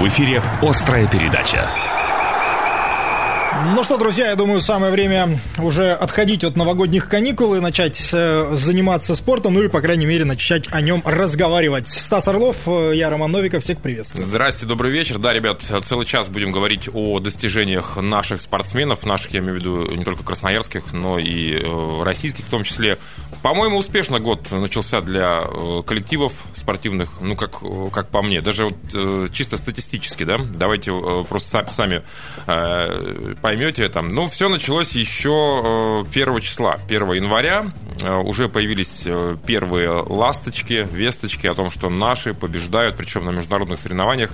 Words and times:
В 0.00 0.08
эфире 0.08 0.40
«Острая 0.62 1.06
передача». 1.06 1.68
Ну 3.62 3.84
что, 3.84 3.98
друзья, 3.98 4.30
я 4.30 4.36
думаю, 4.36 4.62
самое 4.62 4.90
время 4.90 5.38
уже 5.58 5.92
отходить 5.92 6.44
от 6.44 6.56
новогодних 6.56 7.08
каникул 7.08 7.54
и 7.54 7.60
начать 7.60 8.08
э, 8.10 8.54
заниматься 8.54 9.14
спортом, 9.14 9.52
ну 9.52 9.60
или, 9.60 9.66
по 9.66 9.82
крайней 9.82 10.06
мере, 10.06 10.24
начать 10.24 10.66
о 10.72 10.80
нем 10.80 11.02
разговаривать. 11.04 11.88
Стас 11.88 12.26
Орлов, 12.26 12.56
э, 12.66 12.92
я 12.94 13.10
Роман 13.10 13.30
Новиков, 13.32 13.62
всех 13.62 13.82
приветствую. 13.82 14.26
Здрасте, 14.26 14.64
добрый 14.64 14.90
вечер. 14.90 15.18
Да, 15.18 15.34
ребят, 15.34 15.60
целый 15.84 16.06
час 16.06 16.28
будем 16.28 16.52
говорить 16.52 16.88
о 16.92 17.20
достижениях 17.20 17.98
наших 17.98 18.40
спортсменов, 18.40 19.04
наших, 19.04 19.34
я 19.34 19.40
имею 19.40 19.54
в 19.54 19.56
виду, 19.58 19.94
не 19.94 20.04
только 20.04 20.24
красноярских, 20.24 20.94
но 20.94 21.18
и 21.18 21.56
э, 21.56 22.02
российских 22.02 22.46
в 22.46 22.50
том 22.50 22.64
числе. 22.64 22.96
По-моему, 23.42 23.76
успешно 23.76 24.20
год 24.20 24.50
начался 24.50 25.02
для 25.02 25.42
коллективов 25.86 26.32
спортивных, 26.54 27.10
ну, 27.20 27.36
как, 27.36 27.60
как 27.92 28.08
по 28.08 28.22
мне, 28.22 28.40
даже 28.40 28.66
вот 28.66 29.32
чисто 29.32 29.56
статистически, 29.56 30.24
да, 30.24 30.38
давайте 30.38 30.92
просто 31.28 31.66
сами 31.70 32.02
поймете 33.50 33.88
там. 33.88 34.06
Ну, 34.06 34.28
все 34.28 34.48
началось 34.48 34.92
еще 34.92 36.04
1 36.08 36.36
э, 36.36 36.40
числа, 36.40 36.78
1 36.88 37.12
января. 37.14 37.66
Э, 38.00 38.14
уже 38.18 38.48
появились 38.48 39.02
э, 39.04 39.36
первые 39.44 39.90
ласточки, 39.90 40.86
весточки 40.92 41.48
о 41.48 41.54
том, 41.54 41.68
что 41.68 41.90
наши 41.90 42.32
побеждают, 42.32 42.96
причем 42.96 43.24
на 43.24 43.30
международных 43.30 43.80
соревнованиях. 43.80 44.30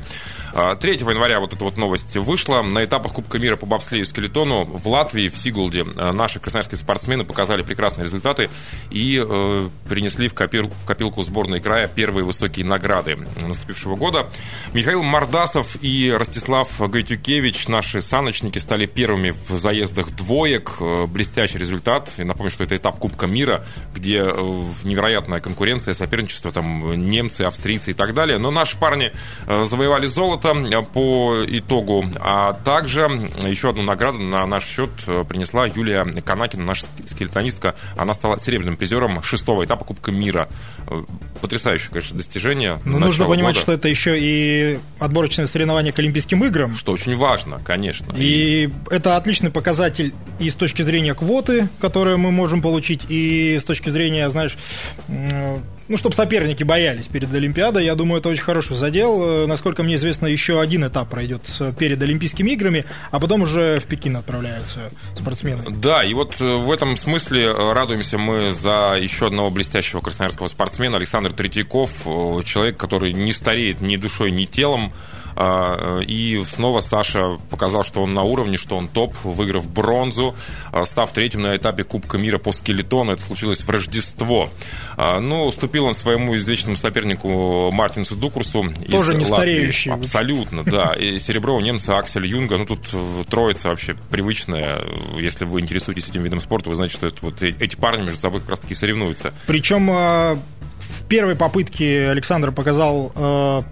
3 0.56 0.92
января 0.92 1.41
вот 1.41 1.52
эта 1.52 1.62
вот 1.65 1.77
новость 1.77 2.16
вышла. 2.16 2.62
На 2.62 2.84
этапах 2.84 3.12
Кубка 3.12 3.38
мира 3.38 3.56
по 3.56 3.66
бобслею 3.66 4.05
и 4.05 4.06
скелетону 4.06 4.65
в 4.65 4.88
Латвии, 4.88 5.29
в 5.29 5.37
Сигулде, 5.37 5.84
наши 5.84 6.41
красноярские 6.41 6.79
спортсмены 6.79 7.24
показали 7.24 7.62
прекрасные 7.62 8.05
результаты 8.05 8.48
и 8.91 9.23
э, 9.23 9.69
принесли 9.88 10.29
в, 10.29 10.34
копил, 10.34 10.69
в 10.69 10.87
копилку 10.87 11.23
сборной 11.23 11.60
края 11.60 11.88
первые 11.88 12.24
высокие 12.24 12.65
награды 12.65 13.18
наступившего 13.40 13.96
года. 13.96 14.29
Михаил 14.73 15.02
Мордасов 15.02 15.77
и 15.82 16.10
Ростислав 16.10 16.68
Гайтюкевич, 16.79 17.68
наши 17.68 18.01
саночники, 18.01 18.59
стали 18.59 18.87
первыми 18.87 19.34
в 19.49 19.59
заездах 19.59 20.10
двоек. 20.10 20.77
Э, 20.80 21.07
блестящий 21.07 21.59
результат. 21.59 22.10
И 22.16 22.24
напомню, 22.24 22.51
что 22.51 22.65
это 22.65 22.77
этап 22.77 22.99
Кубка 22.99 23.27
мира, 23.27 23.65
где 23.95 24.23
э, 24.24 24.62
невероятная 24.84 25.40
конкуренция, 25.40 25.95
соперничество, 25.95 26.51
там 26.51 27.09
немцы, 27.09 27.43
австрийцы 27.43 27.90
и 27.90 27.95
так 27.95 28.15
далее. 28.15 28.38
Но 28.38 28.51
наши 28.51 28.79
парни 28.79 29.12
э, 29.46 29.66
завоевали 29.66 30.07
золото 30.07 30.46
по 30.93 31.45
итогу. 31.47 32.05
А 32.21 32.52
также 32.52 33.02
еще 33.47 33.71
одну 33.71 33.83
награду 33.83 34.19
на 34.19 34.47
наш 34.47 34.65
счет 34.65 34.91
принесла 35.29 35.66
Юлия 35.66 36.05
Канакина, 36.23 36.65
наша 36.65 36.87
скелетонистка. 37.07 37.75
Она 37.97 38.15
стала 38.15 38.39
серебряным 38.39 38.77
призером 38.77 39.23
шестого 39.23 39.65
этапа 39.65 39.85
Кубка 39.85 40.13
мира. 40.13 40.49
Потрясающее, 41.41 41.91
конечно, 41.91 42.17
достижение. 42.17 42.80
Но 42.85 42.99
ну, 42.99 43.07
нужно 43.07 43.27
понимать, 43.27 43.55
года. 43.55 43.61
что 43.61 43.73
это 43.73 43.89
еще 43.89 44.17
и 44.19 44.79
отборочное 44.99 45.47
соревнование 45.47 45.93
к 45.93 45.99
Олимпийским 45.99 46.45
играм. 46.45 46.74
Что 46.77 46.93
очень 46.93 47.17
важно, 47.17 47.61
конечно. 47.65 48.13
И 48.17 48.71
это 48.91 49.17
отличный 49.17 49.51
показатель 49.51 50.15
и 50.39 50.51
с 50.51 50.55
точки 50.55 50.83
зрения 50.83 51.15
квоты, 51.15 51.69
которые 51.80 52.17
мы 52.17 52.30
можем 52.30 52.63
получить, 52.63 53.07
и 53.09 53.59
с 53.59 53.65
точки 53.65 53.91
зрения, 53.91 54.29
знаешь, 54.30 54.57
ну, 55.88 55.96
чтобы 55.96 56.15
соперники 56.15 56.62
боялись 56.62 57.06
перед 57.06 57.32
Олимпиадой. 57.32 57.84
Я 57.84 57.95
думаю, 57.95 58.20
это 58.20 58.29
очень 58.29 58.42
хороший 58.42 58.76
задел. 58.76 59.23
Э, 59.23 59.46
насколько 59.46 59.82
мне 59.82 59.96
известно, 59.96 60.26
еще 60.26 60.60
один 60.60 60.87
этап 60.87 61.09
пройдет 61.10 61.43
перед 61.78 62.01
Олимпийскими 62.02 62.51
играми, 62.51 62.84
а 63.10 63.20
потом 63.20 63.43
уже 63.43 63.80
в 63.80 63.84
Пекин 63.84 64.16
отправляются 64.16 64.91
спортсмены. 65.16 65.62
Да, 65.69 66.04
и 66.04 66.15
вот 66.15 66.41
э, 66.41 66.44
в 66.44 66.70
этом 66.70 66.97
смысле 66.97 67.44
э, 67.44 67.72
радуемся 67.72 68.19
мы 68.19 68.53
за 68.53 68.97
еще 69.00 69.26
одного 69.26 69.50
блестящего 69.50 70.00
красноярского 70.00 70.48
спортсмена 70.48 70.97
Александр 70.97 71.32
Третьяков, 71.32 71.91
человек, 72.44 72.76
который 72.76 73.12
не 73.12 73.32
стареет 73.32 73.81
ни 73.81 73.97
душой, 73.97 74.31
ни 74.31 74.44
телом. 74.44 74.93
А, 75.38 76.00
и 76.00 76.43
снова 76.48 76.81
Саша 76.81 77.38
показал, 77.50 77.84
что 77.84 78.03
он 78.03 78.15
на 78.15 78.22
уровне, 78.22 78.56
что 78.56 78.77
он 78.77 78.88
топ, 78.88 79.15
выиграв 79.22 79.69
бронзу, 79.69 80.34
став 80.84 81.12
третьим 81.12 81.43
на 81.43 81.55
этапе 81.56 81.84
Кубка 81.84 82.16
мира 82.16 82.38
по 82.38 82.53
скелетону. 82.53 83.12
Это 83.12 83.22
случилось 83.22 83.61
в 83.61 83.69
Рождество. 83.69 84.49
А, 84.97 85.21
ну, 85.21 85.50
уступил 85.76 85.84
он 85.84 85.94
своему 85.94 86.37
извечному 86.37 86.76
сопернику 86.76 87.70
Мартинсу 87.70 88.16
Дукурсу. 88.16 88.72
Тоже 88.91 89.14
не 89.14 89.25
стареющий. 89.25 89.92
Абсолютно, 89.92 90.64
да. 90.64 90.92
И 90.98 91.19
серебро 91.19 91.56
у 91.56 91.60
немца 91.60 91.98
Аксель 91.98 92.26
Юнга. 92.26 92.56
Ну, 92.56 92.66
тут 92.66 92.88
э, 92.92 93.25
троица 93.28 93.69
вообще 93.69 93.94
привычная. 94.10 94.81
Если 95.19 95.44
вы 95.44 95.60
интересуетесь 95.60 96.09
этим 96.09 96.22
видом 96.22 96.41
спорта, 96.41 96.70
вы 96.70 96.76
знаете, 96.76 96.94
что 96.94 97.06
это 97.06 97.16
вот 97.20 97.42
эти 97.42 97.76
парни 97.76 98.03
между 98.03 98.20
собой 98.20 98.41
как 98.41 98.50
раз-таки 98.50 98.75
соревнуются. 98.75 99.32
Причем 99.47 99.88
в 99.88 100.38
первой 101.09 101.37
попытке 101.37 102.08
Александр 102.08 102.53
показал 102.53 103.12
э, 103.14 103.62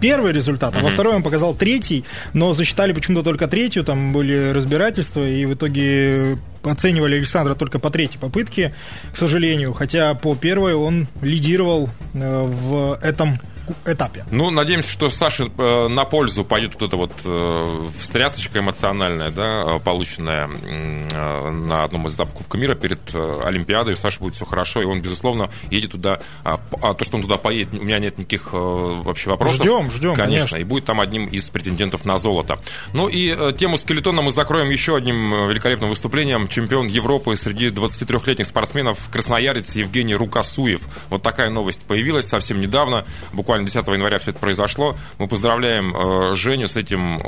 первый 0.00 0.32
результат, 0.32 0.74
а 0.76 0.82
во 0.82 0.90
второй 0.90 1.14
он 1.14 1.22
показал 1.22 1.54
третий, 1.54 2.04
но 2.32 2.54
засчитали 2.54 2.92
почему-то 2.92 3.24
только 3.24 3.46
третью, 3.46 3.84
там 3.84 4.12
были 4.12 4.50
разбирательства, 4.50 5.26
и 5.26 5.44
в 5.44 5.54
итоге 5.54 6.38
оценивали 6.62 7.16
Александра 7.16 7.54
только 7.54 7.78
по 7.78 7.90
третьей 7.90 8.18
попытке, 8.18 8.74
к 9.12 9.16
сожалению, 9.16 9.72
хотя 9.72 10.14
по 10.14 10.34
первой 10.34 10.74
он 10.74 11.06
лидировал 11.22 11.88
э, 12.14 12.42
в 12.44 12.98
этом 13.02 13.38
этапе. 13.84 14.24
Ну, 14.30 14.50
надеемся, 14.50 14.90
что 14.90 15.08
Саше 15.08 15.50
э, 15.56 15.88
на 15.88 16.04
пользу 16.04 16.44
пойдет 16.44 16.74
вот 16.74 16.82
эта 16.82 16.96
вот 16.96 17.12
э, 17.24 17.80
встрясочка 18.00 18.58
эмоциональная, 18.60 19.30
да, 19.30 19.78
полученная 19.78 20.48
э, 20.48 21.50
на 21.50 21.84
одном 21.84 22.06
из 22.06 22.14
этапов 22.14 22.34
Кубка 22.34 22.58
мира 22.58 22.74
перед 22.74 23.00
э, 23.14 23.40
Олимпиадой. 23.44 23.94
У 23.94 23.96
Саши 23.96 24.20
будет 24.20 24.34
все 24.34 24.44
хорошо, 24.44 24.82
и 24.82 24.84
он, 24.84 25.00
безусловно, 25.00 25.50
едет 25.70 25.92
туда. 25.92 26.20
А, 26.44 26.60
а 26.82 26.94
то, 26.94 27.04
что 27.04 27.16
он 27.16 27.22
туда 27.22 27.36
поедет, 27.36 27.74
у 27.74 27.84
меня 27.84 27.98
нет 27.98 28.18
никаких 28.18 28.50
э, 28.52 28.56
вообще 28.56 29.30
вопросов. 29.30 29.60
Ждем, 29.60 29.90
ждем, 29.90 30.14
конечно, 30.14 30.38
конечно. 30.38 30.56
И 30.56 30.64
будет 30.64 30.84
там 30.84 31.00
одним 31.00 31.26
из 31.26 31.48
претендентов 31.50 32.04
на 32.04 32.18
золото. 32.18 32.58
Ну 32.92 33.08
и 33.08 33.28
э, 33.28 33.52
тему 33.52 33.76
скелетона 33.76 34.22
мы 34.22 34.32
закроем 34.32 34.70
еще 34.70 34.96
одним 34.96 35.34
э, 35.34 35.48
великолепным 35.50 35.90
выступлением. 35.90 36.48
Чемпион 36.48 36.86
Европы 36.86 37.36
среди 37.36 37.68
23-летних 37.68 38.46
спортсменов 38.46 38.98
красноярец 39.10 39.74
Евгений 39.74 40.14
Рукасуев. 40.14 40.80
Вот 41.10 41.22
такая 41.22 41.50
новость 41.50 41.80
появилась 41.80 42.26
совсем 42.26 42.60
недавно, 42.60 43.06
буквально 43.32 43.57
буквально 43.58 43.66
10 43.66 43.86
января 43.94 44.18
все 44.18 44.30
это 44.30 44.40
произошло. 44.40 44.96
Мы 45.18 45.28
поздравляем 45.28 45.94
э, 45.96 46.34
Женю 46.34 46.68
с 46.68 46.76
этим 46.76 47.18
э, 47.18 47.22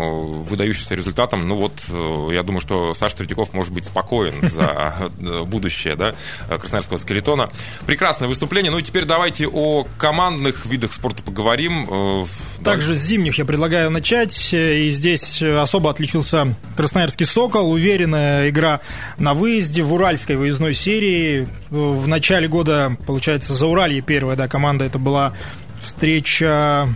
выдающимся 0.48 0.94
результатом. 0.94 1.46
Ну 1.46 1.56
вот, 1.56 1.72
э, 1.88 2.28
я 2.32 2.42
думаю, 2.42 2.60
что 2.60 2.94
Саша 2.94 3.18
Третьяков 3.18 3.52
может 3.52 3.72
быть 3.72 3.86
спокоен 3.86 4.34
за 4.50 5.10
будущее 5.46 5.96
да, 5.96 6.14
красноярского 6.48 6.96
скелетона. 6.96 7.50
Прекрасное 7.86 8.28
выступление. 8.28 8.70
Ну 8.70 8.78
и 8.78 8.82
теперь 8.82 9.04
давайте 9.04 9.46
о 9.48 9.86
командных 9.98 10.66
видах 10.66 10.92
спорта 10.92 11.22
поговорим. 11.22 12.26
Также 12.64 12.94
с 12.94 12.98
зимних 12.98 13.38
я 13.38 13.44
предлагаю 13.44 13.90
начать. 13.90 14.52
И 14.52 14.90
здесь 14.90 15.42
особо 15.42 15.90
отличился 15.90 16.54
красноярский 16.76 17.26
«Сокол». 17.26 17.70
Уверенная 17.70 18.50
игра 18.50 18.80
на 19.18 19.34
выезде 19.34 19.82
в 19.82 19.92
уральской 19.92 20.36
выездной 20.36 20.74
серии. 20.74 21.48
В 21.70 22.06
начале 22.06 22.48
года, 22.48 22.96
получается, 23.06 23.54
за 23.54 23.66
Уралье 23.66 24.00
первая 24.00 24.36
да, 24.36 24.48
команда 24.48 24.84
это 24.84 24.98
была 24.98 25.34
встреча 25.80 26.88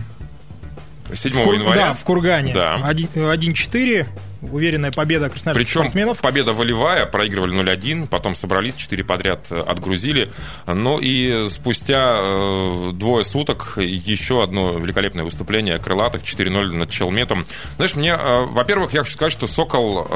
7 1.13 1.33
января. 1.37 1.87
Да, 1.87 1.93
в 1.93 2.03
Кургане. 2.03 2.53
Да. 2.53 2.77
1-4 2.77 4.07
уверенная 4.51 4.91
победа 4.91 5.29
красноярских 5.29 5.65
Причем 5.65 5.81
спортсменов. 5.81 6.19
победа 6.19 6.53
волевая, 6.53 7.05
проигрывали 7.05 7.59
0-1, 7.61 8.07
потом 8.07 8.35
собрались, 8.35 8.75
4 8.75 9.03
подряд 9.03 9.45
э, 9.49 9.59
отгрузили. 9.59 10.31
Ну 10.67 10.97
и 10.99 11.49
спустя 11.49 12.17
э, 12.17 12.91
двое 12.93 13.25
суток 13.25 13.77
еще 13.77 14.43
одно 14.43 14.77
великолепное 14.77 15.23
выступление 15.23 15.79
крылатых 15.79 16.23
4-0 16.23 16.71
над 16.73 16.89
Челметом. 16.89 17.45
Знаешь, 17.75 17.95
мне, 17.95 18.11
э, 18.11 18.45
во-первых, 18.45 18.93
я 18.93 19.01
хочу 19.01 19.13
сказать, 19.13 19.31
что 19.31 19.47
«Сокол», 19.47 20.07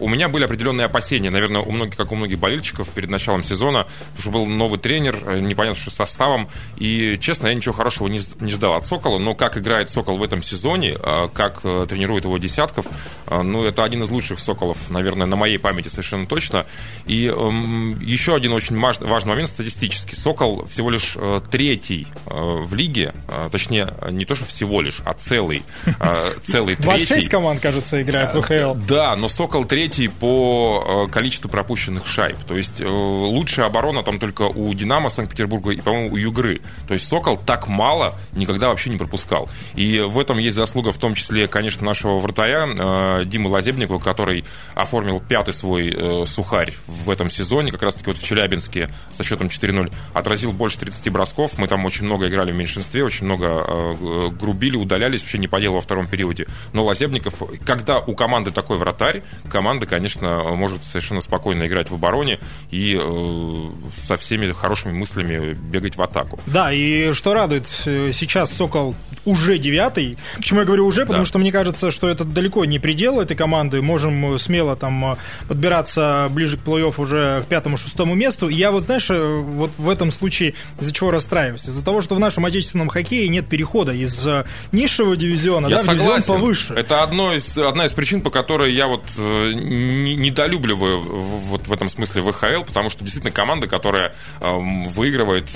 у 0.00 0.08
меня 0.08 0.28
были 0.28 0.44
определенные 0.44 0.86
опасения, 0.86 1.30
наверное, 1.30 1.60
у 1.60 1.70
многих, 1.70 1.96
как 1.96 2.12
у 2.12 2.16
многих 2.16 2.38
болельщиков 2.38 2.88
перед 2.90 3.10
началом 3.10 3.44
сезона, 3.44 3.86
потому 4.16 4.20
что 4.20 4.30
был 4.30 4.46
новый 4.46 4.78
тренер, 4.78 5.40
непонятно 5.40 5.80
что 5.80 5.90
составом, 5.90 6.48
и, 6.76 7.16
честно, 7.18 7.48
я 7.48 7.54
ничего 7.54 7.74
хорошего 7.74 8.08
не, 8.08 8.20
не 8.40 8.50
ждал 8.50 8.74
от 8.74 8.86
«Сокола», 8.86 9.18
но 9.18 9.34
как 9.34 9.56
играет 9.58 9.90
«Сокол» 9.90 10.16
в 10.16 10.22
этом 10.22 10.42
сезоне, 10.42 10.96
как 11.32 11.62
тренирует 11.62 12.24
его 12.24 12.38
десятков, 12.38 12.86
ну, 13.30 13.64
это 13.64 13.77
это 13.78 13.84
один 13.84 14.02
из 14.02 14.10
лучших 14.10 14.40
соколов, 14.40 14.90
наверное, 14.90 15.26
на 15.26 15.36
моей 15.36 15.58
памяти 15.58 15.88
совершенно 15.88 16.26
точно. 16.26 16.66
И 17.06 17.26
эм, 17.26 17.98
еще 18.00 18.34
один 18.34 18.52
очень 18.52 18.78
важный, 18.78 19.28
момент 19.28 19.48
статистический. 19.48 20.16
Сокол 20.16 20.66
всего 20.66 20.90
лишь 20.90 21.12
э, 21.14 21.40
третий 21.48 22.08
э, 22.26 22.30
в 22.34 22.74
лиге, 22.74 23.14
э, 23.28 23.48
точнее, 23.52 23.94
не 24.10 24.24
то, 24.24 24.34
что 24.34 24.46
всего 24.46 24.80
лишь, 24.80 24.98
а 25.04 25.14
целый, 25.14 25.62
э, 25.86 26.32
целый 26.42 26.74
третий. 26.76 27.06
26 27.06 27.28
команд, 27.28 27.60
кажется, 27.60 28.02
играет 28.02 28.34
в 28.34 28.42
ХЛ. 28.42 28.74
Да, 28.86 29.14
но 29.14 29.28
Сокол 29.28 29.64
третий 29.64 30.08
по 30.08 31.06
э, 31.08 31.12
количеству 31.12 31.48
пропущенных 31.48 32.08
шайб. 32.08 32.36
То 32.48 32.56
есть 32.56 32.80
э, 32.80 32.88
лучшая 32.88 33.66
оборона 33.66 34.02
там 34.02 34.18
только 34.18 34.42
у 34.42 34.74
Динамо 34.74 35.08
Санкт-Петербурга 35.08 35.70
и, 35.70 35.80
по-моему, 35.80 36.14
у 36.14 36.16
Югры. 36.16 36.62
То 36.88 36.94
есть 36.94 37.06
Сокол 37.06 37.36
так 37.36 37.68
мало 37.68 38.16
никогда 38.32 38.70
вообще 38.70 38.90
не 38.90 38.96
пропускал. 38.96 39.48
И 39.76 40.00
в 40.00 40.18
этом 40.18 40.38
есть 40.38 40.56
заслуга 40.56 40.90
в 40.90 40.98
том 40.98 41.14
числе, 41.14 41.46
конечно, 41.46 41.84
нашего 41.84 42.18
вратаря 42.18 42.66
э, 42.66 43.24
Димы 43.24 43.48
Лазя 43.50 43.67
Лазебникову, 43.68 44.00
который 44.00 44.44
оформил 44.74 45.20
пятый 45.20 45.52
свой 45.52 45.94
э, 45.94 46.24
сухарь 46.26 46.72
в 46.86 47.10
этом 47.10 47.30
сезоне, 47.30 47.70
как 47.70 47.82
раз-таки 47.82 48.06
вот 48.06 48.16
в 48.16 48.22
Челябинске 48.22 48.88
со 49.16 49.22
счетом 49.22 49.48
4-0 49.48 49.92
отразил 50.14 50.52
больше 50.52 50.78
30 50.78 51.10
бросков. 51.12 51.58
Мы 51.58 51.68
там 51.68 51.84
очень 51.84 52.06
много 52.06 52.28
играли 52.28 52.52
в 52.52 52.56
меньшинстве, 52.56 53.04
очень 53.04 53.26
много 53.26 53.46
э, 53.46 54.28
грубили, 54.30 54.76
удалялись 54.76 55.20
вообще 55.20 55.38
не 55.38 55.48
по 55.48 55.60
делу 55.60 55.74
во 55.76 55.80
втором 55.80 56.06
периоде. 56.06 56.46
Но 56.72 56.84
Лазебников, 56.84 57.34
когда 57.64 57.98
у 57.98 58.14
команды 58.14 58.50
такой 58.50 58.78
вратарь, 58.78 59.22
команда, 59.50 59.86
конечно, 59.86 60.44
может 60.54 60.84
совершенно 60.84 61.20
спокойно 61.20 61.66
играть 61.66 61.90
в 61.90 61.94
обороне 61.94 62.38
и 62.70 62.98
э, 62.98 63.70
со 64.06 64.16
всеми 64.16 64.50
хорошими 64.52 64.92
мыслями 64.92 65.52
бегать 65.52 65.96
в 65.96 66.02
атаку. 66.02 66.40
Да, 66.46 66.72
и 66.72 67.12
что 67.12 67.34
радует, 67.34 67.66
э, 67.84 68.12
сейчас 68.14 68.50
Сокол 68.52 68.94
уже 69.24 69.58
девятый. 69.58 70.16
Почему 70.36 70.60
я 70.60 70.66
говорю 70.66 70.86
уже? 70.86 71.02
Потому 71.02 71.24
да. 71.24 71.28
что 71.28 71.38
мне 71.38 71.52
кажется, 71.52 71.90
что 71.90 72.08
это 72.08 72.24
далеко 72.24 72.64
не 72.64 72.78
предел 72.78 73.20
этой 73.20 73.36
команды. 73.36 73.47
Можем 73.48 74.38
смело 74.38 74.76
там 74.76 75.18
подбираться 75.48 76.28
ближе 76.30 76.56
к 76.56 76.60
плей-офф 76.60 76.94
уже 76.98 77.42
к 77.42 77.46
пятому-шестому 77.46 78.14
месту. 78.14 78.48
Я 78.48 78.70
вот, 78.70 78.84
знаешь, 78.84 79.10
э, 79.10 79.38
вот 79.38 79.70
в 79.78 79.88
этом 79.88 80.12
случае 80.12 80.54
из-за 80.80 80.92
чего 80.92 81.10
расстраиваюсь? 81.10 81.66
Из-за 81.66 81.84
того, 81.84 82.00
что 82.00 82.14
в 82.14 82.20
нашем 82.20 82.44
отечественном 82.44 82.88
хоккее 82.88 83.28
нет 83.28 83.48
перехода 83.48 83.92
из 83.92 84.26
э, 84.26 84.44
низшего 84.72 85.16
дивизиона 85.16 85.66
я 85.68 85.76
да, 85.76 85.82
в 85.82 85.94
дивизион 85.94 86.22
повыше. 86.22 86.74
Это 86.74 87.02
одно 87.02 87.32
из, 87.32 87.56
одна 87.56 87.86
из 87.86 87.92
причин, 87.92 88.20
по 88.20 88.30
которой 88.30 88.72
я 88.72 88.86
вот 88.86 89.04
не, 89.16 90.14
недолюбливаю 90.16 91.00
вот 91.00 91.66
в 91.66 91.72
этом 91.72 91.88
смысле 91.88 92.22
ВХЛ, 92.22 92.64
потому 92.66 92.90
что 92.90 93.04
действительно 93.04 93.32
команда, 93.32 93.66
которая 93.66 94.14
выигрывает 94.40 95.48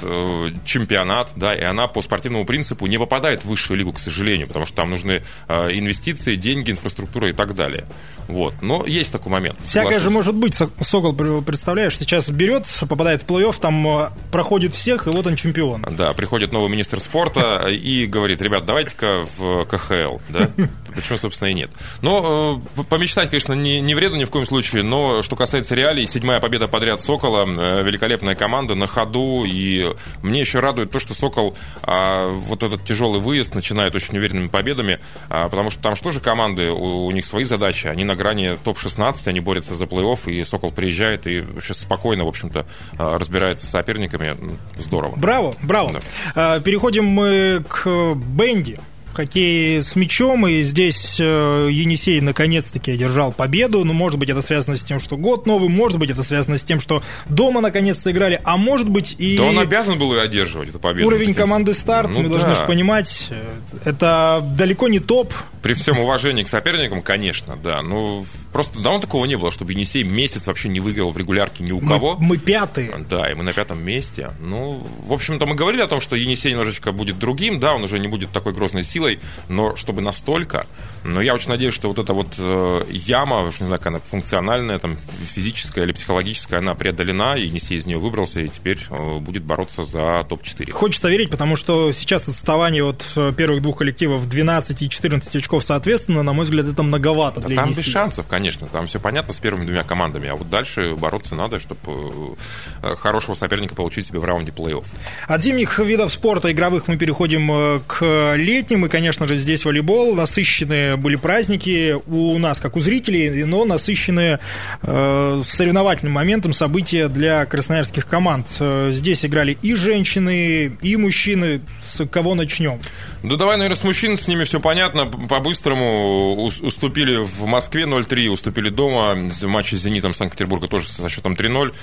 чемпионат, 0.65 1.31
да, 1.37 1.55
и 1.55 1.63
она 1.63 1.87
по 1.87 2.03
спортивному 2.03 2.45
принципу 2.45 2.87
не 2.87 2.99
попадает 2.99 3.45
в 3.45 3.49
высшую 3.49 3.79
лигу, 3.79 3.93
к 3.93 3.99
сожалению, 3.99 4.47
потому 4.49 4.67
что 4.67 4.77
там 4.77 4.91
нужны 4.91 5.23
э, 5.49 5.71
инвестиции, 5.73 6.37
деньги, 6.37 6.71
инфраструктура 6.71 7.29
и 7.29 7.33
так 7.33 7.55
далее. 7.55 7.82
Вот. 8.29 8.55
Но 8.63 8.85
есть 8.87 9.13
такой 9.13 9.33
момент. 9.33 9.59
Всякое 9.63 10.01
же 10.01 10.11
может 10.11 10.35
быть. 10.35 10.55
Сокол, 10.55 11.15
представляешь, 11.43 11.99
сейчас 11.99 12.29
берет, 12.29 12.67
попадает 12.89 13.23
в 13.23 13.27
плей-офф, 13.27 13.59
там 13.61 13.87
э, 13.87 14.09
проходит 14.31 14.75
всех, 14.75 15.07
и 15.07 15.11
вот 15.11 15.27
он 15.27 15.37
чемпион. 15.37 15.85
Да, 15.91 16.13
приходит 16.13 16.53
новый 16.53 16.71
министр 16.71 17.01
спорта 17.01 17.69
и 17.69 18.07
говорит, 18.07 18.41
ребят, 18.41 18.65
давайте-ка 18.65 19.27
в 19.37 19.65
КХЛ, 19.65 20.19
да? 20.29 20.51
Почему, 20.95 21.19
собственно, 21.19 21.49
и 21.49 21.55
нет. 21.55 21.71
Но 22.01 22.63
э, 22.77 22.83
помечтать, 22.85 23.31
конечно, 23.31 23.53
не, 23.53 23.81
не 23.81 23.95
вредно 23.95 24.17
ни 24.17 24.25
в 24.25 24.31
коем 24.31 24.47
случае, 24.47 24.83
но 24.83 25.23
что 25.23 25.37
касается 25.37 25.75
реалий, 25.75 26.07
седьмая 26.07 26.41
победа 26.41 26.69
подряд 26.69 27.03
Сокола, 27.03 27.45
великолепная 27.83 28.35
команда 28.35 28.75
на 28.75 28.87
ходу, 28.87 29.45
и 29.45 29.89
мне 30.23 30.41
еще 30.41 30.61
радует 30.61 30.91
то, 30.91 30.99
что 30.99 31.15
Сокол 31.15 31.57
а, 31.83 32.29
вот 32.29 32.63
этот 32.63 32.85
тяжелый 32.85 33.21
выезд 33.21 33.55
начинает 33.55 33.95
очень 33.95 34.17
уверенными 34.17 34.49
победами, 34.49 35.01
а, 35.29 35.49
потому 35.49 35.71
что 35.71 35.83
там 35.83 35.95
что 35.95 36.11
же 36.11 36.21
команды, 36.21 36.71
у, 36.71 37.07
у 37.07 37.11
них 37.11 37.27
свои 37.27 37.45
задачи, 37.45 37.87
они 37.87 38.05
на 38.05 38.17
грани 38.17 38.57
топ-16, 38.63 39.27
они 39.27 39.41
борются 39.41 39.75
за 39.75 39.85
плей-офф, 39.85 40.31
и 40.31 40.45
Сокол 40.45 40.73
приезжает 40.73 41.27
и 41.27 41.41
вообще 41.41 41.75
спокойно, 41.75 42.25
в 42.25 42.29
общем-то, 42.29 42.67
а, 42.99 43.19
разбирается 43.19 43.67
с 43.67 43.71
соперниками. 43.71 44.37
Здорово. 44.79 45.17
Браво, 45.17 45.55
браво. 45.63 46.01
Да. 46.35 46.61
Переходим 46.61 47.05
мы 47.07 47.65
к 47.69 48.15
Бенди 48.15 48.79
хоккей 49.13 49.83
с 49.83 49.97
мячом, 49.97 50.47
и 50.47 50.63
здесь 50.63 51.19
э, 51.21 51.69
Енисей 51.71 52.21
наконец-таки 52.21 52.93
одержал 52.93 53.33
победу. 53.33 53.85
Ну, 53.85 53.93
может 53.93 54.19
быть, 54.19 54.31
это 54.31 54.43
связано 54.43 54.77
с 54.77 54.83
тем, 54.83 55.01
что 55.01 55.17
год 55.17 55.47
новый, 55.47 55.69
может 55.69 55.99
быть, 55.99 56.11
это 56.11 56.23
связано 56.23 56.57
с 56.57 56.63
тем, 56.63 56.81
что 56.81 57.03
дома 57.29 57.61
наконец-то 57.61 58.11
играли, 58.11 58.41
а 58.45 58.57
может 58.57 58.89
быть 58.89 59.15
и... 59.19 59.37
Да 59.37 59.45
он 59.45 59.59
обязан 59.59 59.99
был 59.99 60.15
и 60.15 60.19
одерживать 60.19 60.71
эту 60.71 60.79
победу. 60.79 61.07
Уровень 61.07 61.35
команды 61.35 61.75
старт, 61.75 62.11
ну, 62.13 62.23
мы 62.23 62.29
да. 62.29 62.37
должны 62.37 62.57
же 62.57 62.67
понимать, 62.67 63.29
э, 63.31 63.45
это 63.85 64.41
далеко 64.57 64.89
не 64.89 64.99
топ. 64.99 65.33
При 65.63 65.75
всем 65.75 65.99
уважении 66.01 66.43
к 66.43 66.49
соперникам, 66.49 67.03
конечно, 67.03 67.57
да. 67.57 67.83
Ну, 67.83 68.27
просто 68.53 68.83
давно 68.83 69.01
такого 69.01 69.27
не 69.27 69.37
было, 69.37 69.53
чтобы 69.53 69.73
Енисей 69.73 70.03
месяц 70.03 70.47
вообще 70.47 70.69
не 70.69 70.81
выиграл 70.81 71.11
в 71.11 71.19
регулярке 71.19 71.63
ни 71.63 71.73
у 71.73 71.81
кого. 71.81 72.17
Мы, 72.19 72.27
мы 72.27 72.39
пятые. 72.39 72.93
Да, 73.09 73.31
и 73.31 73.35
мы 73.35 73.45
на 73.45 73.53
пятом 73.53 73.83
месте. 73.83 74.31
Ну, 74.41 74.87
в 75.07 75.13
общем-то, 75.13 75.47
мы 75.47 75.55
говорили 75.55 75.83
о 75.83 75.87
том, 75.87 76.01
что 76.01 76.17
Енисей 76.17 76.51
немножечко 76.51 76.93
будет 76.93 77.19
другим, 77.19 77.61
да, 77.61 77.75
он 77.75 77.85
уже 77.85 77.99
не 77.99 78.09
будет 78.09 78.31
такой 78.31 78.53
грозной 78.53 78.83
силой, 78.83 79.02
силой, 79.03 79.21
но 79.49 79.77
чтобы 79.77 80.03
настолько. 80.03 80.67
Но 81.05 81.21
я 81.21 81.35
очень 81.35 81.49
надеюсь, 81.49 81.75
что 81.75 81.89
вот 81.89 81.99
эта 81.99 82.15
вот 82.15 82.35
э, 82.39 82.83
яма, 82.91 83.41
уж 83.41 83.59
не 83.59 83.67
знаю, 83.67 83.81
как 83.81 83.89
она 83.89 83.99
функциональная, 83.99 84.79
там, 84.79 84.97
физическая 85.35 85.85
или 85.85 85.93
психологическая, 85.93 86.61
она 86.61 86.75
преодолена, 86.75 87.37
и 87.37 87.47
Енисей 87.47 87.77
из 87.77 87.87
нее 87.87 87.99
выбрался, 87.99 88.41
и 88.41 88.49
теперь 88.49 88.79
э, 88.89 89.19
будет 89.19 89.43
бороться 89.43 89.83
за 89.83 90.25
топ-4. 90.29 90.71
Хочется 90.71 91.09
верить, 91.09 91.31
потому 91.31 91.57
что 91.57 91.93
сейчас 91.93 92.29
отставание 92.29 92.85
от 92.85 93.05
э, 93.17 93.33
первых 93.37 93.63
двух 93.63 93.79
коллективов 93.79 94.29
12 94.29 94.83
и 94.83 94.89
14 94.89 95.35
очков 95.35 95.65
соответственно, 95.65 96.23
на 96.23 96.33
мой 96.33 96.45
взгляд, 96.45 96.67
это 96.67 96.85
многовато 96.85 97.41
да 97.41 97.49
для 97.49 97.57
Там 97.57 97.67
Енисея. 97.67 97.85
без 97.85 97.93
шансов, 97.93 98.27
конечно, 98.29 98.69
там 98.69 98.87
все 98.87 99.01
понятно 99.01 99.35
с 99.35 99.41
первыми 99.41 99.65
двумя 99.65 99.83
командами, 99.83 100.29
а 100.29 100.37
вот 100.37 100.49
дальше 100.51 100.95
бороться 100.95 101.35
надо, 101.35 101.59
чтобы 101.59 102.37
хорошего 102.81 103.35
соперника 103.35 103.75
получить 103.75 104.07
себе 104.07 104.21
в 104.21 104.25
раунде 104.25 104.53
плей-офф. 104.53 104.85
От 105.27 105.43
зимних 105.43 105.81
видов 105.81 106.13
спорта 106.13 106.53
игровых 106.53 106.87
мы 106.87 106.97
переходим 106.97 107.83
к 107.89 108.35
летним, 108.37 108.87
и, 108.87 108.89
конечно 108.93 109.27
же, 109.27 109.39
здесь 109.39 109.65
волейбол, 109.65 110.15
насыщенные 110.15 110.97
были 110.99 111.17
праздники 111.17 111.97
у 112.07 112.39
нас, 112.39 112.61
как 112.61 112.77
у 112.77 112.81
зрителей, 112.81 113.45
но 113.45 113.65
насыщенные 113.65 114.39
э, 114.83 115.43
соревновательным 115.47 116.13
моментом 116.13 116.53
события 116.53 117.09
для 117.09 117.47
красноярских 117.47 118.07
команд. 118.07 118.47
Э, 118.61 118.91
здесь 118.93 119.25
играли 119.25 119.57
и 119.63 119.75
женщины, 119.75 120.77
и 120.83 120.97
мужчины. 120.97 121.63
С 121.93 122.07
кого 122.07 122.35
начнем? 122.35 122.81
Да 123.23 123.37
давай, 123.37 123.57
наверное, 123.59 123.77
с 123.77 123.85
мужчин, 123.85 124.17
с 124.17 124.27
ними 124.27 124.45
все 124.45 124.61
понятно. 124.61 125.07
По-быстрому 125.07 126.45
уступили 126.45 127.17
в 127.17 127.45
Москве 127.45 127.85
0-3, 127.85 128.29
уступили 128.29 128.71
дома. 128.71 129.15
В 129.15 129.47
матче 129.47 129.77
с 129.77 129.83
«Зенитом» 129.83 130.15
Санкт-Петербурга 130.15 130.69
тоже 130.69 130.87
со 130.89 131.09
счетом 131.11 131.35
3-0. 131.35 131.75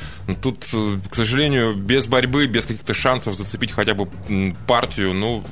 Тут, 0.42 0.66
э, 0.74 0.98
к 1.12 1.16
сожалению, 1.16 1.76
без 1.76 2.08
борьбы, 2.08 2.48
без 2.48 2.66
каких-то 2.66 2.96
шансов 2.96 3.36
зацепить 3.36 3.72
хотя 3.72 3.94
бы 3.94 4.10
партию, 4.66 5.14
ну, 5.14 5.44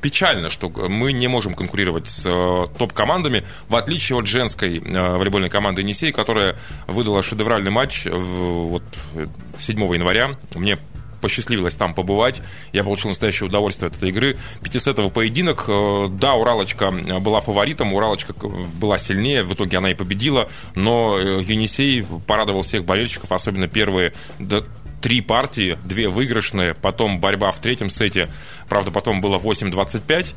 печально, 0.00 0.48
что 0.48 0.70
мы 0.70 1.12
не 1.12 1.28
можем 1.28 1.52
конкурировать 1.52 2.08
с 2.08 2.22
э, 2.24 2.66
топ-командами, 2.78 3.44
в 3.68 3.76
отличие 3.76 4.18
от 4.18 4.26
женской 4.26 4.78
э, 4.78 5.16
волейбольной 5.16 5.50
команды 5.50 5.82
«Енисей», 5.82 6.12
которая 6.12 6.56
выдала 6.86 7.22
шедевральный 7.22 7.70
матч 7.70 8.06
вот 8.10 8.82
7 9.60 9.78
января. 9.94 10.36
Мне 10.54 10.78
посчастливилось 11.20 11.74
там 11.74 11.94
побывать. 11.94 12.40
Я 12.72 12.84
получил 12.84 13.10
настоящее 13.10 13.48
удовольствие 13.48 13.88
от 13.88 13.96
этой 13.96 14.10
игры. 14.10 14.36
Пятисетовый 14.62 15.10
поединок. 15.10 15.64
Э, 15.68 16.08
да, 16.10 16.34
Уралочка 16.34 16.90
была 16.90 17.40
фаворитом, 17.40 17.92
Уралочка 17.92 18.32
была 18.32 18.98
сильнее, 18.98 19.42
в 19.42 19.54
итоге 19.54 19.78
она 19.78 19.90
и 19.90 19.94
победила, 19.94 20.48
но 20.74 21.18
Енисей 21.18 22.06
порадовал 22.26 22.62
всех 22.62 22.84
болельщиков, 22.84 23.32
особенно 23.32 23.68
первые 23.68 24.12
три 25.00 25.20
партии, 25.20 25.78
две 25.84 26.08
выигрышные, 26.08 26.74
потом 26.74 27.20
борьба 27.20 27.50
в 27.50 27.58
третьем 27.58 27.90
сете. 27.90 28.28
Правда, 28.68 28.90
потом 28.90 29.20
было 29.20 29.38
8-25 29.38 30.34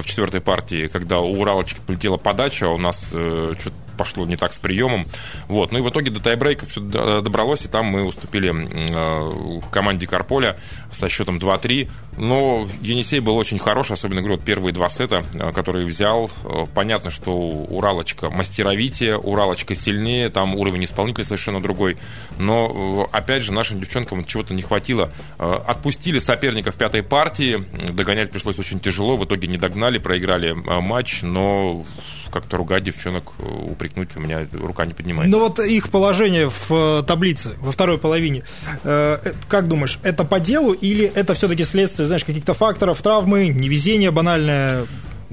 в 0.00 0.04
четвертой 0.04 0.40
партии, 0.40 0.88
когда 0.88 1.20
у 1.20 1.40
Уралочки 1.40 1.80
полетела 1.86 2.16
подача, 2.18 2.68
у 2.68 2.78
нас 2.78 3.04
э, 3.12 3.54
пошло 4.02 4.26
не 4.26 4.34
так 4.36 4.52
с 4.52 4.58
приемом. 4.58 5.06
Вот. 5.46 5.70
Ну 5.70 5.78
и 5.78 5.80
в 5.80 5.88
итоге 5.88 6.10
до 6.10 6.20
тайбрейка 6.20 6.66
все 6.66 6.80
добралось, 6.80 7.64
и 7.64 7.68
там 7.68 7.86
мы 7.86 8.02
уступили 8.02 8.50
э, 8.52 9.60
команде 9.70 10.08
Карполя 10.08 10.56
со 10.90 11.08
счетом 11.08 11.38
2-3. 11.38 11.88
Но 12.16 12.66
Енисей 12.82 13.20
был 13.20 13.36
очень 13.36 13.58
хорош, 13.58 13.90
особенно, 13.90 14.20
говорю, 14.20 14.36
вот 14.36 14.44
первые 14.44 14.72
два 14.72 14.88
сета, 14.88 15.24
э, 15.34 15.52
которые 15.52 15.86
взял. 15.86 16.30
Э, 16.44 16.66
понятно, 16.74 17.10
что 17.10 17.32
Уралочка 17.32 18.28
мастеровитее, 18.28 19.16
Уралочка 19.16 19.74
сильнее, 19.74 20.28
там 20.28 20.54
уровень 20.54 20.84
исполнителя 20.84 21.24
совершенно 21.24 21.62
другой. 21.62 21.96
Но, 22.38 23.08
э, 23.12 23.16
опять 23.16 23.44
же, 23.44 23.52
нашим 23.52 23.80
девчонкам 23.80 24.24
чего-то 24.24 24.52
не 24.52 24.62
хватило. 24.62 25.12
Отпустили 25.38 26.18
соперника 26.18 26.72
в 26.72 26.76
пятой 26.76 27.02
партии, 27.02 27.64
догонять 27.92 28.30
пришлось 28.30 28.58
очень 28.58 28.80
тяжело, 28.80 29.16
в 29.16 29.24
итоге 29.24 29.48
не 29.48 29.56
догнали, 29.56 29.98
проиграли 29.98 30.52
матч, 30.52 31.22
но 31.22 31.84
как-то 32.32 32.56
ругать 32.56 32.82
девчонок, 32.82 33.32
э, 33.38 33.42
упрекнуть 33.44 34.16
у 34.16 34.20
меня 34.20 34.46
рука 34.52 34.86
не 34.86 34.94
поднимается. 34.94 35.30
Ну 35.30 35.44
вот 35.44 35.60
их 35.60 35.90
положение 35.90 36.48
в 36.48 36.70
э, 36.70 37.02
таблице, 37.06 37.54
во 37.60 37.70
второй 37.70 37.98
половине, 37.98 38.42
э, 38.82 39.32
как 39.48 39.68
думаешь, 39.68 39.98
это 40.02 40.24
по 40.24 40.40
делу 40.40 40.72
или 40.72 41.04
это 41.04 41.34
все-таки 41.34 41.64
следствие, 41.64 42.06
знаешь, 42.06 42.24
каких-то 42.24 42.54
факторов, 42.54 43.00
травмы, 43.02 43.48
невезение 43.48 44.10
банальное? 44.10 44.86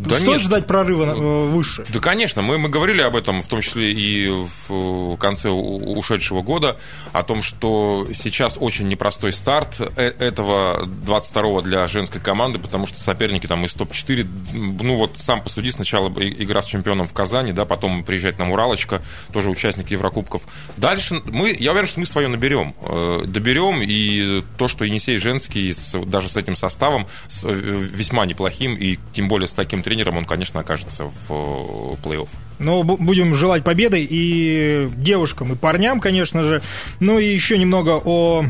Да 0.05 0.15
Стоит 0.15 0.27
нет. 0.29 0.41
ждать 0.41 0.67
прорыва 0.67 1.05
э, 1.05 1.47
выше? 1.47 1.85
Да, 1.89 1.99
конечно. 1.99 2.41
Мы, 2.41 2.57
мы 2.57 2.69
говорили 2.69 3.01
об 3.01 3.15
этом, 3.15 3.41
в 3.41 3.47
том 3.47 3.61
числе 3.61 3.91
и 3.91 4.29
в 4.67 5.17
конце 5.17 5.49
ушедшего 5.49 6.41
года, 6.41 6.77
о 7.11 7.23
том, 7.23 7.41
что 7.41 8.07
сейчас 8.13 8.57
очень 8.59 8.87
непростой 8.87 9.31
старт 9.31 9.79
э, 9.79 10.13
этого 10.19 10.85
22-го 10.85 11.61
для 11.61 11.87
женской 11.87 12.21
команды, 12.21 12.59
потому 12.59 12.85
что 12.87 12.99
соперники 12.99 13.47
там 13.47 13.65
из 13.65 13.73
топ-4, 13.73 14.27
ну 14.81 14.95
вот 14.95 15.17
сам 15.17 15.41
посуди, 15.41 15.71
сначала 15.71 16.09
игра 16.09 16.61
с 16.61 16.65
чемпионом 16.65 17.07
в 17.07 17.13
Казани, 17.13 17.51
да, 17.51 17.65
потом 17.65 18.03
приезжает 18.03 18.39
нам 18.39 18.51
Уралочка, 18.51 19.01
тоже 19.33 19.49
участник 19.49 19.91
Еврокубков. 19.91 20.43
Дальше 20.77 21.21
мы, 21.25 21.55
я 21.59 21.71
уверен, 21.71 21.87
что 21.87 21.99
мы 21.99 22.05
свое 22.05 22.27
наберем. 22.27 22.73
Э, 22.81 23.23
доберем, 23.25 23.81
и 23.81 24.43
то, 24.57 24.67
что 24.67 24.85
Енисей 24.85 25.17
женский, 25.17 25.75
даже 26.05 26.29
с 26.29 26.37
этим 26.37 26.55
составом, 26.55 27.07
весьма 27.43 28.25
неплохим, 28.25 28.75
и 28.75 28.97
тем 29.13 29.27
более 29.27 29.47
с 29.47 29.53
таким 29.53 29.83
тренером, 29.89 30.17
он, 30.17 30.25
конечно, 30.25 30.59
окажется 30.59 31.05
в 31.05 31.97
плей-офф. 32.03 32.29
Ну, 32.59 32.83
будем 32.83 33.35
желать 33.35 33.63
победы 33.63 34.05
и 34.07 34.87
девушкам, 34.95 35.53
и 35.53 35.55
парням, 35.55 35.99
конечно 35.99 36.43
же. 36.43 36.61
Ну 36.99 37.17
и 37.17 37.25
еще 37.25 37.57
немного 37.57 37.99
о 38.05 38.45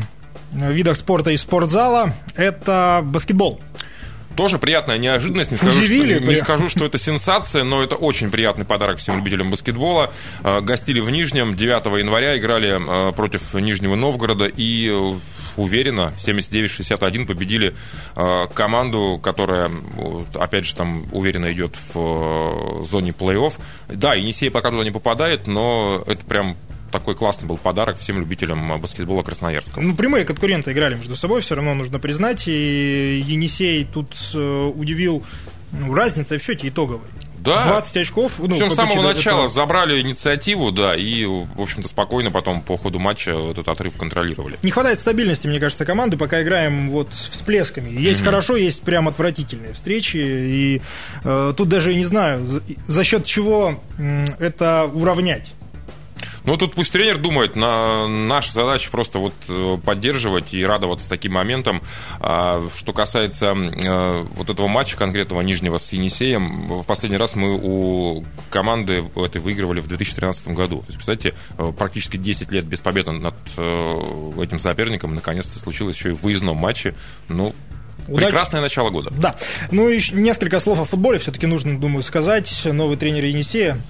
видах 0.52 0.96
спорта 0.98 1.30
и 1.30 1.38
спортзала. 1.38 2.12
Это 2.36 3.00
баскетбол. 3.02 3.60
Тоже 4.36 4.58
приятная 4.58 4.98
неожиданность. 4.98 5.50
Не 5.50 5.56
скажу, 5.56 5.80
Удивили, 5.80 6.18
что, 6.18 6.26
не 6.26 6.36
скажу, 6.36 6.68
что 6.68 6.86
это 6.86 6.98
сенсация, 6.98 7.64
но 7.64 7.82
это 7.82 7.96
очень 7.96 8.30
приятный 8.30 8.64
подарок 8.64 8.98
всем 8.98 9.16
любителям 9.16 9.50
баскетбола. 9.50 10.12
Э, 10.42 10.60
гостили 10.60 11.00
в 11.00 11.10
Нижнем 11.10 11.56
9 11.56 11.98
января, 11.98 12.38
играли 12.38 13.08
э, 13.10 13.12
против 13.12 13.54
Нижнего 13.54 13.96
Новгорода 13.96 14.46
и 14.46 14.88
э, 14.88 15.14
уверенно 15.56 16.14
79-61 16.18 17.26
победили 17.26 17.74
команду, 18.54 19.20
которая, 19.22 19.70
опять 20.34 20.64
же, 20.64 20.74
там 20.74 21.06
уверенно 21.12 21.52
идет 21.52 21.74
в 21.92 22.84
зоне 22.84 23.10
плей-офф. 23.10 23.52
Да, 23.88 24.14
Енисей 24.14 24.50
пока 24.50 24.70
туда 24.70 24.84
не 24.84 24.92
попадает, 24.92 25.46
но 25.46 26.02
это 26.06 26.24
прям 26.24 26.56
такой 26.90 27.14
классный 27.14 27.48
был 27.48 27.56
подарок 27.56 27.98
всем 27.98 28.18
любителям 28.18 28.80
баскетбола 28.80 29.22
Красноярска. 29.22 29.80
Ну, 29.80 29.94
прямые 29.94 30.24
конкуренты 30.24 30.72
играли 30.72 30.94
между 30.94 31.16
собой, 31.16 31.40
все 31.40 31.54
равно 31.54 31.74
нужно 31.74 31.98
признать. 31.98 32.44
И 32.46 33.22
Енисей 33.26 33.84
тут 33.84 34.14
э, 34.34 34.72
удивил 34.74 35.22
ну, 35.72 35.94
разницей 35.94 36.38
в 36.38 36.42
счете 36.42 36.68
итоговой. 36.68 37.08
Да. 37.40 37.64
20 37.64 37.96
очков. 37.96 38.32
Ну, 38.38 38.48
Причем 38.48 38.70
с 38.70 38.74
самого 38.74 39.02
начала 39.02 39.44
этого... 39.44 39.48
забрали 39.48 40.00
инициативу, 40.00 40.72
да, 40.72 40.94
и, 40.94 41.24
в 41.24 41.60
общем-то, 41.60 41.88
спокойно 41.88 42.30
потом 42.30 42.60
по 42.60 42.76
ходу 42.76 42.98
матча 42.98 43.30
этот 43.30 43.66
отрыв 43.68 43.96
контролировали. 43.96 44.56
Не 44.62 44.70
хватает 44.70 44.98
стабильности, 44.98 45.46
мне 45.46 45.58
кажется, 45.58 45.86
команды, 45.86 46.18
пока 46.18 46.42
играем 46.42 46.90
вот 46.90 47.08
с 47.12 47.30
всплесками. 47.30 47.90
Есть 47.90 48.20
mm-hmm. 48.20 48.24
хорошо, 48.24 48.56
есть 48.56 48.82
прям 48.82 49.08
отвратительные 49.08 49.72
встречи, 49.72 50.18
и 50.18 50.82
э, 51.24 51.54
тут 51.56 51.68
даже 51.68 51.94
не 51.94 52.04
знаю, 52.04 52.44
за, 52.44 52.62
за 52.86 53.04
счет 53.04 53.24
чего 53.24 53.80
э, 53.98 54.26
это 54.38 54.90
уравнять. 54.92 55.54
Ну, 56.44 56.56
тут 56.56 56.74
пусть 56.74 56.92
тренер 56.92 57.18
думает. 57.18 57.56
На, 57.56 58.06
наша 58.08 58.52
задача 58.52 58.90
просто 58.90 59.18
вот 59.18 59.34
э, 59.48 59.78
поддерживать 59.84 60.54
и 60.54 60.64
радоваться 60.64 61.08
таким 61.08 61.32
моментам. 61.32 61.82
А, 62.18 62.66
что 62.76 62.92
касается 62.92 63.52
а, 63.52 64.26
вот 64.34 64.50
этого 64.50 64.68
матча 64.68 64.96
конкретного 64.96 65.40
Нижнего 65.42 65.78
с 65.78 65.92
Енисеем, 65.92 66.68
в 66.68 66.84
последний 66.84 67.18
раз 67.18 67.34
мы 67.34 67.58
у 67.60 68.24
команды 68.50 69.04
этой 69.16 69.40
выигрывали 69.40 69.80
в 69.80 69.88
2013 69.88 70.48
году. 70.48 70.78
То 70.78 70.86
есть, 70.86 70.96
представляете, 70.96 71.34
э, 71.58 71.72
практически 71.76 72.16
10 72.16 72.50
лет 72.52 72.64
без 72.64 72.80
победы 72.80 73.12
над 73.12 73.34
этим 73.50 74.58
соперником 74.58 75.14
наконец-то 75.14 75.58
случилось 75.58 75.96
еще 75.96 76.10
и 76.10 76.12
в 76.12 76.22
выездном 76.22 76.56
матче. 76.56 76.94
Ну, 77.28 77.54
Удачи. 78.08 78.26
Прекрасное 78.26 78.60
начало 78.60 78.90
года. 78.90 79.10
Да. 79.10 79.36
Ну 79.70 79.88
и 79.88 80.00
несколько 80.12 80.58
слов 80.60 80.80
о 80.80 80.84
футболе 80.84 81.18
все-таки 81.18 81.46
нужно, 81.46 81.78
думаю, 81.78 82.02
сказать. 82.02 82.62
Новый 82.64 82.96
тренер 82.96 83.24
Енисея 83.26 83.80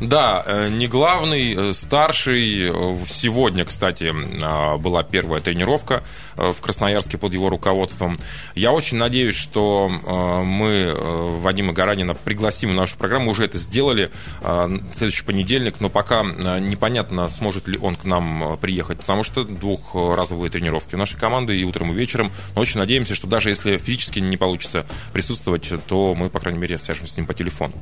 да, 0.00 0.42
э, 0.44 0.68
не 0.68 0.86
главный, 0.86 1.70
э, 1.70 1.72
старший. 1.72 2.68
Э, 2.68 2.96
сегодня, 3.08 3.64
кстати, 3.64 4.12
а, 4.42 4.76
была 4.78 5.02
первая 5.02 5.40
тренировка 5.40 6.02
в 6.36 6.60
Красноярске 6.60 7.16
под 7.16 7.32
его 7.32 7.48
руководством. 7.48 8.18
Я 8.54 8.72
очень 8.72 8.96
надеюсь, 8.96 9.36
что 9.36 9.88
мы 9.88 10.94
Вадима 11.40 11.72
Гаранина 11.72 12.14
пригласим 12.14 12.70
в 12.70 12.74
нашу 12.74 12.96
программу. 12.96 13.30
Уже 13.30 13.44
это 13.44 13.58
сделали 13.58 14.10
в 14.40 14.80
следующий 14.98 15.24
понедельник, 15.24 15.76
но 15.78 15.90
пока 15.90 16.22
непонятно, 16.22 17.28
сможет 17.28 17.68
ли 17.68 17.78
он 17.78 17.94
к 17.94 18.04
нам 18.04 18.58
приехать, 18.60 18.98
потому 18.98 19.22
что 19.22 19.44
двухразовые 19.44 20.50
тренировки 20.50 20.96
у 20.96 20.98
нашей 20.98 21.18
команды 21.18 21.56
и 21.56 21.64
утром, 21.64 21.92
и 21.92 21.94
вечером. 21.94 22.32
Но 22.56 22.62
очень 22.62 22.80
надеемся, 22.80 23.14
что 23.14 23.28
даже 23.28 23.50
если 23.50 23.76
физически 23.76 24.18
не 24.18 24.36
получится 24.36 24.86
присутствовать, 25.12 25.70
то 25.86 26.14
мы, 26.16 26.30
по 26.30 26.40
крайней 26.40 26.58
мере, 26.58 26.78
свяжемся 26.78 27.14
с 27.14 27.16
ним 27.16 27.26
по 27.26 27.34
телефону. 27.34 27.74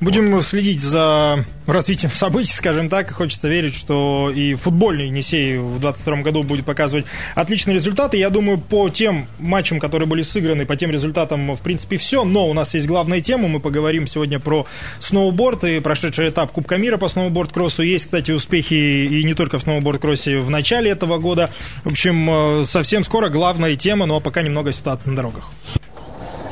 Будем 0.00 0.32
вот. 0.32 0.46
следить 0.46 0.80
за 0.80 1.44
развитием 1.72 2.12
событий, 2.12 2.52
скажем 2.52 2.88
так. 2.88 3.10
Хочется 3.10 3.48
верить, 3.48 3.74
что 3.74 4.32
и 4.34 4.54
футбольный 4.54 5.06
Енисей 5.06 5.58
в 5.58 5.78
2022 5.80 6.22
году 6.22 6.42
будет 6.42 6.64
показывать 6.64 7.04
отличные 7.34 7.74
результаты. 7.74 8.16
Я 8.16 8.30
думаю, 8.30 8.58
по 8.58 8.88
тем 8.88 9.26
матчам, 9.38 9.78
которые 9.78 10.08
были 10.08 10.22
сыграны, 10.22 10.66
по 10.66 10.76
тем 10.76 10.90
результатам, 10.90 11.54
в 11.54 11.60
принципе, 11.60 11.98
все. 11.98 12.24
Но 12.24 12.48
у 12.48 12.54
нас 12.54 12.74
есть 12.74 12.86
главная 12.86 13.20
тема. 13.20 13.48
Мы 13.48 13.60
поговорим 13.60 14.06
сегодня 14.06 14.40
про 14.40 14.66
сноуборд 14.98 15.64
и 15.64 15.80
прошедший 15.80 16.28
этап 16.28 16.52
Кубка 16.52 16.76
мира 16.76 16.96
по 16.96 17.08
сноуборд-кроссу. 17.08 17.82
Есть, 17.82 18.06
кстати, 18.06 18.32
успехи 18.32 18.74
и 18.74 19.22
не 19.24 19.34
только 19.34 19.58
в 19.58 19.62
сноуборд-кроссе 19.62 20.40
в 20.40 20.50
начале 20.50 20.90
этого 20.90 21.18
года. 21.18 21.50
В 21.84 21.92
общем, 21.92 22.28
э, 22.62 22.64
совсем 22.66 23.04
скоро 23.04 23.28
главная 23.28 23.76
тема, 23.76 24.06
но 24.06 24.20
пока 24.20 24.42
немного 24.42 24.72
ситуации 24.72 25.10
на 25.10 25.16
дорогах. 25.16 25.50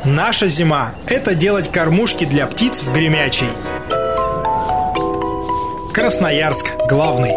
Наша 0.05 0.47
зима– 0.47 0.95
это 1.09 1.35
делать 1.35 1.71
кормушки 1.73 2.25
для 2.25 2.47
птиц 2.47 2.83
в 2.83 2.93
Гремячей. 2.93 3.49
Красноярск 5.97 6.67
главный. 6.91 7.33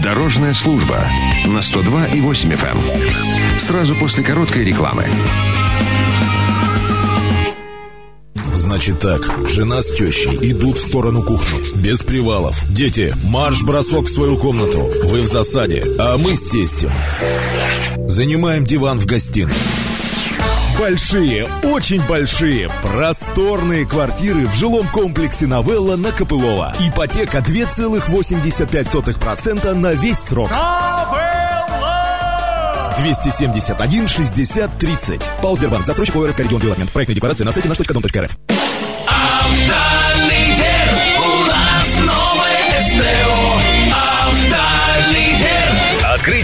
Дорожная 0.00 0.54
служба 0.54 1.04
на 1.46 1.58
102,8 1.58 2.52
FM. 2.52 2.78
Эм. 2.78 3.58
Сразу 3.58 3.96
после 3.96 4.22
короткой 4.22 4.64
рекламы. 4.64 5.04
Значит 8.54 9.00
так, 9.00 9.20
жена 9.48 9.82
с 9.82 9.96
тещей 9.96 10.38
идут 10.52 10.78
в 10.78 10.86
сторону 10.86 11.24
кухни. 11.24 11.76
Без 11.82 12.04
привалов. 12.04 12.64
Дети, 12.72 13.16
марш-бросок 13.24 14.06
в 14.06 14.12
свою 14.12 14.36
комнату. 14.36 14.88
Вы 15.06 15.22
в 15.22 15.26
засаде, 15.26 15.82
а 15.98 16.16
мы 16.18 16.36
с 16.36 16.50
тестем. 16.50 16.92
Занимаем 18.06 18.62
диван 18.62 19.00
в 19.00 19.06
гостиной. 19.06 19.54
Большие, 20.80 21.46
очень 21.62 22.02
большие, 22.06 22.70
просторные 22.82 23.84
квартиры 23.84 24.46
в 24.46 24.54
жилом 24.54 24.88
комплексе 24.88 25.46
«Новелла» 25.46 25.96
на 25.96 26.10
Копылова. 26.10 26.74
Ипотека 26.80 27.40
2,85% 27.40 29.74
на 29.74 29.92
весь 29.92 30.20
срок. 30.20 30.50
271 32.96 34.08
60 34.08 34.78
30. 34.78 35.22
ПАО 35.42 35.54
Сбербанк. 35.54 35.84
Застройщик 35.84 36.16
ОРС 36.16 36.38
регион 36.38 36.62
Девелопмент. 36.62 36.90
Проектная 36.92 37.14
декларация 37.14 37.44
на 37.44 37.52
сайте 37.52 37.68
наш.дом.рф. 37.68 38.38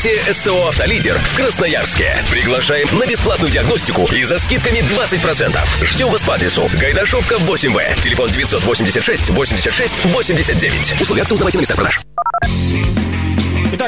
Открытие 0.06 0.32
СТО 0.32 0.68
«Автолидер» 0.68 1.18
в 1.18 1.36
Красноярске. 1.36 2.24
Приглашаем 2.30 2.86
на 2.96 3.06
бесплатную 3.06 3.50
диагностику 3.50 4.04
и 4.14 4.22
за 4.22 4.38
скидками 4.38 4.78
20%. 4.78 5.58
Ждем 5.84 6.10
вас 6.10 6.22
по 6.22 6.36
адресу 6.36 6.70
Гайдашовка 6.78 7.34
8В. 7.34 8.00
Телефон 8.00 8.30
986 8.30 9.30
86 9.30 10.04
89. 10.04 11.00
Условия 11.00 11.24
узнавайте 11.24 11.58
на 11.58 11.60
местах 11.62 11.76
продаж. 11.76 12.00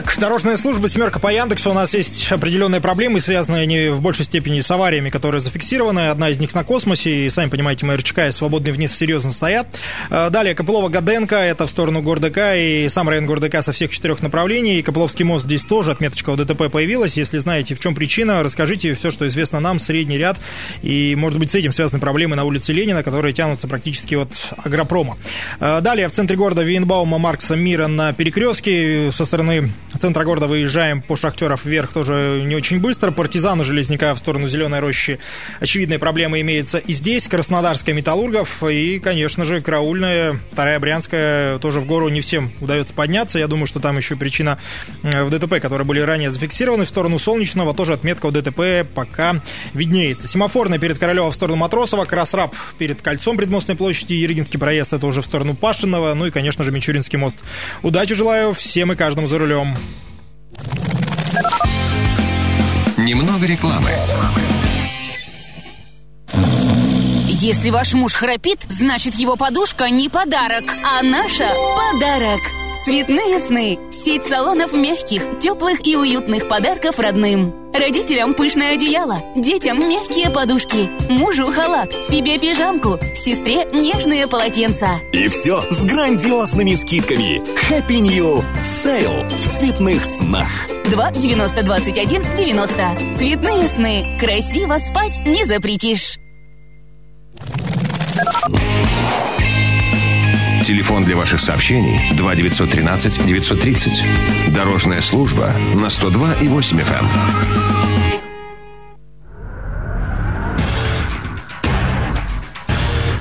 Итак, 0.01 0.15
дорожная 0.21 0.57
служба 0.57 0.87
«Семерка» 0.87 1.19
по 1.19 1.27
Яндексу. 1.27 1.73
У 1.73 1.75
нас 1.75 1.93
есть 1.93 2.31
определенные 2.31 2.81
проблемы, 2.81 3.21
связанные 3.21 3.67
не 3.67 3.91
в 3.91 4.01
большей 4.01 4.25
степени 4.25 4.61
с 4.61 4.71
авариями, 4.71 5.11
которые 5.11 5.41
зафиксированы. 5.41 6.11
Одна 6.11 6.31
из 6.31 6.39
них 6.39 6.55
на 6.55 6.63
космосе. 6.63 7.27
И, 7.27 7.31
сами 7.31 7.51
понимаете, 7.51 7.85
мы 7.85 7.97
РЧК 7.97 8.29
и 8.29 8.31
свободный 8.31 8.71
вниз 8.71 8.97
серьезно 8.97 9.33
стоят. 9.33 9.67
Э, 10.09 10.31
далее, 10.31 10.55
Копылова-Гаденко. 10.55 11.35
Это 11.35 11.67
в 11.67 11.71
сторону 11.71 12.01
города 12.01 12.31
К 12.31 12.55
и 12.55 12.87
сам 12.89 13.09
район 13.09 13.27
города 13.27 13.49
К 13.49 13.61
со 13.61 13.73
всех 13.73 13.91
четырех 13.91 14.23
направлений. 14.23 14.79
И 14.79 14.83
Копыловский 14.83 15.25
мост 15.25 15.47
здесь 15.47 15.63
тоже. 15.63 15.91
Отметочка 15.91 16.37
ДТП 16.37 16.71
появилась. 16.71 17.17
Если 17.17 17.39
знаете, 17.39 17.75
в 17.75 17.81
чем 17.81 17.97
причина, 17.97 18.45
расскажите 18.45 18.95
все, 18.95 19.11
что 19.11 19.27
известно 19.27 19.59
нам. 19.59 19.81
Средний 19.81 20.17
ряд. 20.17 20.39
И, 20.81 21.17
может 21.17 21.41
быть, 21.41 21.51
с 21.51 21.57
этим 21.57 21.73
связаны 21.73 21.99
проблемы 21.99 22.37
на 22.37 22.45
улице 22.45 22.73
Ленина, 22.73 23.03
которые 23.03 23.33
тянутся 23.33 23.67
практически 23.67 24.15
от 24.15 24.31
агропрома. 24.59 25.19
Э, 25.59 25.81
далее, 25.81 26.09
в 26.09 26.13
центре 26.13 26.37
города 26.37 26.63
Вейнбаума 26.63 27.19
Маркса 27.19 27.57
Мира 27.57 27.89
на 27.89 28.13
перекрестке 28.13 29.11
со 29.11 29.25
стороны 29.25 29.73
центра 30.01 30.25
города 30.25 30.47
выезжаем 30.47 31.03
по 31.03 31.17
Шахтеров 31.17 31.65
вверх 31.65 31.93
тоже 31.93 32.43
не 32.45 32.55
очень 32.55 32.81
быстро. 32.81 33.11
Партизану 33.11 33.65
Железняка 33.65 34.15
в 34.15 34.19
сторону 34.19 34.49
Зеленой 34.49 34.81
рощи 34.81 35.19
очевидные 35.61 35.99
проблемы 35.99 36.41
имеются 36.41 36.79
и 36.79 36.93
здесь. 36.93 37.29
Краснодарская 37.29 37.95
Металлургов 37.95 38.63
и, 38.65 38.99
конечно 38.99 39.45
же, 39.45 39.61
Караульная, 39.61 40.39
Вторая 40.53 40.79
Брянская 40.79 41.59
тоже 41.59 41.81
в 41.81 41.87
гору 41.87 42.09
не 42.09 42.21
всем 42.21 42.51
удается 42.61 42.93
подняться. 42.93 43.39
Я 43.39 43.47
думаю, 43.47 43.67
что 43.67 43.81
там 43.81 43.97
еще 43.97 44.17
причина 44.17 44.59
э, 45.03 45.25
в 45.25 45.31
ДТП, 45.31 45.61
которые 45.61 45.87
были 45.87 46.01
ранее 46.01 46.31
зафиксированы. 46.31 46.85
В 46.85 46.89
сторону 46.89 47.19
Солнечного 47.19 47.75
тоже 47.75 47.93
отметка 47.93 48.27
у 48.27 48.31
ДТП 48.31 48.87
пока 48.95 49.43
виднеется. 49.75 50.29
Семафорная 50.29 50.79
перед 50.79 50.99
Королева 50.99 51.31
в 51.31 51.35
сторону 51.35 51.57
Матросова, 51.57 52.05
Красраб 52.05 52.55
перед 52.79 53.03
Кольцом 53.03 53.37
Предмостной 53.37 53.77
площади, 53.77 54.15
Ерегинский 54.15 54.59
проезд 54.59 54.93
это 54.93 55.07
уже 55.07 55.23
в 55.23 55.27
сторону 55.27 55.55
Пашинова, 55.55 56.15
ну 56.15 56.27
и, 56.27 56.31
конечно 56.31 56.65
же, 56.65 56.73
Мичуринский 56.73 57.19
мост. 57.19 57.39
Удачи 57.83 58.15
желаю 58.15 58.53
всем 58.55 58.93
и 58.93 58.97
каждому 58.97 59.27
за 59.27 59.39
рулем. 59.39 59.77
Немного 62.97 63.47
рекламы. 63.47 63.91
Если 67.27 67.71
ваш 67.71 67.95
муж 67.95 68.15
храпит, 68.15 68.61
значит 68.69 69.15
его 69.15 69.37
подушка 69.37 69.91
не 69.91 70.09
подарок, 70.09 70.65
а 70.85 71.03
наша 71.03 71.49
подарок. 71.77 72.41
Цветные 72.85 73.39
сны. 73.41 73.79
Сеть 73.91 74.25
салонов 74.25 74.73
мягких, 74.73 75.23
теплых 75.41 75.85
и 75.87 75.97
уютных 75.97 76.49
подарков 76.49 76.99
родным. 76.99 77.55
Родителям 77.75 78.35
пышное 78.35 78.75
одеяло, 78.75 79.23
детям 79.37 79.89
мягкие 79.89 80.31
подушки, 80.31 80.89
мужу 81.11 81.47
халат, 81.47 81.93
себе 82.05 82.39
пижамку, 82.39 82.99
сестре 83.15 83.67
нежные 83.73 84.27
полотенца. 84.27 84.89
И 85.13 85.29
все 85.29 85.61
с 85.71 85.85
грандиозными 85.85 86.75
скидками. 86.75 87.43
Happy 87.69 87.99
New 87.99 88.43
Sale 88.63 89.29
в 89.29 89.59
цветных 89.59 90.05
снах. 90.05 90.49
2 90.91 91.11
90 91.11 91.65
21 91.65 92.23
90. 92.37 92.75
Цветные 93.19 93.69
сны. 93.69 94.19
Красиво 94.21 94.79
спать 94.79 95.21
не 95.27 95.45
запретишь. 95.45 96.19
Телефон 100.69 101.03
для 101.03 101.17
ваших 101.17 101.41
сообщений 101.41 101.99
2 102.15 102.35
913 102.35 103.25
930. 103.25 104.53
Дорожная 104.53 105.01
служба 105.01 105.51
на 105.75 105.89
102 105.89 106.35
и 106.43 106.49
8 106.49 106.81
FM. 106.81 107.07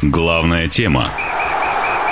Главная 0.02 0.68
тема. 0.68 1.10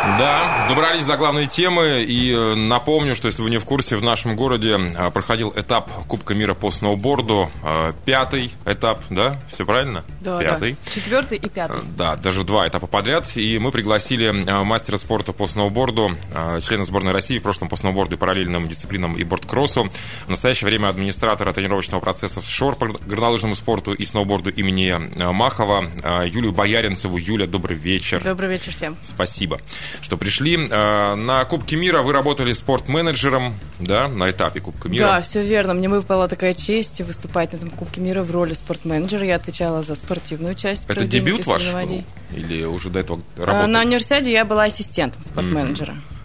Да, 0.05 0.67
добрались 0.69 1.03
до 1.05 1.17
главной 1.17 1.47
темы 1.47 2.03
и 2.03 2.31
э, 2.31 2.53
напомню, 2.53 3.15
что 3.15 3.27
если 3.27 3.41
вы 3.41 3.49
не 3.49 3.57
в 3.57 3.65
курсе, 3.65 3.95
в 3.95 4.03
нашем 4.03 4.35
городе 4.35 4.77
э, 4.77 5.09
проходил 5.09 5.51
этап 5.55 5.89
Кубка 6.07 6.35
мира 6.35 6.53
по 6.53 6.69
сноуборду, 6.69 7.49
э, 7.63 7.91
пятый 8.05 8.51
этап, 8.67 9.01
да, 9.09 9.41
все 9.51 9.65
правильно? 9.65 10.05
Да, 10.21 10.37
пятый. 10.37 10.73
да. 10.73 10.91
Четвертый 10.91 11.39
и 11.39 11.49
пятый. 11.49 11.81
Да, 11.97 12.17
даже 12.17 12.43
два 12.43 12.67
этапа 12.67 12.85
подряд. 12.85 13.35
И 13.35 13.57
мы 13.57 13.71
пригласили 13.71 14.29
мастера 14.63 14.97
спорта 14.97 15.33
по 15.33 15.47
сноуборду, 15.47 16.15
члена 16.61 16.85
сборной 16.85 17.11
России 17.11 17.39
в 17.39 17.43
прошлом 17.43 17.67
по 17.67 17.75
сноуборду 17.75 18.15
и 18.15 18.19
параллельным 18.19 18.67
дисциплинам 18.67 19.17
и 19.17 19.23
борткроссу. 19.23 19.89
В 20.27 20.29
настоящее 20.29 20.67
время 20.67 20.89
администратора 20.89 21.51
тренировочного 21.51 21.99
процесса 21.99 22.41
в 22.41 22.47
ШОР 22.47 22.75
по 22.75 22.87
горнолыжному 22.87 23.55
спорту 23.55 23.93
и 23.93 24.05
сноуборду 24.05 24.51
имени 24.51 24.93
Махова 25.33 25.89
Юлию 26.27 26.51
Бояринцеву. 26.51 27.17
Юля, 27.17 27.47
добрый 27.47 27.75
вечер. 27.75 28.23
Добрый 28.23 28.49
вечер 28.49 28.71
всем. 28.71 28.95
Спасибо 29.01 29.59
что 30.01 30.17
пришли. 30.17 30.67
Э, 30.69 31.15
на 31.15 31.45
Кубке 31.45 31.75
мира 31.75 32.01
вы 32.01 32.13
работали 32.13 32.53
спортменеджером, 32.53 33.59
да, 33.79 34.07
на 34.07 34.31
этапе 34.31 34.59
Кубка 34.59 34.89
мира. 34.89 35.05
Да, 35.05 35.21
все 35.21 35.43
верно. 35.43 35.73
Мне 35.73 35.89
выпала 35.89 36.27
такая 36.27 36.53
честь 36.53 37.01
выступать 37.01 37.53
на 37.53 37.57
этом 37.57 37.69
Кубке 37.69 38.01
мира 38.01 38.23
в 38.23 38.31
роли 38.31 38.53
спортменеджера. 38.53 39.25
Я 39.25 39.35
отвечала 39.35 39.83
за 39.83 39.95
спортивную 39.95 40.55
часть. 40.55 40.85
Это 40.87 41.05
дебют 41.05 41.45
ваш 41.45 41.63
был? 41.71 42.03
Или 42.33 42.63
уже 42.63 42.89
до 42.89 42.99
этого 42.99 43.21
работали? 43.37 43.71
На 43.71 43.81
универсиаде 43.81 44.31
я 44.31 44.45
была 44.45 44.63
ассистентом 44.63 45.23
спортменеджера. 45.23 45.91
Mm-hmm. 45.93 46.15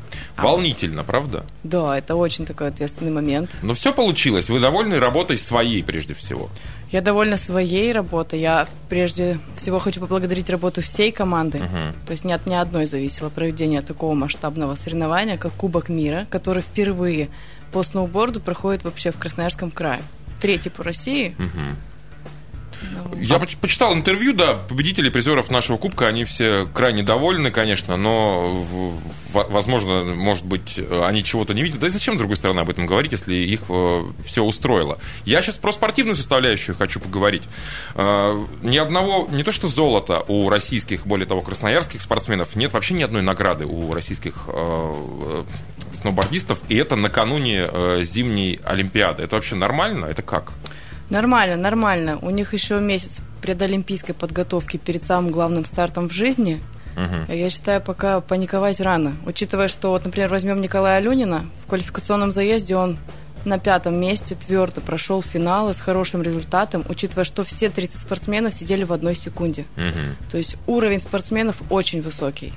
Волнительно, 0.43 1.05
правда? 1.05 1.45
Да, 1.63 1.99
это 1.99 2.17
очень 2.17 2.47
такой 2.47 2.69
ответственный 2.69 3.11
момент. 3.11 3.51
Но 3.63 3.75
все 3.75 3.93
получилось. 3.93 4.49
Вы 4.49 4.61
довольны 4.61 4.99
работой 4.99 5.37
своей 5.37 5.83
прежде 5.83 6.15
всего? 6.15 6.51
Я 6.91 7.03
довольна 7.03 7.37
своей 7.37 7.93
работой. 7.93 8.41
Я 8.41 8.67
прежде 8.89 9.39
всего 9.57 9.79
хочу 9.79 10.01
поблагодарить 10.01 10.51
работу 10.51 10.83
всей 10.83 11.13
команды. 11.13 11.59
Uh-huh. 11.59 11.95
То 12.07 12.13
есть 12.13 12.25
ни 12.25 12.33
от 12.33 12.47
ни 12.47 12.55
одной 12.55 12.87
зависело 12.87 13.29
проведение 13.29 13.81
такого 13.83 14.15
масштабного 14.15 14.75
соревнования, 14.75 15.37
как 15.37 15.53
Кубок 15.53 15.89
мира, 15.89 16.27
который 16.31 16.63
впервые 16.63 17.29
по 17.73 17.83
сноуборду 17.85 18.41
проходит 18.41 18.83
вообще 18.83 19.13
в 19.13 19.19
Красноярском 19.19 19.71
крае. 19.71 20.03
Третий 20.41 20.71
по 20.71 20.83
России. 20.83 21.37
Uh-huh. 21.39 21.75
Я 23.21 23.39
почитал 23.39 23.95
интервью, 23.95 24.33
да, 24.33 24.55
победителей, 24.55 25.11
призеров 25.11 25.51
нашего 25.51 25.77
кубка, 25.77 26.07
они 26.07 26.25
все 26.25 26.67
крайне 26.73 27.03
довольны, 27.03 27.51
конечно, 27.51 27.97
но, 27.97 28.65
возможно, 29.33 30.05
может 30.05 30.45
быть, 30.45 30.81
они 30.91 31.23
чего-то 31.23 31.53
не 31.53 31.63
видят. 31.63 31.81
Да 31.81 31.89
и 31.89 31.91
зачем, 31.91 32.17
другой 32.17 32.37
стороны, 32.37 32.61
об 32.61 32.71
этом 32.71 32.87
говорить, 32.87 33.13
если 33.13 33.35
их 33.35 33.63
э, 33.69 34.05
все 34.25 34.43
устроило? 34.43 34.99
Я 35.25 35.43
сейчас 35.43 35.57
про 35.57 35.73
спортивную 35.73 36.17
составляющую 36.17 36.75
хочу 36.75 37.01
поговорить. 37.01 37.43
Э, 37.95 38.43
ни 38.63 38.79
одного, 38.79 39.29
не 39.31 39.43
то 39.43 39.53
что 39.53 39.69
золота 39.69 40.25
у 40.29 40.49
российских, 40.49 41.07
более 41.07 41.27
того, 41.27 41.43
красноярских 41.43 42.01
спортсменов, 42.01 42.57
нет 42.57 42.73
вообще 42.73 42.95
ни 42.95 43.03
одной 43.03 43.23
награды 43.23 43.67
у 43.67 43.93
российских 43.93 44.45
э, 44.47 45.45
сноубордистов, 45.95 46.61
и 46.69 46.77
это 46.77 46.97
накануне 46.97 47.69
зимней 48.03 48.61
Олимпиады. 48.65 49.23
Это 49.23 49.37
вообще 49.37 49.55
нормально? 49.55 50.07
Это 50.07 50.23
как? 50.23 50.53
Нормально, 51.11 51.57
нормально. 51.57 52.19
У 52.23 52.31
них 52.31 52.55
еще 52.55 52.81
месяц 52.81 53.21
предолимпийской 53.43 54.15
подготовки 54.15 54.77
перед 54.77 55.05
самым 55.05 55.33
главным 55.33 55.65
стартом 55.65 56.09
в 56.09 56.13
жизни. 56.13 56.61
Угу. 56.97 57.33
Я 57.33 57.51
считаю, 57.51 57.81
пока 57.81 58.21
паниковать 58.21 58.81
рано. 58.81 59.15
Учитывая, 59.27 59.69
что, 59.69 59.91
вот, 59.91 60.05
например, 60.05 60.29
возьмем 60.29 60.61
Николая 60.61 60.99
Алюнина, 60.99 61.47
в 61.65 61.69
квалификационном 61.69 62.33
заезде 62.33 62.77
он 62.77 62.99
на 63.45 63.59
пятом 63.59 63.95
месте 63.95 64.35
твердо 64.35 64.81
прошел 64.81 65.23
финалы 65.23 65.73
с 65.73 65.81
хорошим 65.81 66.23
результатом, 66.23 66.85
учитывая, 66.89 67.25
что 67.25 67.43
все 67.43 67.71
30 67.71 68.03
спортсменов 68.03 68.55
сидели 68.55 68.85
в 68.85 68.93
одной 68.93 69.15
секунде. 69.17 69.65
Угу. 69.77 70.31
То 70.31 70.39
есть 70.39 70.57
уровень 70.67 71.01
спортсменов 71.01 71.57
очень 71.71 72.03
высокий. 72.03 72.53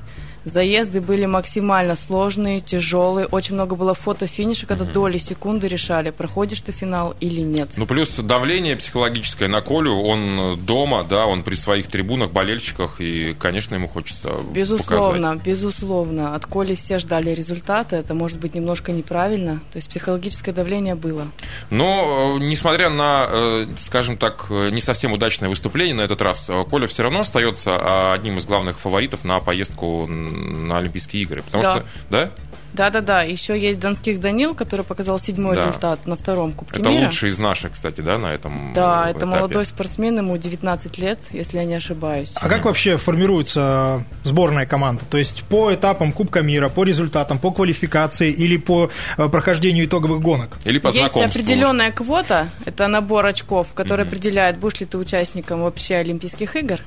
Заезды 0.46 1.02
были 1.02 1.26
максимально 1.26 1.96
сложные, 1.96 2.60
тяжелые. 2.60 3.28
Очень 3.28 3.56
много 3.56 3.76
было 3.76 3.94
фото-финиша, 3.94 4.68
когда 4.68 4.84
угу. 4.84 4.94
доли 4.94 5.18
секунды 5.18 5.68
решали, 5.68 6.10
проходишь 6.10 6.62
ты 6.62 6.72
финал 6.72 7.16
или 7.20 7.42
нет. 7.42 7.70
Ну, 7.78 7.86
плюс 7.86 8.16
давление 8.16 8.76
психологическое 8.76 9.48
на 9.48 9.62
Колю. 9.62 10.02
Он 10.02 10.60
дома, 10.66 11.04
да, 11.04 11.26
он 11.26 11.44
при 11.44 11.56
своих 11.56 11.88
трибунах, 11.88 12.32
болельщиках, 12.32 13.00
и, 13.00 13.34
конечно, 13.34 13.76
ему 13.76 13.88
хочется 13.88 14.40
Безусловно, 14.52 15.34
показать. 15.34 15.46
безусловно. 15.46 16.36
От 16.36 16.46
Коли 16.46 16.76
все 16.76 17.00
ждали 17.00 17.32
результата. 17.32 17.96
Это 17.96 18.14
может 18.14 18.40
быть 18.40 18.56
немножко 18.56 18.92
неправильно. 18.92 19.62
То 19.72 19.78
есть 19.78 19.90
психологическое 19.90 20.52
давление 20.52 20.96
было. 20.96 21.28
Но, 21.70 22.38
э, 22.38 22.44
несмотря 22.44 22.90
на, 22.90 23.28
э, 23.30 23.68
скажем 23.80 24.18
так, 24.18 24.48
э, 24.50 24.70
не 24.72 24.82
совсем 24.82 25.14
удачное 25.14 25.50
выступление 25.50 25.96
на 25.96 26.02
этот 26.02 26.22
раз, 26.22 26.50
Коля 26.70 26.88
все 26.88 27.04
равно 27.04 27.22
остается 27.22 27.76
а, 27.76 28.14
одним 28.14 28.38
из 28.38 28.46
главных 28.46 28.80
фаворитов 28.80 29.24
на 29.24 29.40
поездку 29.40 30.08
на 30.34 30.78
Олимпийские 30.78 31.24
игры. 31.24 31.42
Потому 31.44 31.64
да. 31.64 31.74
что, 31.74 31.86
да? 32.10 32.32
Да-да-да, 32.74 33.22
еще 33.22 33.60
есть 33.60 33.80
Донских 33.80 34.20
Данил, 34.20 34.56
который 34.56 34.84
показал 34.84 35.20
седьмой 35.20 35.56
да. 35.56 35.68
результат 35.68 36.08
на 36.08 36.16
втором 36.16 36.54
Кубке 36.54 36.80
это 36.80 36.90
мира. 36.90 37.02
Это 37.02 37.06
лучший 37.06 37.30
из 37.30 37.38
наших, 37.38 37.74
кстати, 37.74 38.02
да, 38.02 38.18
на 38.18 38.34
этом 38.34 38.74
Да, 38.74 39.04
этапе. 39.04 39.18
это 39.18 39.26
молодой 39.28 39.66
спортсмен, 39.66 40.18
ему 40.18 40.38
19 40.38 40.98
лет, 40.98 41.20
если 41.32 41.58
я 41.58 41.66
не 41.66 41.76
ошибаюсь. 41.76 42.34
А 42.36 42.50
как 42.50 42.66
вообще 42.66 42.98
формируется 42.98 44.04
сборная 44.24 44.66
команда? 44.66 45.04
То 45.10 45.20
есть 45.20 45.44
по 45.44 45.74
этапам 45.74 46.12
Кубка 46.12 46.42
мира, 46.42 46.70
по 46.70 46.84
результатам, 46.84 47.38
по 47.38 47.52
квалификации 47.52 48.32
или 48.32 48.58
по 48.58 48.90
э, 49.18 49.30
прохождению 49.30 49.86
итоговых 49.86 50.20
гонок? 50.20 50.58
Или 50.66 50.80
по 50.80 50.88
Есть 50.88 51.16
определенная 51.16 51.92
квота, 51.92 52.50
это 52.66 52.88
набор 52.88 53.28
очков, 53.28 53.76
который 53.76 54.04
mm-hmm. 54.04 54.08
определяет, 54.08 54.58
будешь 54.58 54.80
ли 54.80 54.88
ты 54.88 54.98
участником 54.98 55.62
вообще 55.62 55.96
Олимпийских 55.98 56.56
игр. 56.56 56.80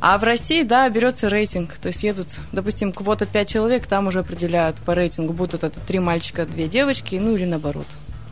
А 0.00 0.16
в 0.16 0.22
России, 0.22 0.62
да, 0.62 0.88
берется 0.88 1.28
рейтинг. 1.28 1.74
То 1.74 1.88
есть 1.88 2.02
едут, 2.02 2.28
допустим, 2.52 2.92
квота 2.92 3.26
5 3.26 3.48
человек, 3.48 3.86
там 3.86 4.06
уже 4.06 4.20
определяют 4.20 4.80
по 4.80 4.94
рейтингу, 4.94 5.34
будут 5.34 5.62
это 5.62 5.78
три 5.80 5.98
мальчика, 5.98 6.46
две 6.46 6.68
девочки, 6.68 7.16
ну 7.16 7.36
или 7.36 7.44
наоборот. 7.44 7.86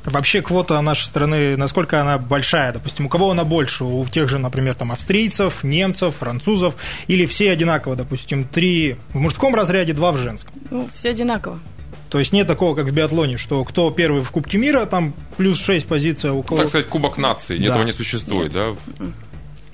Вообще 0.04 0.40
квота 0.40 0.80
нашей 0.80 1.04
страны, 1.04 1.56
насколько 1.58 2.00
она 2.00 2.16
большая? 2.16 2.72
Допустим, 2.72 3.06
у 3.06 3.08
кого 3.10 3.30
она 3.30 3.44
больше? 3.44 3.84
У 3.84 4.06
тех 4.06 4.28
же, 4.28 4.38
например, 4.38 4.74
там 4.74 4.92
австрийцев, 4.92 5.62
немцев, 5.62 6.14
французов? 6.18 6.76
Или 7.08 7.26
все 7.26 7.50
одинаково, 7.50 7.96
допустим, 7.96 8.44
три 8.44 8.96
в 9.10 9.16
мужском 9.16 9.54
разряде, 9.54 9.92
два 9.92 10.12
в 10.12 10.16
женском? 10.16 10.54
Ну, 10.70 10.88
все 10.94 11.10
одинаково. 11.10 11.60
То 12.08 12.18
есть 12.18 12.32
нет 12.32 12.46
такого, 12.46 12.74
как 12.74 12.86
в 12.86 12.92
биатлоне, 12.92 13.36
что 13.36 13.62
кто 13.64 13.90
первый 13.90 14.22
в 14.22 14.30
Кубке 14.30 14.56
мира, 14.56 14.86
там 14.86 15.12
плюс 15.36 15.58
6 15.58 15.86
позиций, 15.86 16.30
у 16.30 16.42
кого... 16.42 16.60
Так 16.60 16.68
сказать, 16.68 16.86
Кубок 16.86 17.18
нации, 17.18 17.58
да. 17.58 17.66
этого 17.66 17.82
не 17.82 17.92
существует, 17.92 18.54
нет. 18.54 18.76
да? 18.98 19.06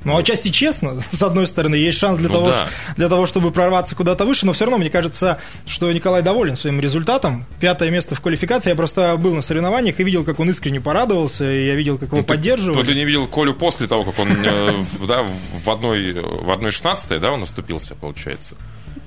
Ну, 0.05 0.17
отчасти 0.17 0.49
честно, 0.49 1.01
с 1.01 1.23
одной 1.23 1.47
стороны, 1.47 1.75
есть 1.77 1.99
шанс 1.99 2.19
для, 2.19 2.29
ну, 2.29 2.35
того, 2.35 2.49
да. 2.49 2.69
для 2.97 3.09
того, 3.09 3.27
чтобы 3.27 3.51
прорваться 3.51 3.95
куда-то 3.95 4.25
выше, 4.25 4.47
но 4.47 4.53
все 4.53 4.65
равно 4.65 4.79
мне 4.79 4.91
кажется, 4.91 5.39
что 5.67 5.91
Николай 5.93 6.23
доволен 6.23 6.57
своим 6.57 6.81
результатом. 6.81 7.47
Пятое 7.61 7.91
место 7.91 8.15
в 8.15 8.21
квалификации. 8.21 8.71
Я 8.71 8.77
просто 8.77 9.17
был 9.17 9.35
на 9.35 9.43
соревнованиях 9.43 9.99
и 10.01 10.05
видел, 10.05 10.25
как 10.25 10.41
он 10.41 10.51
искренне 10.51 10.81
порадовался, 10.81 11.51
и 11.51 11.67
я 11.67 11.75
видел, 11.75 11.99
как 11.99 12.09
его 12.09 12.19
ну, 12.19 12.25
поддерживали. 12.25 12.81
Ты, 12.81 12.89
ты 12.89 12.95
не 12.95 13.05
видел 13.05 13.27
Колю 13.27 13.55
после 13.55 13.87
того, 13.87 14.05
как 14.05 14.19
он 14.19 14.29
э, 14.29 14.85
в 15.65 15.71
одной 15.71 16.13
в 16.13 16.51
одной 16.51 16.71
шестнадцатой, 16.71 17.19
да, 17.19 17.33
он 17.33 17.41
наступился, 17.41 17.95
получается? 17.95 18.57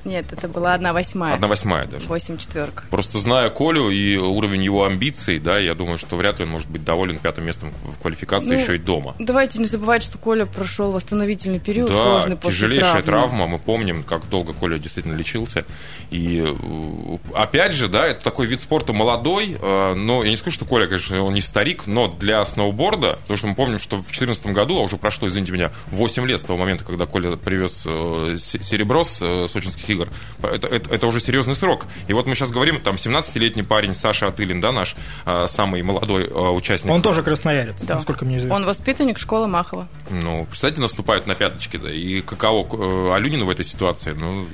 Нет, 0.08 0.32
это 0.32 0.48
была 0.48 0.74
одна 0.74 0.94
восьмая. 0.94 1.36
Одна 1.36 1.50
восьмая 1.50 1.86
даже. 1.86 2.08
Восемь 2.08 2.38
четверка. 2.38 2.86
Просто 2.90 3.18
зная 3.18 3.50
Колю 3.50 3.90
и 3.90 4.16
уровень 4.16 4.64
его 4.64 4.86
амбиций, 4.86 5.38
да, 5.38 5.60
я 5.60 5.76
думаю, 5.76 5.98
что 5.98 6.16
вряд 6.16 6.40
ли 6.40 6.46
он 6.46 6.52
может 6.52 6.70
быть 6.70 6.86
доволен 6.86 7.20
пятым 7.20 7.46
местом 7.46 7.74
в 7.84 8.02
квалификации 8.02 8.48
ну, 8.48 8.54
еще 8.54 8.76
и 8.76 8.78
дома. 8.78 9.16
Давайте 9.20 9.60
не 9.60 9.66
забывать, 9.66 10.04
что 10.04 10.18
Коля 10.18 10.46
прошел 10.46 10.94
восстановительный 10.94 11.60
период 11.60 11.90
да, 11.90 12.02
сложный 12.02 12.38
после 12.38 12.58
тяжелейшая 12.58 13.04
травмы. 13.04 13.28
травма. 13.28 13.48
Мы 13.48 13.60
помним, 13.60 14.04
как 14.04 14.30
долго 14.30 14.54
Коля 14.54 14.78
действительно 14.78 15.14
лечился. 15.14 15.66
И 16.10 16.42
э, 16.42 17.18
опять 17.34 17.74
же, 17.74 17.90
да, 17.90 18.08
это 18.08 18.24
такой 18.24 18.48
вид 18.48 18.62
спорта 18.62 18.94
молодой, 18.94 19.58
э, 19.62 19.94
но 19.94 20.24
я 20.24 20.30
не 20.30 20.38
скажу, 20.38 20.56
что 20.56 20.64
Коля, 20.64 20.88
конечно, 20.88 21.22
он 21.22 21.34
не 21.34 21.42
старик, 21.42 21.86
но 21.86 22.08
для 22.08 22.46
сноуборда, 22.46 23.20
потому 23.24 23.38
что 23.38 23.48
мы 23.48 23.56
помним, 23.56 23.80
что 23.80 23.98
в 23.98 24.04
2014 24.04 24.48
году, 24.48 24.78
а 24.78 24.84
уже 24.84 24.96
прошло, 24.96 25.28
извините 25.28 25.52
меня, 25.52 25.72
8 25.88 26.26
лет 26.26 26.40
с 26.40 26.44
того 26.44 26.58
момента, 26.58 26.86
когда 26.86 27.06
Коля 27.06 27.36
привез 27.36 27.84
э, 27.86 28.38
серебро 28.38 29.04
с 29.04 29.18
сочинских 29.52 29.97
игр. 29.98 30.10
Это, 30.42 30.68
это, 30.68 30.94
это 30.94 31.08
уже 31.08 31.20
серьезный 31.20 31.56
срок. 31.56 31.86
И 32.08 32.14
вот 32.14 32.26
мы 32.28 32.36
сейчас 32.36 32.52
говорим, 32.52 32.80
там 32.80 32.96
17-летний 32.96 33.64
парень 33.64 33.94
Саша 33.94 34.28
Атылин, 34.28 34.62
да, 34.62 34.72
наш 34.72 34.96
а, 35.26 35.48
самый 35.48 35.82
молодой 35.82 36.28
а, 36.32 36.52
участник. 36.52 36.92
Он 36.92 37.02
тоже 37.02 37.24
красноярец, 37.24 37.82
Да. 37.82 37.96
насколько 37.96 38.26
мне 38.26 38.38
известно. 38.38 38.56
Он 38.56 38.66
воспитанник 38.66 39.18
школы 39.20 39.48
Махова. 39.48 39.88
Ну, 40.10 40.46
представьте, 40.46 40.82
наступают 40.82 41.28
на 41.28 41.36
пяточки, 41.36 41.78
да, 41.78 41.92
и 41.92 42.22
каково 42.22 42.68
э, 43.12 43.16
Алюнину 43.16 43.46
в 43.46 43.50
этой 43.50 43.66
ситуации? 43.66 44.14
Ну, 44.14 44.48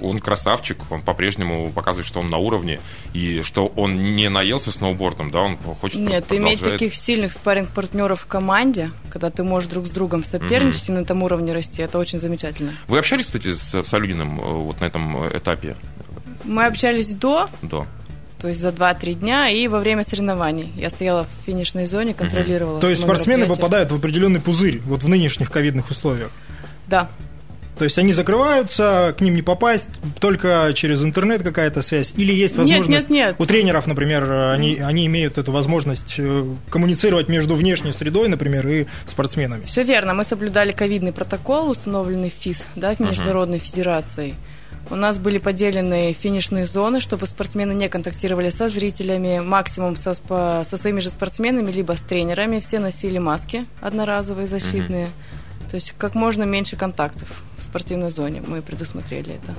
он 0.00 0.20
красавчик, 0.20 0.78
он 0.90 1.02
по-прежнему 1.02 1.70
показывает, 1.72 2.06
что 2.06 2.20
он 2.20 2.28
на 2.30 2.36
уровне, 2.38 2.80
и 3.12 3.42
что 3.42 3.66
он 3.66 4.14
не 4.16 4.28
наелся 4.28 4.70
сноубордом, 4.70 5.30
да, 5.30 5.40
он 5.40 5.56
хочет 5.80 5.98
Нет, 5.98 6.26
продолжает. 6.26 6.60
иметь 6.60 6.72
таких 6.72 6.94
сильных 6.94 7.32
спарринг-партнеров 7.32 8.20
в 8.20 8.26
команде, 8.26 8.90
когда 9.18 9.30
ты 9.30 9.42
можешь 9.44 9.70
друг 9.70 9.86
с 9.86 9.90
другом 9.90 10.22
соперничать 10.24 10.88
и 10.90 10.92
на 10.92 10.98
этом 10.98 11.22
уровне 11.22 11.54
расти, 11.54 11.80
это 11.80 11.98
очень 11.98 12.18
замечательно. 12.18 12.72
Вы 12.86 12.98
общались, 12.98 13.24
кстати, 13.24 13.54
с, 13.54 13.74
с 13.74 13.94
Алюниным 13.94 14.38
э, 14.38 14.42
вот 14.42 14.80
на 14.80 14.84
этом 14.84 15.26
этапе? 15.28 15.74
Мы 16.44 16.66
общались 16.66 17.08
до, 17.08 17.46
Да. 17.62 17.86
то 18.38 18.48
есть 18.48 18.60
за 18.60 18.68
2-3 18.68 19.14
дня, 19.14 19.48
и 19.48 19.68
во 19.68 19.80
время 19.80 20.02
соревнований. 20.02 20.70
Я 20.76 20.90
стояла 20.90 21.24
в 21.24 21.46
финишной 21.46 21.86
зоне, 21.86 22.12
контролировала. 22.12 22.78
То 22.78 22.90
есть 22.90 23.00
спортсмены 23.02 23.46
попадают 23.46 23.90
в 23.90 23.94
определенный 23.96 24.40
пузырь 24.40 24.80
вот 24.84 25.02
в 25.02 25.08
нынешних 25.08 25.50
ковидных 25.50 25.90
условиях. 25.90 26.30
Да. 26.86 27.08
То 27.78 27.84
есть 27.84 27.98
они 27.98 28.12
закрываются, 28.12 29.14
к 29.16 29.20
ним 29.20 29.34
не 29.34 29.42
попасть, 29.42 29.88
только 30.18 30.72
через 30.74 31.02
интернет 31.02 31.42
какая-то 31.42 31.82
связь. 31.82 32.14
Или 32.16 32.32
есть 32.32 32.56
Нет, 32.56 32.68
возможность... 32.68 33.10
нет, 33.10 33.10
нет. 33.10 33.36
У 33.38 33.44
тренеров, 33.44 33.86
например, 33.86 34.30
они, 34.32 34.76
они 34.76 35.06
имеют 35.06 35.36
эту 35.36 35.52
возможность 35.52 36.14
э, 36.18 36.44
коммуницировать 36.70 37.28
между 37.28 37.54
внешней 37.54 37.92
средой, 37.92 38.28
например, 38.28 38.66
и 38.66 38.86
спортсменами. 39.06 39.64
Все 39.66 39.82
верно. 39.82 40.14
Мы 40.14 40.24
соблюдали 40.24 40.72
ковидный 40.72 41.12
протокол, 41.12 41.70
установленный 41.70 42.30
в 42.30 42.42
ФИС, 42.42 42.64
да, 42.76 42.94
в 42.94 43.00
Международной 43.00 43.58
Федерации. 43.58 44.34
У 44.88 44.94
нас 44.94 45.18
были 45.18 45.38
поделены 45.38 46.16
финишные 46.18 46.64
зоны, 46.64 47.00
чтобы 47.00 47.26
спортсмены 47.26 47.72
не 47.72 47.88
контактировали 47.88 48.50
со 48.50 48.68
зрителями, 48.68 49.40
максимум 49.40 49.96
со, 49.96 50.14
со 50.14 50.76
своими 50.76 51.00
же 51.00 51.10
спортсменами, 51.10 51.72
либо 51.72 51.92
с 51.92 52.00
тренерами. 52.00 52.60
Все 52.60 52.78
носили 52.78 53.18
маски 53.18 53.66
одноразовые, 53.80 54.46
защитные. 54.46 55.08
То 55.68 55.74
есть 55.74 55.92
как 55.98 56.14
можно 56.14 56.44
меньше 56.44 56.76
контактов 56.76 57.42
спортивной 57.66 58.10
зоне. 58.10 58.42
Мы 58.46 58.62
предусмотрели 58.62 59.34
это. 59.34 59.54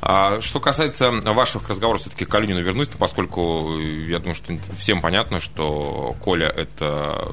А 0.00 0.40
что 0.40 0.60
касается 0.60 1.10
ваших 1.10 1.68
разговоров, 1.68 2.02
все-таки 2.02 2.24
к 2.24 2.28
Калинину 2.28 2.62
вернусь, 2.62 2.88
поскольку 2.88 3.78
э, 3.78 4.06
я 4.08 4.18
думаю, 4.20 4.34
что 4.34 4.56
всем 4.78 5.00
понятно, 5.00 5.40
что 5.40 6.14
Коля– 6.22 6.46
это 6.56 7.28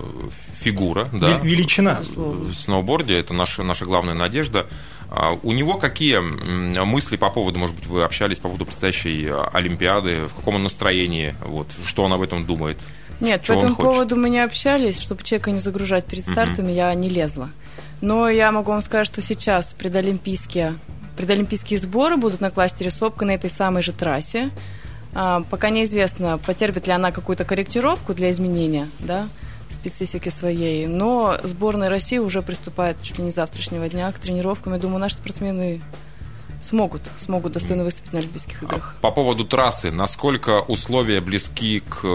фигура, 0.59 1.07
да, 1.13 1.33
Вел- 1.37 1.43
Величина. 1.43 1.99
в 2.15 2.53
сноуборде, 2.53 3.19
это 3.19 3.33
наша, 3.33 3.61
наша 3.63 3.85
главная 3.85 4.15
надежда. 4.15 4.65
А 5.09 5.37
У 5.43 5.51
него 5.51 5.75
какие 5.75 6.17
мысли 6.19 7.17
по 7.17 7.29
поводу, 7.29 7.59
может 7.59 7.75
быть, 7.75 7.85
вы 7.85 8.03
общались 8.03 8.37
по 8.37 8.47
поводу 8.47 8.65
предстоящей 8.65 9.27
а, 9.29 9.49
Олимпиады, 9.53 10.25
в 10.25 10.33
каком 10.33 10.55
он 10.55 10.63
настроении, 10.63 11.35
вот, 11.45 11.67
что 11.85 12.03
он 12.03 12.13
об 12.13 12.23
этом 12.23 12.45
думает? 12.45 12.79
Нет, 13.19 13.45
по 13.45 13.53
этому 13.53 13.75
поводу 13.75 14.15
мы 14.15 14.29
не 14.29 14.39
общались, 14.39 14.99
чтобы 14.99 15.23
человека 15.23 15.51
не 15.51 15.59
загружать 15.59 16.05
перед 16.05 16.27
стартами, 16.27 16.71
я 16.71 16.93
не 16.93 17.09
лезла. 17.09 17.49
Но 18.01 18.29
я 18.29 18.51
могу 18.51 18.71
вам 18.71 18.81
сказать, 18.81 19.07
что 19.07 19.21
сейчас 19.21 19.73
предолимпийские, 19.73 20.77
предолимпийские 21.17 21.79
сборы 21.79 22.17
будут 22.17 22.41
на 22.41 22.51
кластере 22.51 22.91
Сопка 22.91 23.25
на 23.25 23.31
этой 23.31 23.49
самой 23.49 23.83
же 23.83 23.93
трассе. 23.93 24.49
А, 25.13 25.43
пока 25.49 25.69
неизвестно, 25.69 26.37
потерпит 26.37 26.87
ли 26.87 26.93
она 26.93 27.11
какую-то 27.11 27.45
корректировку 27.45 28.13
для 28.13 28.31
изменения 28.31 28.89
да, 28.99 29.29
специфики 29.69 30.27
своей. 30.29 30.87
Но 30.87 31.37
сборная 31.43 31.89
России 31.89 32.17
уже 32.17 32.41
приступает 32.41 33.01
чуть 33.01 33.17
ли 33.17 33.23
не 33.23 33.31
завтрашнего 33.31 33.87
дня 33.87 34.11
к 34.11 34.19
тренировкам. 34.19 34.73
Я 34.73 34.79
думаю, 34.79 34.99
наши 34.99 35.15
спортсмены 35.15 35.81
смогут, 36.65 37.01
смогут 37.23 37.53
достойно 37.53 37.83
выступить 37.83 38.13
на 38.13 38.19
Олимпийских 38.19 38.63
играх. 38.63 38.95
По 39.01 39.11
поводу 39.11 39.45
трассы, 39.45 39.91
насколько 39.91 40.61
условия 40.61 41.21
близки 41.21 41.79
к 41.81 41.99
э, 42.03 42.07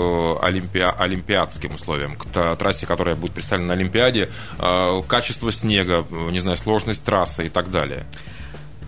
олимпиа- 0.42 0.94
олимпиадским 0.98 1.74
условиям, 1.74 2.16
к 2.16 2.56
трассе, 2.56 2.86
которая 2.86 3.14
будет 3.14 3.32
представлена 3.32 3.68
на 3.68 3.74
Олимпиаде, 3.74 4.28
э, 4.58 5.02
качество 5.06 5.52
снега, 5.52 6.06
э, 6.10 6.30
не 6.30 6.40
знаю, 6.40 6.56
сложность 6.56 7.02
трассы 7.02 7.46
и 7.46 7.48
так 7.48 7.70
далее? 7.70 8.06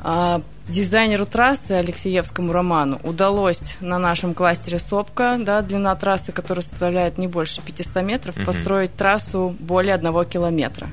А, 0.04 0.42
Дизайнеру 0.68 1.26
трассы 1.26 1.72
Алексеевскому 1.72 2.52
Роману 2.52 3.00
удалось 3.02 3.60
на 3.80 3.98
нашем 3.98 4.32
кластере 4.32 4.78
Сопка, 4.78 5.36
да, 5.38 5.60
длина 5.60 5.94
трассы, 5.96 6.32
которая 6.32 6.62
составляет 6.62 7.18
не 7.18 7.26
больше 7.26 7.60
500 7.60 8.02
метров, 8.02 8.34
построить 8.44 8.94
трассу 8.94 9.54
более 9.58 9.94
одного 9.94 10.24
километра. 10.24 10.88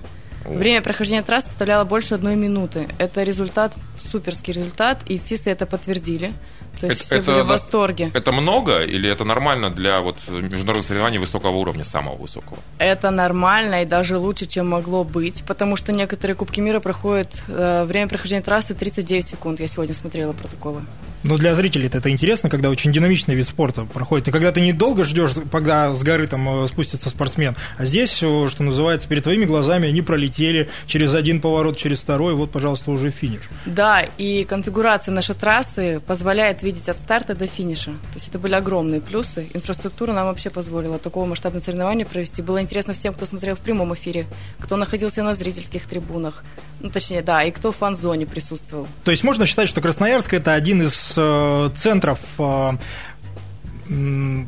Время 0.45 0.81
прохождения 0.81 1.21
трассы 1.21 1.47
составляло 1.47 1.83
больше 1.83 2.15
одной 2.15 2.35
минуты. 2.35 2.87
Это 2.97 3.23
результат, 3.23 3.75
суперский 4.11 4.53
результат, 4.53 4.99
и 5.05 5.17
ФИСы 5.17 5.51
это 5.51 5.65
подтвердили. 5.65 6.33
То 6.79 6.87
есть 6.87 7.01
все 7.01 7.21
были 7.21 7.41
в 7.41 7.47
восторге. 7.47 8.09
это 8.13 8.31
много 8.31 8.83
или 8.83 9.09
это 9.09 9.25
нормально 9.25 9.69
для 9.69 9.99
вот 9.99 10.15
международных 10.29 10.85
соревнований 10.85 11.17
высокого 11.17 11.57
уровня, 11.57 11.83
самого 11.83 12.15
высокого? 12.15 12.57
Это 12.77 13.11
нормально 13.11 13.83
и 13.83 13.85
даже 13.85 14.17
лучше, 14.17 14.45
чем 14.45 14.69
могло 14.69 15.03
быть, 15.03 15.43
потому 15.45 15.75
что 15.75 15.91
некоторые 15.91 16.35
Кубки 16.35 16.61
мира 16.61 16.79
проходят 16.79 17.43
э, 17.49 17.83
время 17.83 18.07
прохождения 18.07 18.41
трассы 18.41 18.73
39 18.73 19.27
секунд. 19.27 19.59
Я 19.59 19.67
сегодня 19.67 19.93
смотрела 19.93 20.31
протоколы. 20.31 20.81
Но 21.23 21.37
для 21.37 21.55
зрителей 21.55 21.87
это 21.87 22.09
интересно, 22.09 22.49
когда 22.49 22.69
очень 22.69 22.93
динамичный 22.93 23.35
вид 23.35 23.47
спорта 23.47 23.83
проходит. 23.85 24.29
И 24.29 24.31
когда 24.31 24.51
ты 24.51 24.61
недолго 24.61 25.03
ждешь, 25.03 25.31
когда 25.51 25.93
с 25.93 26.03
горы 26.03 26.27
там 26.27 26.63
э, 26.63 26.67
спустится 26.67 27.09
спортсмен, 27.09 27.55
а 27.77 27.85
здесь, 27.85 28.19
э, 28.21 28.47
что 28.49 28.63
называется, 28.63 29.07
перед 29.07 29.23
твоими 29.23 29.45
глазами 29.45 29.89
они 29.89 30.01
пролетели 30.01 30.69
через 30.87 31.13
один 31.13 31.41
поворот, 31.41 31.77
через 31.77 31.99
второй, 31.99 32.35
вот, 32.35 32.51
пожалуйста, 32.51 32.91
уже 32.91 33.11
финиш. 33.11 33.41
Да, 33.65 34.01
и 34.17 34.45
конфигурация 34.45 35.13
нашей 35.13 35.35
трассы 35.35 36.01
позволяет 36.05 36.63
видеть 36.63 36.87
от 36.87 36.97
старта 36.97 37.35
до 37.35 37.47
финиша. 37.47 37.91
То 37.91 38.15
есть 38.15 38.29
это 38.29 38.39
были 38.39 38.53
огромные 38.53 39.01
плюсы. 39.01 39.49
Инфраструктура 39.53 40.13
нам 40.13 40.27
вообще 40.27 40.49
позволила 40.49 40.99
такого 40.99 41.25
масштабного 41.25 41.63
соревнования 41.63 42.05
провести. 42.05 42.41
Было 42.41 42.61
интересно 42.61 42.93
всем, 42.93 43.13
кто 43.13 43.25
смотрел 43.25 43.55
в 43.55 43.59
прямом 43.59 43.93
эфире, 43.93 44.27
кто 44.59 44.77
находился 44.77 45.23
на 45.23 45.33
зрительских 45.33 45.85
трибунах. 45.85 46.43
Ну, 46.79 46.89
точнее, 46.89 47.21
да, 47.21 47.43
и 47.43 47.51
кто 47.51 47.73
в 47.73 47.75
фан-зоне 47.75 48.25
присутствовал. 48.25 48.87
То 49.03 49.11
есть 49.11 49.23
можно 49.23 49.45
считать, 49.45 49.67
что 49.67 49.81
Красноярск 49.81 50.33
это 50.33 50.53
один 50.53 50.81
из 50.83 51.08
э, 51.17 51.69
центров 51.75 52.19
э, 52.37 52.71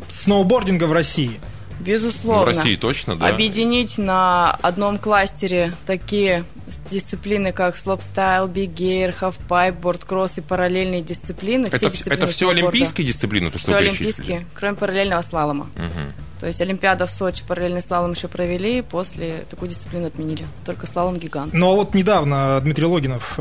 сноубординга 0.10 0.86
в 0.86 0.94
России. 0.94 1.40
Безусловно. 1.80 2.44
В 2.44 2.46
России 2.46 2.76
точно, 2.76 3.16
да? 3.16 3.28
Объединить 3.28 3.98
на 3.98 4.52
одном 4.52 5.00
кластере 5.00 5.74
такие 5.88 6.44
дисциплины, 6.92 7.52
как 7.52 7.76
слопстайл, 7.76 8.48
биг-эйр, 8.48 9.12
хафпайп, 9.12 9.76
бордеркросс 9.76 10.38
и 10.38 10.42
параллельные 10.42 11.02
дисциплины. 11.02 11.68
Это, 11.68 11.78
все 11.78 11.88
вс- 11.88 11.92
дисциплины 11.92 12.18
это 12.18 12.28
все 12.28 12.50
олимпийские 12.50 13.08
дисциплины, 13.08 13.50
то, 13.50 13.58
что 13.58 13.72
Все 13.72 13.74
вы 13.74 13.88
олимпийские, 13.88 14.46
кроме 14.54 14.76
параллельного 14.76 15.22
слалома. 15.24 15.70
Мгм. 15.76 16.14
То 16.40 16.48
есть 16.48 16.62
Олимпиада 16.62 17.06
в 17.06 17.12
Сочи, 17.12 17.44
параллельный 17.48 17.82
слалом 17.82 18.14
еще 18.14 18.28
провели, 18.28 18.82
после 18.82 19.46
такую 19.50 19.70
дисциплину 19.70 20.08
отменили. 20.08 20.46
Только 20.66 20.88
слалом 20.88 21.18
гигант. 21.18 21.54
Но 21.54 21.76
вот 21.76 21.94
недавно 21.94 22.60
Дмитрий 22.62 22.86
Логинов 22.86 23.40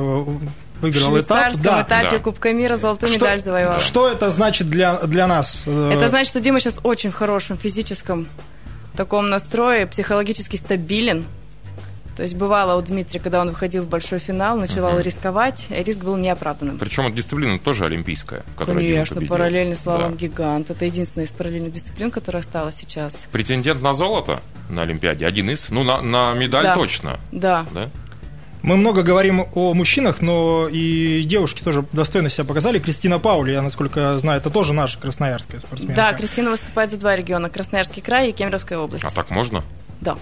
выиграл 0.81 1.11
в 1.11 1.21
этап. 1.21 1.53
швейцарском 1.53 1.83
этапе 1.83 2.09
Да. 2.13 2.19
Кубка 2.19 2.53
мира 2.53 2.77
золотую 2.77 3.11
Что, 3.11 3.19
медаль 3.19 3.41
завоевал. 3.41 3.79
что 3.81 4.09
это 4.09 4.31
значит 4.31 4.69
для, 4.69 4.95
для 5.01 5.27
нас? 5.27 5.63
Э, 5.67 5.91
Это 5.93 6.09
значит, 6.09 6.29
что 6.29 6.41
Дима 6.41 6.61
сейчас 6.61 6.79
очень 6.83 7.11
в 7.11 7.15
хорошем 7.15 7.57
физическом 7.59 8.27
таком 8.97 9.31
настрое, 9.31 9.87
психологически 9.87 10.57
стабилен. 10.57 11.25
То 12.17 12.25
есть 12.25 12.35
бывало 12.35 12.77
у 12.79 12.83
Дмитрия, 12.83 13.19
когда 13.19 13.41
он 13.41 13.49
выходил 13.51 13.83
в 13.85 13.89
большой 13.89 14.19
финал, 14.19 14.59
начинал 14.59 14.99
рисковать, 14.99 15.67
и 15.71 15.83
риск 15.83 16.01
был 16.01 16.17
неоправданным. 16.19 16.77
Причем 16.77 17.07
эта 17.07 17.17
дисциплина 17.17 17.59
тоже 17.59 17.85
олимпийская, 17.87 18.43
которую 18.59 18.83
Дима 18.85 18.95
Конечно, 18.97 19.15
победил. 19.17 19.35
параллельный 19.35 19.77
слалом 19.77 20.13
Да. 20.13 20.19
гигант. 20.19 20.69
Это 20.71 20.85
единственная 20.85 21.27
из 21.27 21.31
параллельных 21.31 21.73
дисциплин, 21.73 22.11
которая 22.11 22.43
осталась 22.43 22.75
сейчас. 22.77 23.15
Претендент 23.33 23.81
на 23.81 23.95
золото 23.95 24.41
на 24.69 24.83
Олимпиаде, 24.83 25.25
один 25.27 25.49
из, 25.51 25.71
ну, 25.71 25.83
на, 25.83 26.03
на 26.03 26.35
медаль 26.35 26.65
Да. 26.65 26.75
точно. 26.75 27.19
Да. 27.33 27.65
Да? 27.73 27.89
Мы 28.63 28.77
много 28.77 29.03
говорим 29.03 29.47
о 29.55 29.75
мужчинах, 29.75 30.21
но 30.21 30.69
и 30.71 31.23
девушки 31.25 31.63
тоже 31.63 31.85
достойно 31.93 32.29
себя 32.29 32.45
показали. 32.45 32.79
Кристина 32.79 33.19
Паули, 33.19 33.53
я 33.53 33.63
насколько 33.63 34.19
знаю, 34.19 34.39
это 34.41 34.51
тоже 34.51 34.73
наша 34.75 34.99
красноярская 34.99 35.61
спортсменка. 35.61 35.95
Да, 35.97 36.13
Кристина 36.13 36.51
выступает 36.51 36.91
за 36.91 36.99
два 36.99 37.17
региона. 37.17 37.49
Красноярский 37.49 38.03
край 38.03 38.31
и 38.31 38.33
Кемеровская 38.33 38.79
область. 38.79 39.05
А 39.05 39.11
так 39.11 39.31
можно? 39.31 39.63
Да. 40.01 40.17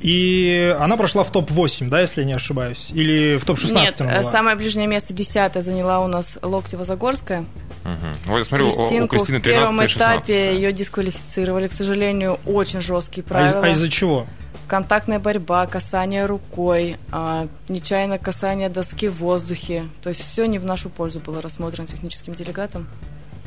И 0.00 0.74
она 0.80 0.96
прошла 0.96 1.24
в 1.24 1.30
топ-8, 1.30 1.88
да, 1.90 2.00
если 2.00 2.22
я 2.22 2.26
не 2.26 2.32
ошибаюсь? 2.32 2.88
Или 2.90 3.36
в 3.36 3.44
топ-16 3.44 3.74
Нет, 3.74 4.00
она 4.00 4.20
была? 4.20 4.30
самое 4.32 4.56
ближнее 4.56 4.86
место, 4.86 5.12
десятое, 5.12 5.62
заняла 5.62 6.00
у 6.00 6.06
нас 6.06 6.38
Локтева-Загорская. 6.40 7.44
Мгм. 7.84 8.16
Вот 8.24 8.38
я 8.38 8.44
смотрю, 8.44 8.66
у- 8.66 8.70
у 8.70 8.72
Кристинку 8.76 9.16
Кристины 9.16 9.38
в 9.40 9.42
первом 9.42 9.76
13 9.78 9.96
этапе 9.96 10.54
ее 10.54 10.72
дисквалифицировали. 10.72 11.68
К 11.68 11.72
сожалению, 11.74 12.38
очень 12.46 12.80
жесткие 12.80 13.22
А 13.28 13.44
из- 13.44 13.52
правила. 13.52 13.66
а 13.66 13.68
из-за 13.72 13.90
чего? 13.90 14.26
Контактная 14.70 15.18
борьба, 15.18 15.66
касание 15.66 16.26
рукой, 16.26 16.96
а, 17.10 17.48
нечаянное 17.68 18.18
касание 18.18 18.68
доски 18.68 19.08
в 19.08 19.16
воздухе. 19.16 19.88
То 20.00 20.10
есть 20.10 20.20
все 20.20 20.44
не 20.46 20.60
в 20.60 20.64
нашу 20.64 20.90
пользу 20.90 21.18
было 21.18 21.42
рассмотрено 21.42 21.88
техническим 21.88 22.36
делегатом. 22.36 22.86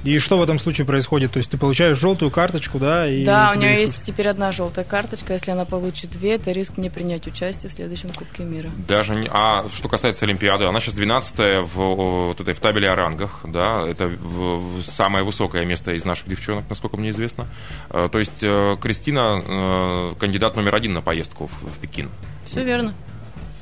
И 0.03 0.19
что 0.19 0.37
в 0.37 0.43
этом 0.43 0.59
случае 0.59 0.85
происходит? 0.85 1.31
То 1.31 1.37
есть 1.37 1.49
ты 1.49 1.57
получаешь 1.57 1.97
желтую 1.97 2.29
карточку, 2.31 2.77
да? 2.79 3.07
И 3.07 3.23
да, 3.23 3.51
у 3.55 3.57
нее 3.57 3.71
риск- 3.71 3.79
есть 3.81 4.05
теперь 4.05 4.27
одна 4.27 4.51
желтая 4.51 4.83
карточка. 4.85 5.33
Если 5.33 5.51
она 5.51 5.65
получит 5.65 6.11
две, 6.11 6.35
это 6.35 6.51
риск 6.51 6.73
не 6.77 6.89
принять 6.89 7.25
участие 7.27 7.69
в 7.69 7.73
следующем 7.73 8.09
Кубке 8.09 8.43
мира. 8.43 8.69
Даже 8.87 9.15
не... 9.15 9.27
А 9.31 9.65
что 9.73 9.87
касается 9.89 10.25
Олимпиады, 10.25 10.65
она 10.65 10.79
сейчас 10.79 10.93
12 10.95 11.37
в, 11.73 11.95
вот 12.27 12.39
этой, 12.41 12.53
в 12.53 12.59
табеле 12.59 12.89
о 12.89 12.95
рангах, 12.95 13.39
да, 13.47 13.87
это 13.87 14.07
в- 14.07 14.79
в 14.81 14.83
самое 14.83 15.23
высокое 15.23 15.63
место 15.65 15.93
из 15.93 16.03
наших 16.05 16.27
девчонок, 16.27 16.65
насколько 16.69 16.97
мне 16.97 17.11
известно. 17.11 17.47
Э, 17.89 18.09
То 18.11 18.19
есть 18.19 18.31
э, 18.41 18.75
Кристина 18.81 19.41
э, 19.45 20.13
кандидат 20.19 20.55
номер 20.55 20.75
один 20.75 20.93
на 20.93 21.01
поездку 21.01 21.47
в, 21.47 21.51
в 21.63 21.79
Пекин. 21.79 22.09
Все 22.49 22.63
верно. 22.63 22.93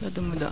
Я 0.02 0.10
думаю, 0.10 0.40
да. 0.40 0.50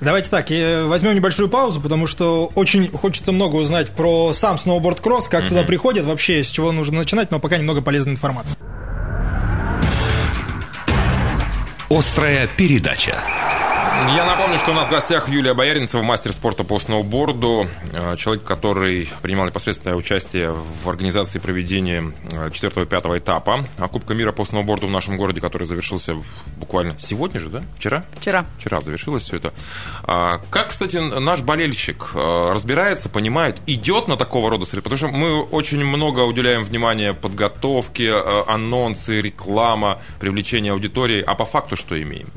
Давайте 0.00 0.30
так, 0.30 0.50
возьмем 0.50 1.14
небольшую 1.14 1.48
паузу, 1.48 1.80
потому 1.80 2.08
что 2.08 2.50
очень 2.56 2.90
хочется 2.90 3.30
много 3.30 3.54
узнать 3.56 3.90
про 3.90 4.32
сам 4.32 4.58
сноуборд-кросс, 4.58 5.28
как 5.28 5.48
туда 5.48 5.62
приходят, 5.62 6.04
вообще 6.04 6.42
с 6.42 6.48
чего 6.48 6.72
нужно 6.72 6.98
начинать, 6.98 7.30
но 7.30 7.38
пока 7.38 7.56
немного 7.56 7.82
полезной 7.82 8.14
информации. 8.14 8.56
Острая 11.88 12.48
передача. 12.56 13.16
Я 14.08 14.24
напомню, 14.24 14.58
что 14.58 14.70
у 14.70 14.74
нас 14.74 14.88
в 14.88 14.90
гостях 14.90 15.28
Юлия 15.28 15.52
Бояринцева, 15.52 16.02
мастер 16.02 16.32
спорта 16.32 16.64
по 16.64 16.78
сноуборду, 16.78 17.68
э, 17.92 18.16
человек, 18.16 18.44
который 18.44 19.08
принимал 19.20 19.46
непосредственное 19.46 19.94
участие 19.94 20.52
в 20.52 20.88
организации 20.88 21.38
проведения 21.38 22.12
4-5 22.30 23.18
этапа 23.18 23.66
а 23.78 23.88
Кубка 23.88 24.14
мира 24.14 24.32
по 24.32 24.44
сноуборду 24.44 24.86
в 24.86 24.90
нашем 24.90 25.16
городе, 25.16 25.40
который 25.40 25.66
завершился 25.66 26.16
буквально 26.56 26.98
сегодня 26.98 27.38
же, 27.38 27.50
да? 27.50 27.62
Вчера? 27.78 28.04
Вчера. 28.18 28.46
Вчера 28.58 28.80
завершилось 28.80 29.24
все 29.24 29.36
это. 29.36 29.52
А, 30.02 30.40
Как, 30.50 30.68
кстати, 30.68 30.96
наш 30.96 31.42
болельщик 31.42 32.10
э, 32.14 32.52
разбирается, 32.52 33.10
понимает, 33.10 33.58
идет 33.66 34.08
на 34.08 34.16
такого 34.16 34.50
рода 34.50 34.64
соревнования? 34.64 34.96
Потому 34.96 34.96
что 34.96 35.18
мы 35.18 35.42
очень 35.42 35.84
много 35.84 36.20
уделяем 36.20 36.64
внимания 36.64 37.12
подготовке, 37.12 38.06
э, 38.06 38.42
анонсы, 38.48 39.20
реклама, 39.20 40.00
привлечение 40.18 40.72
аудитории. 40.72 41.22
А 41.24 41.34
по 41.34 41.44
факту 41.44 41.76
что 41.76 42.00
имеем? 42.00 42.30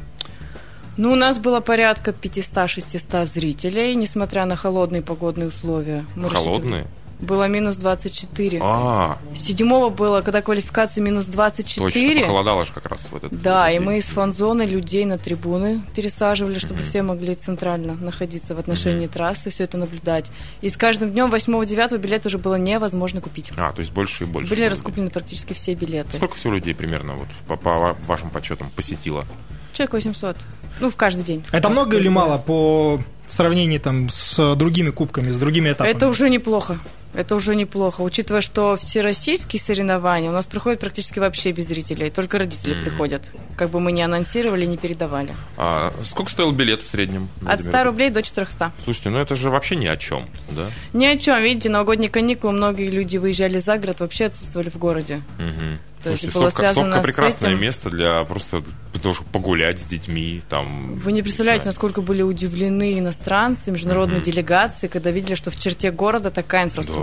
Ну, 0.98 1.12
у 1.12 1.16
нас 1.16 1.40
было 1.40 1.60
порядка 1.60 2.12
500-600 2.12 3.26
зрителей, 3.26 3.96
несмотря 3.96 4.46
на 4.46 4.56
холодные 4.56 5.02
погодные 5.02 5.48
условия. 5.48 6.06
Мы 6.16 6.30
Холодные? 6.30 6.86
Было 7.20 7.48
минус 7.48 7.78
24. 7.78 8.60
А, 8.62 9.18
Седьмого 9.34 9.90
было, 9.90 10.22
когда 10.22 10.42
квалификация 10.42 11.02
минус 11.02 11.26
24. 11.26 11.90
точно, 11.90 12.22
похолодало 12.22 12.66
же 12.66 12.74
как 12.74 12.86
раз 12.88 13.02
в 13.10 13.16
этот 13.16 13.42
Да, 13.42 13.70
этот 13.70 13.76
и 13.76 13.78
день. 13.78 13.86
мы 13.86 13.98
из 14.00 14.06
фан-зоны 14.08 14.64
людей 14.64 15.06
на 15.06 15.18
трибуны 15.18 15.82
пересаживали, 15.96 16.60
чтобы 16.60 16.84
все 16.84 17.02
могли 17.02 17.36
центрально 17.36 17.94
находиться 17.94 18.56
в 18.56 18.60
отношении 18.60 19.08
трассы, 19.08 19.52
все 19.52 19.64
это 19.64 19.78
наблюдать. 19.78 20.32
И 20.62 20.68
с 20.68 20.76
каждым 20.76 21.12
днем 21.12 21.30
8-9 21.34 21.98
билет 21.98 22.26
уже 22.26 22.38
было 22.40 22.56
невозможно 22.56 23.22
купить. 23.22 23.52
А, 23.56 23.72
то 23.72 23.80
есть 23.80 23.94
больше 23.94 24.26
и 24.26 24.28
больше. 24.28 24.50
Были 24.50 24.66
раскуплены 24.66 25.10
практически 25.10 25.54
все 25.54 25.76
билеты. 25.76 26.18
Сколько 26.18 26.36
всего 26.36 26.54
людей 26.54 26.76
примерно 26.76 27.14
вот, 27.14 27.28
по, 27.48 27.56
по 27.56 27.96
вашим 28.06 28.32
подсчетам 28.32 28.70
посетило? 28.76 29.26
Человек 29.74 29.94
800. 29.94 30.38
Ну, 30.80 30.90
в 30.90 30.96
каждый 30.96 31.24
день. 31.24 31.44
Это 31.52 31.70
много 31.70 31.98
или 31.98 32.08
мало 32.08 32.38
по 32.38 33.02
сравнению 33.28 33.80
там 33.80 34.10
с 34.10 34.56
другими 34.56 34.92
кубками, 34.92 35.30
с 35.30 35.38
другими 35.38 35.72
этапами? 35.72 35.90
Это 35.90 36.08
уже 36.08 36.30
неплохо. 36.30 36.80
Это 37.14 37.36
уже 37.36 37.56
неплохо, 37.56 38.02
учитывая, 38.02 38.42
что 38.42 38.76
все 38.76 39.02
российские 39.02 39.60
соревнования 39.60 40.30
у 40.30 40.34
нас 40.34 40.46
проходят 40.46 40.80
практически 40.80 41.20
вообще 41.20 41.52
без 41.52 41.68
зрителей, 41.68 42.10
только 42.10 42.40
родители 42.40 42.74
приходят. 42.74 43.24
Как 43.56 43.70
бы 43.70 43.80
мы 43.80 43.92
не 43.92 44.02
анонсировали, 44.02 44.66
не 44.66 44.78
передавали. 44.78 45.36
А 45.58 45.94
сколько 46.04 46.32
стоил 46.32 46.52
билет 46.52 46.82
в 46.82 46.90
среднем? 46.90 47.30
От 47.42 47.58
например? 47.60 47.72
100 47.72 47.84
рублей 47.84 48.10
до 48.10 48.24
400. 48.24 48.72
Слушайте, 48.84 49.10
ну 49.12 49.20
это 49.20 49.36
же 49.36 49.50
вообще 49.50 49.76
ни 49.76 49.88
о 49.88 49.98
чем, 49.98 50.28
да? 50.50 50.70
Ни 50.94 51.06
о 51.06 51.18
чем, 51.18 51.42
видите, 51.42 51.70
новогодние 51.70 52.10
каникулы, 52.10 52.54
многие 52.54 52.90
люди 52.90 53.18
выезжали 53.18 53.60
за 53.60 53.78
город, 53.78 54.00
вообще 54.00 54.26
отсутствовали 54.26 54.70
в 54.70 54.78
городе. 54.78 55.22
Мгм. 55.38 55.80
То 56.02 56.10
есть 56.10 56.24
Слушайте, 56.24 56.40
было 56.40 56.50
Совка, 56.50 56.60
связано 56.60 56.96
Совка 56.96 57.02
с 57.02 57.06
прекрасное 57.06 57.52
этим. 57.52 57.62
место 57.62 57.90
для 57.90 58.24
просто 58.26 58.62
того, 59.02 59.16
чтобы 59.16 59.30
погулять 59.32 59.80
с 59.80 59.84
детьми. 59.84 60.42
Там, 60.50 60.96
Вы 60.96 61.12
не 61.12 61.22
представляете, 61.22 61.66
насколько 61.66 62.02
были 62.02 62.22
удивлены 62.22 62.98
иностранцы, 62.98 63.72
международные 63.72 64.22
делегации, 64.22 64.88
когда 64.88 65.12
видели, 65.12 65.36
что 65.36 65.52
в 65.52 65.60
черте 65.60 65.92
города 65.92 66.30
такая 66.30 66.66
инфраструктура 66.66 67.03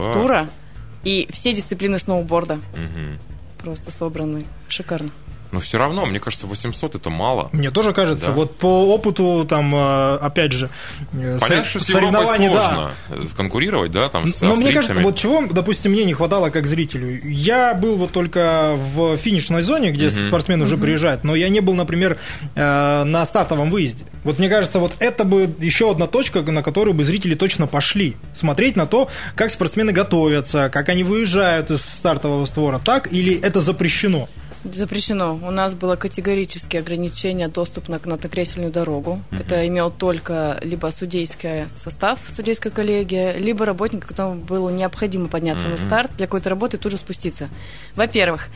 и 1.04 1.28
все 1.30 1.52
дисциплины 1.52 1.98
сноуборда 1.98 2.56
Мгм. 2.74 3.18
просто 3.58 3.90
собраны. 3.90 4.44
Шикарно. 4.68 5.10
Но 5.52 5.58
все 5.60 5.78
равно, 5.78 6.06
мне 6.06 6.20
кажется, 6.20 6.46
800 6.46 6.94
это 6.94 7.10
мало. 7.10 7.48
Мне 7.52 7.70
тоже 7.70 7.92
кажется, 7.92 8.26
Да. 8.26 8.32
вот 8.32 8.56
по 8.56 8.94
опыту, 8.94 9.44
там, 9.48 9.74
э, 9.74 10.14
опять 10.16 10.52
же, 10.52 10.70
э, 11.12 11.38
Понятно, 11.40 11.56
сор- 11.56 11.64
что 11.64 11.78
с 11.80 11.86
соревнований, 11.86 12.48
да. 12.48 12.64
сложно 12.74 12.94
э, 13.10 13.26
конкурировать, 13.36 13.90
да, 13.90 14.08
там 14.08 14.26
с 14.32 14.40
Но 14.40 14.54
мне 14.56 14.72
кажется, 14.72 14.94
вот 14.94 15.16
чего, 15.16 15.42
допустим, 15.50 15.92
мне 15.92 16.04
не 16.04 16.14
хватало 16.14 16.50
как 16.50 16.66
зрителю. 16.66 17.18
Я 17.24 17.74
был 17.74 17.96
вот 17.96 18.12
только 18.12 18.76
в 18.94 19.16
финишной 19.16 19.62
зоне, 19.62 19.90
где 19.90 20.10
спортсмены 20.10 20.64
уже 20.64 20.76
приезжают, 20.76 21.24
но 21.24 21.34
я 21.34 21.48
не 21.48 21.60
был, 21.60 21.74
например, 21.74 22.18
э, 22.54 23.04
на 23.04 23.24
стартовом 23.26 23.70
выезде. 23.70 24.04
Вот 24.22 24.38
мне 24.38 24.48
кажется, 24.48 24.78
вот 24.78 24.92
это 24.98 25.24
бы 25.24 25.52
еще 25.58 25.90
одна 25.90 26.06
точка, 26.06 26.42
на 26.42 26.62
которую 26.62 26.94
бы 26.94 27.04
зрители 27.04 27.34
точно 27.34 27.66
пошли. 27.66 28.16
Смотреть 28.34 28.76
на 28.76 28.86
то, 28.86 29.08
как 29.34 29.50
спортсмены 29.50 29.92
готовятся, 29.92 30.68
как 30.72 30.88
они 30.90 31.02
выезжают 31.04 31.70
из 31.70 31.80
стартового 31.80 32.44
створа. 32.46 32.78
Так 32.78 33.12
или 33.12 33.34
это 33.40 33.60
запрещено? 33.60 34.28
Запрещено. 34.64 35.38
У 35.42 35.50
нас 35.50 35.74
было 35.74 35.96
категорические 35.96 36.80
ограничения 36.80 37.48
доступ 37.48 37.88
на 37.88 37.98
канатокресельную 37.98 38.70
дорогу. 38.70 39.22
Это 39.30 39.66
имел 39.66 39.90
только 39.90 40.58
либо 40.62 40.88
судейский 40.88 41.68
состав, 41.70 42.18
судейская 42.34 42.70
коллегия, 42.70 43.36
либо 43.36 43.64
работник, 43.64 44.06
которому 44.06 44.36
было 44.36 44.68
необходимо 44.68 45.28
подняться 45.28 45.66
на 45.68 45.78
старт 45.78 46.10
для 46.16 46.26
какой-то 46.26 46.50
работы 46.50 46.76
и 46.76 46.80
тут 46.80 46.92
же 46.92 46.98
спуститься. 46.98 47.48
Во-первых, 47.96 48.48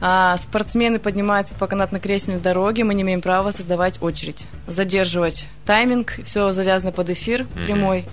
а, 0.00 0.36
спортсмены 0.36 0.98
поднимаются 0.98 1.54
по 1.54 1.66
канатно-кресельной 1.66 2.40
дороге, 2.40 2.84
мы 2.84 2.94
не 2.94 3.02
имеем 3.02 3.20
права 3.20 3.50
создавать 3.50 4.00
очередь, 4.00 4.44
задерживать 4.68 5.46
тайминг, 5.66 6.20
все 6.24 6.52
завязано 6.52 6.92
под 6.92 7.10
эфир 7.10 7.46
прямой, 7.66 8.04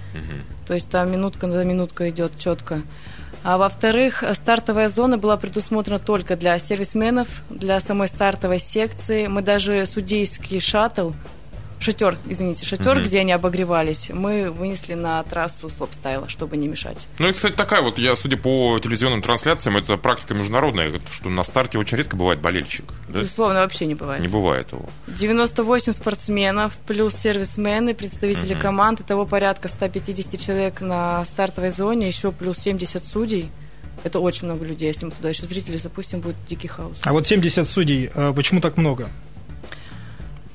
то 0.65 0.73
есть 0.73 0.89
там 0.89 1.11
минутка 1.11 1.49
за 1.49 1.63
минуткой 1.63 2.09
идет 2.09 2.39
четко. 2.39 2.81
А 3.47 3.59
во-вторых, 3.59 4.23
стартовая 4.33 4.89
зона 4.89 5.19
была 5.19 5.37
предусмотрена 5.37 5.99
только 5.99 6.35
для 6.35 6.57
сервисменов, 6.57 7.27
для 7.51 7.79
самой 7.79 8.07
стартовой 8.07 8.57
секции. 8.57 9.27
Мы 9.27 9.43
даже 9.43 9.85
судейский 9.85 10.59
шаттл, 10.59 11.11
шатер, 11.79 12.17
извините, 12.27 12.65
шатер, 12.65 13.01
где 13.03 13.19
они 13.19 13.31
обогревались, 13.31 14.09
мы 14.09 14.51
вынесли 14.51 14.93
на 14.93 15.21
трассу 15.23 15.69
слоп-стайла, 15.69 16.29
чтобы 16.29 16.57
не 16.57 16.67
мешать. 16.67 17.07
Ну, 17.19 17.27
и, 17.27 17.31
кстати, 17.31 17.53
такая 17.53 17.81
вот, 17.81 17.97
я, 17.97 18.15
судя 18.15 18.37
по 18.37 18.79
телевизионным 18.79 19.21
трансляциям, 19.21 19.77
это 19.77 19.97
практика 19.97 20.33
международная, 20.33 20.99
что 21.11 21.29
на 21.29 21.43
старте 21.43 21.77
очень 21.77 21.97
редко 21.97 22.15
бывает 22.15 22.39
болельщик. 22.39 22.85
Да? 23.07 23.19
Безусловно, 23.19 23.59
вообще 23.59 23.85
не 23.85 23.95
бывает. 23.95 24.21
Не 24.21 24.27
бывает 24.27 24.71
его. 24.71 24.85
98 25.07 25.91
спортсменов 25.91 26.73
плюс 26.87 27.15
сервисмены, 27.15 27.93
представители 27.93 28.53
команд, 28.53 29.05
того 29.05 29.25
порядка 29.25 29.67
150 29.67 30.39
человек 30.39 30.81
на 30.81 31.23
стартовой 31.25 31.71
зоне, 31.71 32.07
еще 32.07 32.31
плюс 32.31 32.59
70 32.59 33.05
судей. 33.05 33.49
Это 34.03 34.19
очень 34.19 34.45
много 34.45 34.65
людей. 34.65 34.87
Если 34.87 35.05
мы 35.05 35.11
туда 35.11 35.29
еще 35.29 35.45
зрителей 35.45 35.77
запустим, 35.77 36.19
будет 36.19 36.35
дикий 36.47 36.67
хаос. 36.67 36.99
А 37.03 37.13
вот 37.13 37.25
70 37.25 37.67
судей, 37.67 38.11
э, 38.13 38.33
почему 38.35 38.61
так 38.61 38.77
много? 38.77 39.09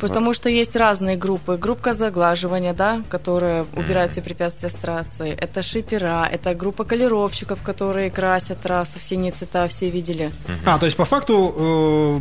Потому 0.01 0.35
что 0.35 0.49
есть 0.49 0.77
разные 0.77 1.17
группы. 1.17 1.57
Группа 1.57 1.93
заглаживания, 1.93 2.73
да, 2.73 3.03
которая 3.09 3.67
убирает 3.75 4.13
все 4.13 4.23
препятствия 4.23 4.69
с 4.69 4.75
трассы. 4.75 5.37
Это 5.39 5.63
шипера, 5.63 6.29
это 6.31 6.55
группа 6.55 6.85
колеровщиков, 6.85 7.63
которые 7.63 8.11
красят 8.11 8.61
трассу 8.61 8.99
в 8.99 9.05
синие 9.05 9.33
цвета, 9.33 9.69
все 9.69 9.91
видели. 9.91 10.33
А, 10.65 10.79
то 10.79 10.87
есть 10.87 10.97
по 10.97 11.05
факту 11.05 11.55
э, 11.57 12.21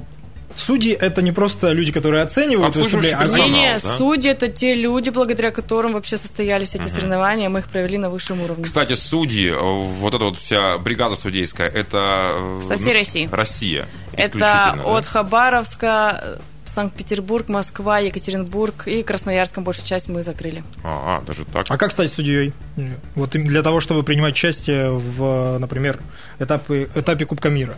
судьи 0.55 0.91
это 0.93 1.21
не 1.21 1.31
просто 1.31 1.71
люди, 1.71 1.91
которые 1.91 2.23
оценивают 2.23 2.75
выступление, 2.75 3.15
а 3.17 3.21
персонал. 3.21 3.47
Не-не, 3.47 3.79
да? 3.79 3.97
судьи 3.97 4.29
это 4.31 4.47
те 4.47 4.75
люди, 4.75 5.09
благодаря 5.09 5.51
которым 5.51 5.93
вообще 5.93 6.17
состоялись 6.17 6.75
эти 6.75 6.87
соревнования, 6.87 7.49
мы 7.49 7.59
их 7.59 7.67
провели 7.67 7.97
на 7.97 8.09
высшем 8.09 8.41
уровне. 8.41 8.63
Кстати, 8.63 8.93
судьи, 8.93 9.49
э, 9.49 9.57
вот 9.59 10.13
эта 10.13 10.25
вот 10.25 10.37
вся 10.37 10.77
бригада 10.77 11.15
судейская, 11.15 11.67
это... 11.67 12.31
э, 12.33 12.61
Со 12.67 12.77
всей 12.77 12.93
России. 12.93 13.29
Россия. 13.31 13.87
Это 14.13 14.37
да? 14.37 14.75
от 14.85 15.05
Хабаровска, 15.05 16.39
Санкт-Петербург, 16.69 17.49
Москва, 17.49 17.99
Екатеринбург 17.99 18.87
и 18.87 19.03
Красноярском 19.03 19.63
большую 19.63 19.85
часть 19.85 20.07
мы 20.07 20.21
закрыли. 20.23 20.63
А, 20.83 21.17
а, 21.17 21.25
даже 21.25 21.45
так. 21.45 21.65
А 21.69 21.77
как 21.77 21.91
стать 21.91 22.11
судьей? 22.13 22.53
Вот 23.15 23.31
для 23.31 23.61
того, 23.63 23.79
чтобы 23.81 24.03
принимать 24.03 24.33
участие 24.35 24.91
в, 24.91 25.57
например, 25.59 25.99
этапе, 26.39 26.89
этапе 26.95 27.25
Кубка 27.25 27.49
мира. 27.49 27.75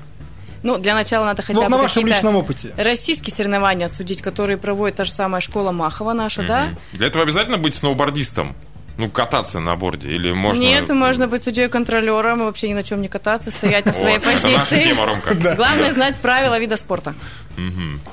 Ну, 0.64 0.78
для 0.78 0.94
начала 0.94 1.26
надо 1.26 1.42
хотя 1.42 1.58
Ну, 1.58 1.64
бы 1.66 1.70
на 1.72 1.78
вашем 1.78 2.06
личном 2.06 2.36
опыте. 2.36 2.72
российские 2.78 3.36
соревнования 3.36 3.88
отсудить, 3.88 4.22
которые 4.22 4.58
проводит 4.58 4.98
та 4.98 5.06
же 5.06 5.12
самая 5.12 5.42
школа 5.42 5.72
Махова 5.72 6.14
наша, 6.14 6.44
да? 6.44 6.70
Для 6.94 7.08
этого 7.08 7.24
обязательно 7.24 7.58
быть 7.58 7.74
сноубордистом? 7.74 8.56
Ну, 8.98 9.10
кататься 9.10 9.60
на 9.60 9.76
борде? 9.76 10.10
Или 10.10 10.32
можно... 10.32 10.62
Нет, 10.62 10.90
можно 10.90 11.28
быть 11.28 11.44
судьей-контролером, 11.44 12.42
и 12.42 12.44
вообще 12.44 12.70
ни 12.70 12.74
на 12.74 12.84
чем 12.84 13.02
не 13.02 13.08
кататься, 13.08 13.50
стоять 13.52 13.86
на 13.86 13.94
своей 13.94 14.18
это 14.18 14.28
наша 14.32 14.42
позиции. 14.42 14.84
тема, 14.84 15.06
Ромка. 15.06 15.34
Главное 15.56 15.92
знать 15.92 16.16
правила 16.18 16.60
вида 16.60 16.78
спорта. 16.78 17.16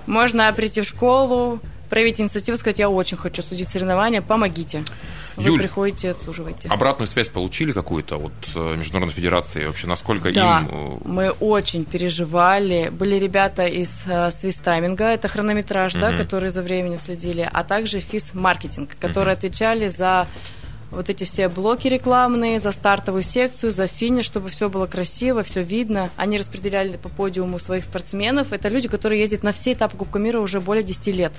Можно 0.06 0.52
прийти 0.52 0.80
в 0.80 0.84
школу, 0.84 1.60
проявить 1.90 2.20
инициативу, 2.20 2.56
сказать, 2.58 2.78
я 2.78 2.88
очень 2.90 3.16
хочу 3.16 3.42
судить 3.42 3.68
соревнования, 3.68 4.20
помогите. 4.22 4.84
Вы 5.36 5.44
Юль, 5.44 5.60
приходите, 5.62 6.10
отсуживаете. 6.10 6.68
Обратную 6.68 7.06
связь 7.06 7.28
получили 7.28 7.70
какую-то 7.72 8.16
от 8.16 8.32
э, 8.56 8.76
Международной 8.76 9.14
Федерации? 9.14 9.66
Вообще, 9.66 9.86
насколько 9.86 10.32
Да, 10.32 10.60
им... 10.60 10.68
э, 10.70 10.98
мы 11.04 11.30
очень 11.30 11.84
переживали. 11.84 12.88
Были 12.90 13.14
ребята 13.16 13.64
из 13.66 14.02
э, 14.06 14.30
свистайминга, 14.32 15.04
это 15.04 15.28
хронометраж, 15.28 15.94
да, 15.94 16.08
Мгм. 16.10 16.18
которые 16.18 16.50
за 16.50 16.62
временем 16.62 16.98
следили, 16.98 17.48
а 17.50 17.62
также 17.62 18.00
физ-маркетинг, 18.00 18.96
которые 19.00 19.34
отвечали 19.34 19.86
за 19.88 20.26
вот 20.90 21.09
эти 21.11 21.24
все 21.24 21.48
блоки 21.48 21.88
рекламные, 21.88 22.61
за 22.61 22.72
стартовую 22.72 23.22
секцию, 23.22 23.72
за 23.72 23.87
финиш, 23.87 24.24
чтобы 24.24 24.48
все 24.48 24.68
было 24.70 24.87
красиво, 24.87 25.42
все 25.42 25.62
видно. 25.62 26.11
Они 26.16 26.38
распределяли 26.38 26.96
по 26.96 27.09
подиуму 27.09 27.59
своих 27.59 27.85
спортсменов. 27.85 28.53
Это 28.53 28.68
люди, 28.68 28.88
которые 28.88 29.20
ездят 29.20 29.42
на 29.42 29.53
все 29.53 29.74
этапы 29.74 29.96
Кубка 29.96 30.18
мира 30.18 30.40
уже 30.40 30.61
более 30.61 30.83
10 30.85 31.07
лет. 31.14 31.33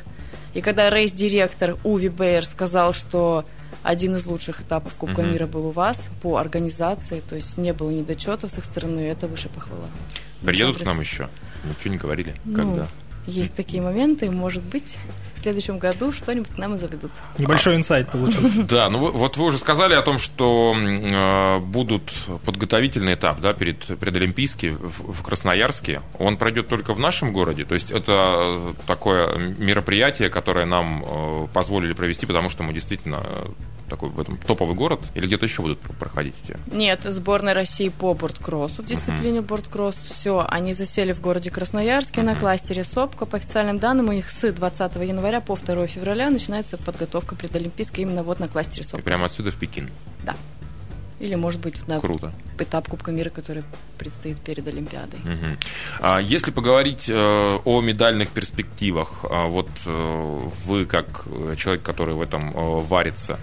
И 0.54 0.62
когда 0.62 0.90
рейс-директор 0.90 1.78
Уви 1.84 2.10
Бейер 2.10 2.46
сказал, 2.46 2.94
что 2.94 3.46
один 3.84 4.16
из 4.16 4.26
лучших 4.26 4.62
этапов 4.62 4.94
Кубка 4.96 5.22
Мгм. 5.22 5.32
мира 5.32 5.48
был 5.48 5.68
у 5.68 5.72
вас 5.72 6.08
по 6.22 6.38
организации, 6.38 7.22
то 7.28 7.36
есть 7.36 7.58
не 7.58 7.72
было 7.74 7.90
недочетов 7.92 8.52
с 8.52 8.58
их 8.58 8.66
стороны, 8.66 9.02
это 9.02 9.28
выше 9.28 9.50
похвала. 9.50 9.86
Приедут 10.42 10.78
к 10.80 10.86
нам 10.86 11.00
еще? 11.00 11.30
Ничего 11.64 11.92
не 11.94 11.98
говорили. 11.98 12.36
Ну, 12.46 12.56
Когда? 12.56 12.88
Есть 13.28 13.54
такие 13.54 13.82
моменты, 13.82 14.32
может 14.32 14.64
быть, 14.64 14.96
в 15.40 15.44
следующем 15.44 15.80
году 15.80 16.12
что-нибудь 16.12 16.50
к 16.50 16.58
нам 16.58 16.76
и 16.76 16.78
заведут. 16.78 17.12
Небольшой 17.38 17.76
инсайт 17.76 18.10
получился. 18.10 18.64
Да, 18.70 18.90
ну 18.90 19.00
вот 19.00 19.38
вы 19.38 19.46
уже 19.46 19.58
сказали 19.58 19.94
о 19.94 20.02
том, 20.02 20.18
что 20.20 20.76
э, 20.76 21.60
будут 21.60 22.12
подготовительный 22.46 23.16
этап 23.16 23.40
да, 23.40 23.54
перед 23.54 23.80
предолимпийский 24.00 24.72
в, 24.72 25.14
в 25.14 25.24
Красноярске. 25.24 26.02
Он 26.18 26.38
пройдет 26.38 26.68
только 26.68 26.94
в 26.94 27.00
нашем 27.00 27.34
городе. 27.34 27.66
То 27.66 27.74
есть 27.74 27.92
это 27.92 28.74
такое 28.86 29.38
мероприятие, 29.38 30.30
которое 30.30 30.66
нам 30.66 31.04
э, 31.04 31.48
позволили 31.54 31.94
провести, 31.94 32.26
потому 32.26 32.50
что 32.50 32.64
мы 32.64 32.74
действительно 32.74 33.24
такой 33.90 34.10
в 34.10 34.20
этом 34.20 34.38
топовый 34.38 34.76
город, 34.76 35.02
или 35.16 35.26
где-то 35.26 35.46
еще 35.46 35.62
будут 35.62 35.80
проходить 35.80 36.36
эти? 36.44 36.58
Нет, 36.74 37.02
сборная 37.04 37.54
России 37.54 37.90
по 37.90 38.14
борткроссу 38.14 38.84
в 38.84 38.86
дисциплине 38.86 39.42
борткросс. 39.42 39.96
Все, 39.96 40.46
они 40.48 40.74
засели 40.74 41.12
в 41.12 41.22
городе 41.22 41.50
Красноярске 41.50 42.22
на 42.22 42.36
кластере 42.36 42.84
СОПКО. 42.84 43.26
По 43.26 43.38
официальным 43.38 43.80
данным, 43.80 44.10
у 44.10 44.12
них 44.14 44.30
с 44.30 44.52
20 44.52 44.96
января 44.96 45.42
по 45.42 45.56
2 45.56 45.88
февраля 45.88 46.30
начинается 46.30 46.78
подготовка 46.78 47.36
предолимпийской 47.36 48.02
именно 48.04 48.24
вот 48.24 48.40
на 48.40 48.48
кластере 48.48 48.82
И 48.84 48.86
СОПКО. 48.86 49.04
прямо 49.04 49.26
отсюда 49.26 49.52
в 49.52 49.56
Пекин. 49.56 49.90
Да. 50.24 50.36
Или, 51.20 51.36
может 51.36 51.60
быть, 51.60 51.86
на 51.86 52.00
Круто. 52.00 52.32
этап 52.60 52.88
Кубка 52.88 53.12
мира, 53.12 53.30
который 53.30 53.64
предстоит 53.98 54.40
перед 54.40 54.66
Олимпиадой. 54.66 55.20
Мгм. 55.24 55.58
А 56.00 56.20
Если 56.20 56.50
поговорить 56.52 57.10
э, 57.10 57.58
о 57.66 57.82
медальных 57.82 58.30
перспективах, 58.30 59.26
а 59.30 59.48
вот 59.48 59.68
э, 59.86 60.40
вы 60.66 60.86
как 60.86 61.26
человек, 61.58 61.84
который 61.84 62.16
в 62.16 62.22
этом 62.22 62.52
э, 62.52 62.82
варится, 62.84 63.38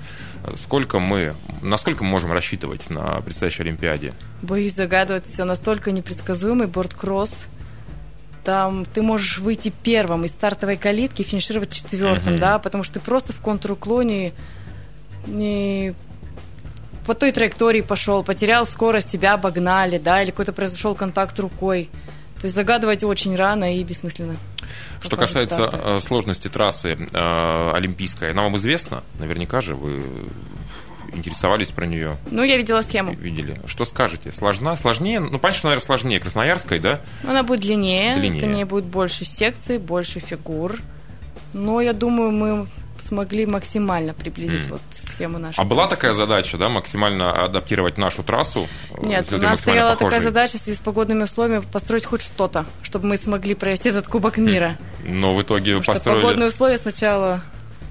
сколько 0.62 0.98
мы, 0.98 1.35
насколько 1.62 2.04
мы 2.04 2.11
можем 2.11 2.32
рассчитывать 2.32 2.88
на 2.90 3.20
предстоящей 3.20 3.62
Олимпиаде? 3.62 4.14
Боюсь 4.42 4.74
загадывать, 4.74 5.26
все 5.26 5.44
настолько 5.44 5.92
непредсказуемый 5.92 6.66
борткросс. 6.66 7.44
Там 8.44 8.85
ты 8.85 9.02
можешь 9.02 9.38
выйти 9.38 9.72
первым 9.82 10.24
из 10.24 10.30
стартовой 10.30 10.76
калитки, 10.76 11.22
финишировать 11.22 11.72
четвертым, 11.72 12.35
Мгм. 12.35 12.40
да, 12.40 12.59
потому 12.59 12.85
что 12.85 12.94
ты 12.94 13.00
просто 13.00 13.32
в 13.32 13.40
контруклоне 13.40 14.32
не 15.26 15.94
по 17.06 17.14
той 17.14 17.32
траектории 17.32 17.80
пошел, 17.82 18.22
потерял 18.24 18.66
скорость, 18.66 19.11
тебя 19.11 19.35
обогнали, 19.35 19.98
да, 19.98 20.22
или 20.22 20.30
какой-то 20.30 20.52
произошел 20.52 20.94
контакт 20.94 21.38
рукой. 21.38 21.88
То 22.40 22.44
есть 22.44 22.55
загадывать 22.55 23.03
очень 23.03 23.35
рано 23.35 23.77
и 23.77 23.83
бессмысленно. 23.83 24.37
Что 25.01 25.16
касается 25.16 25.55
старту. 25.68 25.79
э, 25.83 26.01
сложности 26.01 26.49
трассы 26.49 26.96
э, 27.12 27.70
олимпийской, 27.75 28.33
она 28.33 28.42
вам 28.42 28.57
известна? 28.57 29.03
Наверняка 29.18 29.61
же 29.61 29.75
вы 29.75 30.03
интересовались 31.12 31.70
про 31.70 31.87
нее, 31.87 32.18
Ну, 32.31 32.42
я 32.42 32.57
видела 32.59 32.83
схему. 32.83 33.14
видели. 33.14 33.59
Что 33.66 33.85
скажете? 33.87 34.33
Сложна? 34.33 34.77
Сложнее? 34.77 35.20
Ну, 35.20 35.38
понятно, 35.38 35.53
что, 35.59 35.66
наверное, 35.68 35.85
сложнее 35.87 36.20
Красноярской, 36.20 36.79
да? 36.79 37.01
Она 37.27 37.42
будет 37.42 37.61
длиннее, 37.61 38.16
Длиннее. 38.16 38.42
в 38.42 38.55
ней 38.55 38.64
будет 38.64 38.85
больше 38.85 39.25
секций, 39.25 39.79
больше 39.79 40.20
фигур. 40.20 40.79
Но 41.55 41.81
я 41.81 41.94
думаю, 41.94 42.33
мы 42.33 42.66
смогли 43.07 43.47
максимально 43.47 44.12
приблизить 44.14 44.66
вот 44.69 44.83
схему 44.92 45.38
нашей. 45.38 45.59
А 45.61 45.64
была 45.64 45.87
трассы. 45.87 45.97
такая 45.97 46.12
задача, 46.12 46.59
да, 46.59 46.69
максимально 46.69 47.31
адаптировать 47.31 47.99
нашу 47.99 48.23
трассу? 48.23 48.69
э, 48.90 49.07
Нет, 49.07 49.33
у 49.33 49.38
нас 49.38 49.61
стояла 49.61 49.92
такая 49.92 50.09
похожей? 50.09 50.25
задача 50.25 50.59
с 50.59 50.81
погодными 50.81 51.23
условиями 51.23 51.64
построить 51.73 52.05
хоть 52.05 52.23
что-то, 52.23 52.66
чтобы 52.83 53.07
мы 53.07 53.16
смогли 53.16 53.55
провести 53.55 53.88
этот 53.88 54.09
Кубок 54.09 54.37
мира. 54.37 54.79
Но 55.05 55.33
в 55.33 55.42
итоге 55.42 55.77
Потому 55.79 55.85
построили, 55.95 56.23
погодные 56.23 56.49
условия 56.49 56.77
сначала 56.79 57.42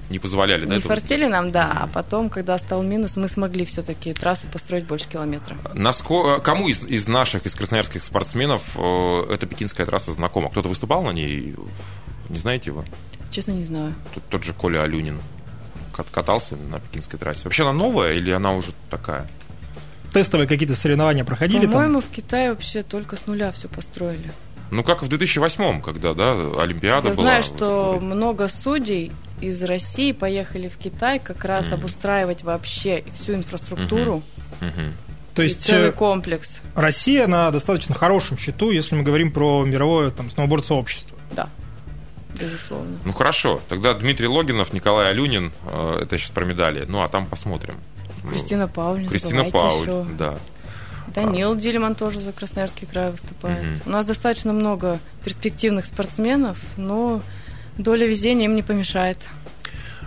не 0.08 0.18
позволяли, 0.20 0.64
да, 0.66 0.74
не 0.74 0.80
этого 0.80 0.94
фартили 0.94 1.26
нам, 1.26 1.50
да, 1.50 1.78
а 1.80 1.86
потом, 1.88 2.30
когда 2.30 2.56
стал 2.58 2.82
минус, 2.82 3.16
мы 3.16 3.26
смогли 3.28 3.64
все-таки 3.64 4.12
трассу 4.12 4.46
построить 4.52 4.86
больше 4.86 5.08
километра. 5.08 5.56
Наско... 5.74 6.38
Кому 6.38 6.68
из, 6.68 6.84
из 6.84 7.08
наших, 7.08 7.44
из 7.44 7.54
красноярских 7.54 8.04
спортсменов 8.04 8.62
э, 8.76 9.22
эта 9.30 9.46
пекинская 9.46 9.84
трасса 9.84 10.12
знакома? 10.12 10.50
Кто-то 10.50 10.68
выступал 10.68 11.02
на 11.02 11.10
ней? 11.10 11.56
Не 12.28 12.38
знаете 12.38 12.70
его? 12.70 12.84
Честно, 13.30 13.52
не 13.52 13.64
знаю. 13.64 13.94
Тут 14.14 14.22
тот 14.30 14.44
же 14.44 14.52
Коля 14.52 14.82
Алюнин 14.82 15.20
кат- 15.92 16.10
катался 16.10 16.56
на 16.56 16.80
пекинской 16.80 17.18
трассе. 17.18 17.42
Вообще 17.44 17.64
она 17.64 17.72
новая 17.72 18.12
или 18.14 18.30
она 18.30 18.52
уже 18.54 18.72
такая? 18.90 19.26
Тестовые 20.12 20.48
какие-то 20.48 20.74
соревнования 20.74 21.24
проходили 21.24 21.62
там? 21.64 21.72
По-моему, 21.72 22.00
в 22.00 22.08
Китае 22.08 22.50
вообще 22.50 22.82
только 22.82 23.16
с 23.16 23.26
нуля 23.26 23.52
все 23.52 23.68
построили. 23.68 24.30
Ну, 24.70 24.82
как 24.82 25.02
в 25.02 25.08
2008 25.08 25.80
когда, 25.82 26.14
да, 26.14 26.32
Олимпиада 26.60 27.08
Я 27.08 27.14
была. 27.14 27.24
знаю, 27.24 27.42
вот 27.42 27.56
что 27.56 27.98
много 28.00 28.48
судей 28.48 29.12
из 29.40 29.62
России 29.62 30.12
поехали 30.12 30.68
в 30.68 30.76
Китай 30.78 31.18
как 31.18 31.44
раз 31.44 31.70
обустраивать 31.70 32.42
вообще 32.42 33.04
всю 33.14 33.34
инфраструктуру 33.34 34.22
Мгм. 34.60 34.94
То 35.34 35.42
и 35.42 35.46
есть 35.46 35.60
целый 35.62 35.88
э, 35.90 35.92
комплекс. 35.92 36.60
Россия 36.74 37.26
на 37.26 37.50
достаточно 37.50 37.94
хорошем 37.94 38.38
счету, 38.38 38.70
если 38.70 38.94
мы 38.94 39.02
говорим 39.02 39.30
про 39.30 39.64
мировое 39.66 40.08
там, 40.10 40.30
сноуборд-сообщество. 40.30 41.16
Да, 41.32 41.50
безусловно. 42.38 42.98
Ну, 43.04 43.12
хорошо. 43.12 43.60
Тогда 43.68 43.94
Дмитрий 43.94 44.26
Логинов, 44.28 44.72
Николай 44.72 45.10
Алюнин. 45.10 45.52
э, 45.66 45.98
Это 46.02 46.18
сейчас 46.18 46.30
про 46.30 46.44
медали. 46.44 46.84
Ну, 46.88 47.02
а 47.02 47.08
там 47.08 47.26
посмотрим. 47.26 47.76
Ну, 48.24 48.30
Кристина 48.30 48.68
Пауль, 48.68 49.06
Кристина 49.08 49.44
Пауль, 49.50 49.82
еще. 49.82 50.06
да. 50.18 50.38
Данил 51.14 51.54
Дилеман 51.56 51.94
тоже 51.94 52.20
за 52.20 52.32
Красноярский 52.32 52.86
край 52.86 53.10
выступает. 53.12 53.62
Мгм. 53.62 53.80
У 53.86 53.90
нас 53.90 54.04
достаточно 54.06 54.52
много 54.52 54.98
перспективных 55.24 55.86
спортсменов, 55.86 56.58
но 56.76 57.22
доля 57.78 58.06
везения 58.06 58.46
им 58.46 58.54
не 58.56 58.62
помешает. 58.62 59.18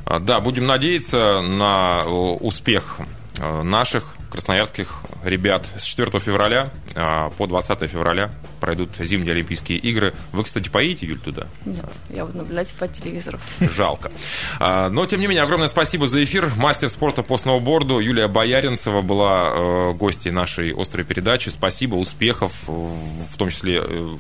А, 0.06 0.20
Да, 0.20 0.40
будем 0.40 0.66
надеяться 0.68 1.42
на 1.42 2.00
успех 2.06 2.98
э, 3.38 3.62
наших 3.64 4.16
красноярских 4.32 5.02
ребят. 5.24 5.66
С 5.78 5.84
4 5.84 6.20
февраля 6.20 6.70
а, 6.96 7.30
по 7.32 7.48
20 7.48 7.90
февраля 7.90 8.32
пройдут 8.60 8.96
зимние 8.98 9.34
Олимпийские 9.34 9.78
игры. 9.78 10.14
Вы, 10.32 10.44
кстати, 10.44 10.70
поедете, 10.70 11.08
Юль, 11.08 11.20
туда? 11.20 11.48
Нет, 11.66 11.86
я 12.10 12.26
буду 12.26 12.40
наблюдать 12.40 12.70
по 12.74 12.88
телевизору. 12.88 13.40
Жалко. 13.60 14.12
А, 14.60 14.90
Но, 14.90 15.06
тем 15.06 15.20
не 15.20 15.28
менее, 15.28 15.44
огромное 15.44 15.68
спасибо 15.68 16.08
за 16.08 16.24
эфир. 16.24 16.52
Мастер 16.56 16.90
спорта 16.90 17.24
по 17.24 17.38
сноуборду 17.38 18.00
Юлия 18.00 18.28
Бояринцева 18.28 19.02
была 19.02 19.52
э, 19.54 19.94
гостьей 19.94 20.32
нашей 20.32 20.74
острой 20.74 21.06
передачи. 21.06 21.50
Спасибо, 21.50 21.96
успехов, 21.96 22.54
в 22.68 23.38
том 23.38 23.50
числе 23.50 23.82
э, 23.84 24.18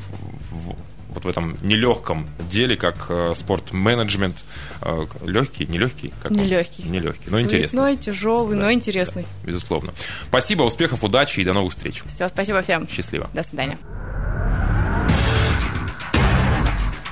вот 1.10 1.26
в 1.26 1.28
этом 1.28 1.58
нелегком 1.62 2.30
деле, 2.50 2.76
как 2.78 3.08
э, 3.10 3.34
спорт-менеджмент. 3.36 4.38
Э, 4.82 5.06
Легкий, 5.26 5.65
нелегкий? 5.65 6.13
Как 6.22 6.32
он? 6.32 6.38
Нелегкий. 6.38 6.84
Нелегкий, 6.84 7.30
но 7.30 7.41
интересный. 7.41 7.78
Суетной, 7.78 7.95
тяжелый, 7.98 8.58
но 8.58 8.72
интересный. 8.72 9.26
Безусловно. 9.43 9.93
Спасибо, 10.26 10.63
успехов, 10.63 11.04
удачи 11.04 11.39
и 11.39 11.43
до 11.43 11.54
новых 11.54 11.74
встреч. 11.74 12.04
Все, 12.06 12.28
спасибо 12.30 12.62
всем. 12.62 12.88
Счастливо. 12.88 13.30
До 13.34 13.43
свидания. 13.43 13.78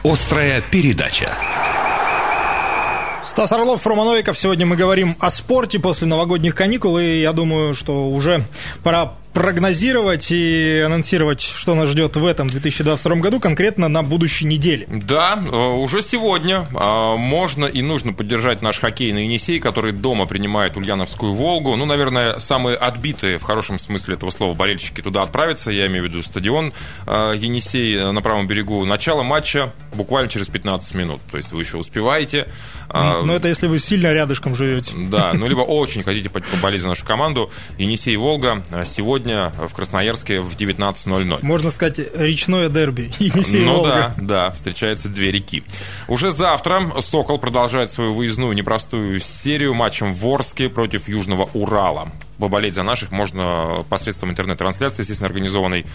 Острая 0.03 0.61
передача. 0.61 1.37
Стас 3.37 3.51
Орлов, 3.51 3.85
Новиков. 3.85 4.39
Сегодня 4.39 4.65
мы 4.65 4.75
говорим 4.75 5.15
о 5.19 5.29
спорте 5.29 5.79
после 5.79 6.07
новогодних 6.07 6.55
каникул, 6.55 6.97
и 6.97 7.19
я 7.19 7.33
думаю, 7.33 7.73
что 7.73 8.09
уже 8.09 8.41
пора 8.83 9.13
прогнозировать 9.37 10.31
и 10.31 10.81
анонсировать, 10.83 11.41
что 11.41 11.75
нас 11.75 11.89
ждет 11.89 12.15
в 12.15 12.25
этом 12.25 12.49
2022 12.49 13.15
году, 13.17 13.39
конкретно 13.39 13.87
на 13.87 14.01
будущей 14.01 14.45
неделе. 14.45 14.87
Да, 14.89 15.39
э, 15.39 15.55
уже 15.55 16.01
сегодня 16.01 16.67
э, 16.73 17.15
можно 17.17 17.65
и 17.65 17.83
нужно 17.83 18.13
поддержать 18.13 18.63
наш 18.63 18.79
хоккейный 18.79 19.25
Енисей, 19.25 19.59
который 19.59 19.93
дома 19.93 20.25
принимает 20.25 20.75
Ульяновскую 20.75 21.35
Волгу. 21.35 21.75
Ну, 21.75 21.85
наверное, 21.85 22.39
самые 22.39 22.77
отбитые, 22.77 23.37
в 23.37 23.43
хорошем 23.43 23.77
смысле 23.77 24.15
этого 24.15 24.31
слова, 24.31 24.55
болельщики 24.55 25.01
туда 25.01 25.21
отправятся. 25.21 25.69
Я 25.69 25.85
имею 25.85 26.05
в 26.05 26.07
виду 26.07 26.23
стадион 26.23 26.73
э, 27.05 27.33
Енисей 27.37 28.11
на 28.11 28.21
правом 28.23 28.47
берегу. 28.47 28.85
Начало 28.85 29.21
матча 29.21 29.71
буквально 29.93 30.31
через 30.31 30.47
15 30.47 30.95
минут. 30.95 31.21
То 31.29 31.37
есть 31.37 31.51
вы 31.51 31.61
еще 31.61 31.77
успеваете. 31.77 32.47
А, 32.89 33.21
Но 33.21 33.35
это 33.35 33.49
если 33.49 33.67
вы 33.67 33.77
сильно 33.77 34.11
рядышком 34.11 34.55
живете. 34.55 34.93
Да, 34.95 35.33
ну 35.33 35.47
либо 35.47 35.61
очень 35.61 36.01
хотите 36.01 36.31
по- 36.31 36.39
поболеть 36.39 36.81
за 36.81 36.87
нашу 36.87 37.05
команду. 37.05 37.51
Енисей 37.77 38.15
Волга 38.15 38.63
сегодня 38.87 39.26
сегодня 39.27 39.51
в 39.67 39.73
Красноярске 39.73 40.39
в 40.39 40.55
19.00. 40.55 41.39
Можно 41.41 41.71
сказать, 41.71 41.99
речное 42.15 42.69
дерби. 42.69 43.11
Енисей 43.19 43.63
ну 43.63 43.77
Волга. 43.77 43.89
да, 43.89 44.15
да, 44.21 44.51
встречаются 44.51 45.09
две 45.09 45.31
реки. 45.31 45.63
Уже 46.07 46.31
завтра 46.31 46.93
«Сокол» 47.01 47.37
продолжает 47.37 47.91
свою 47.91 48.13
выездную 48.13 48.53
непростую 48.55 49.19
серию 49.19 49.73
матчем 49.73 50.13
в 50.13 50.25
Орске 50.27 50.69
против 50.69 51.07
Южного 51.09 51.49
Урала 51.53 52.09
поболеть 52.39 52.75
за 52.75 52.83
наших 52.83 53.11
можно 53.11 53.85
посредством 53.89 54.31
интернет-трансляции, 54.31 55.01
естественно, 55.01 55.27
организованной 55.27 55.85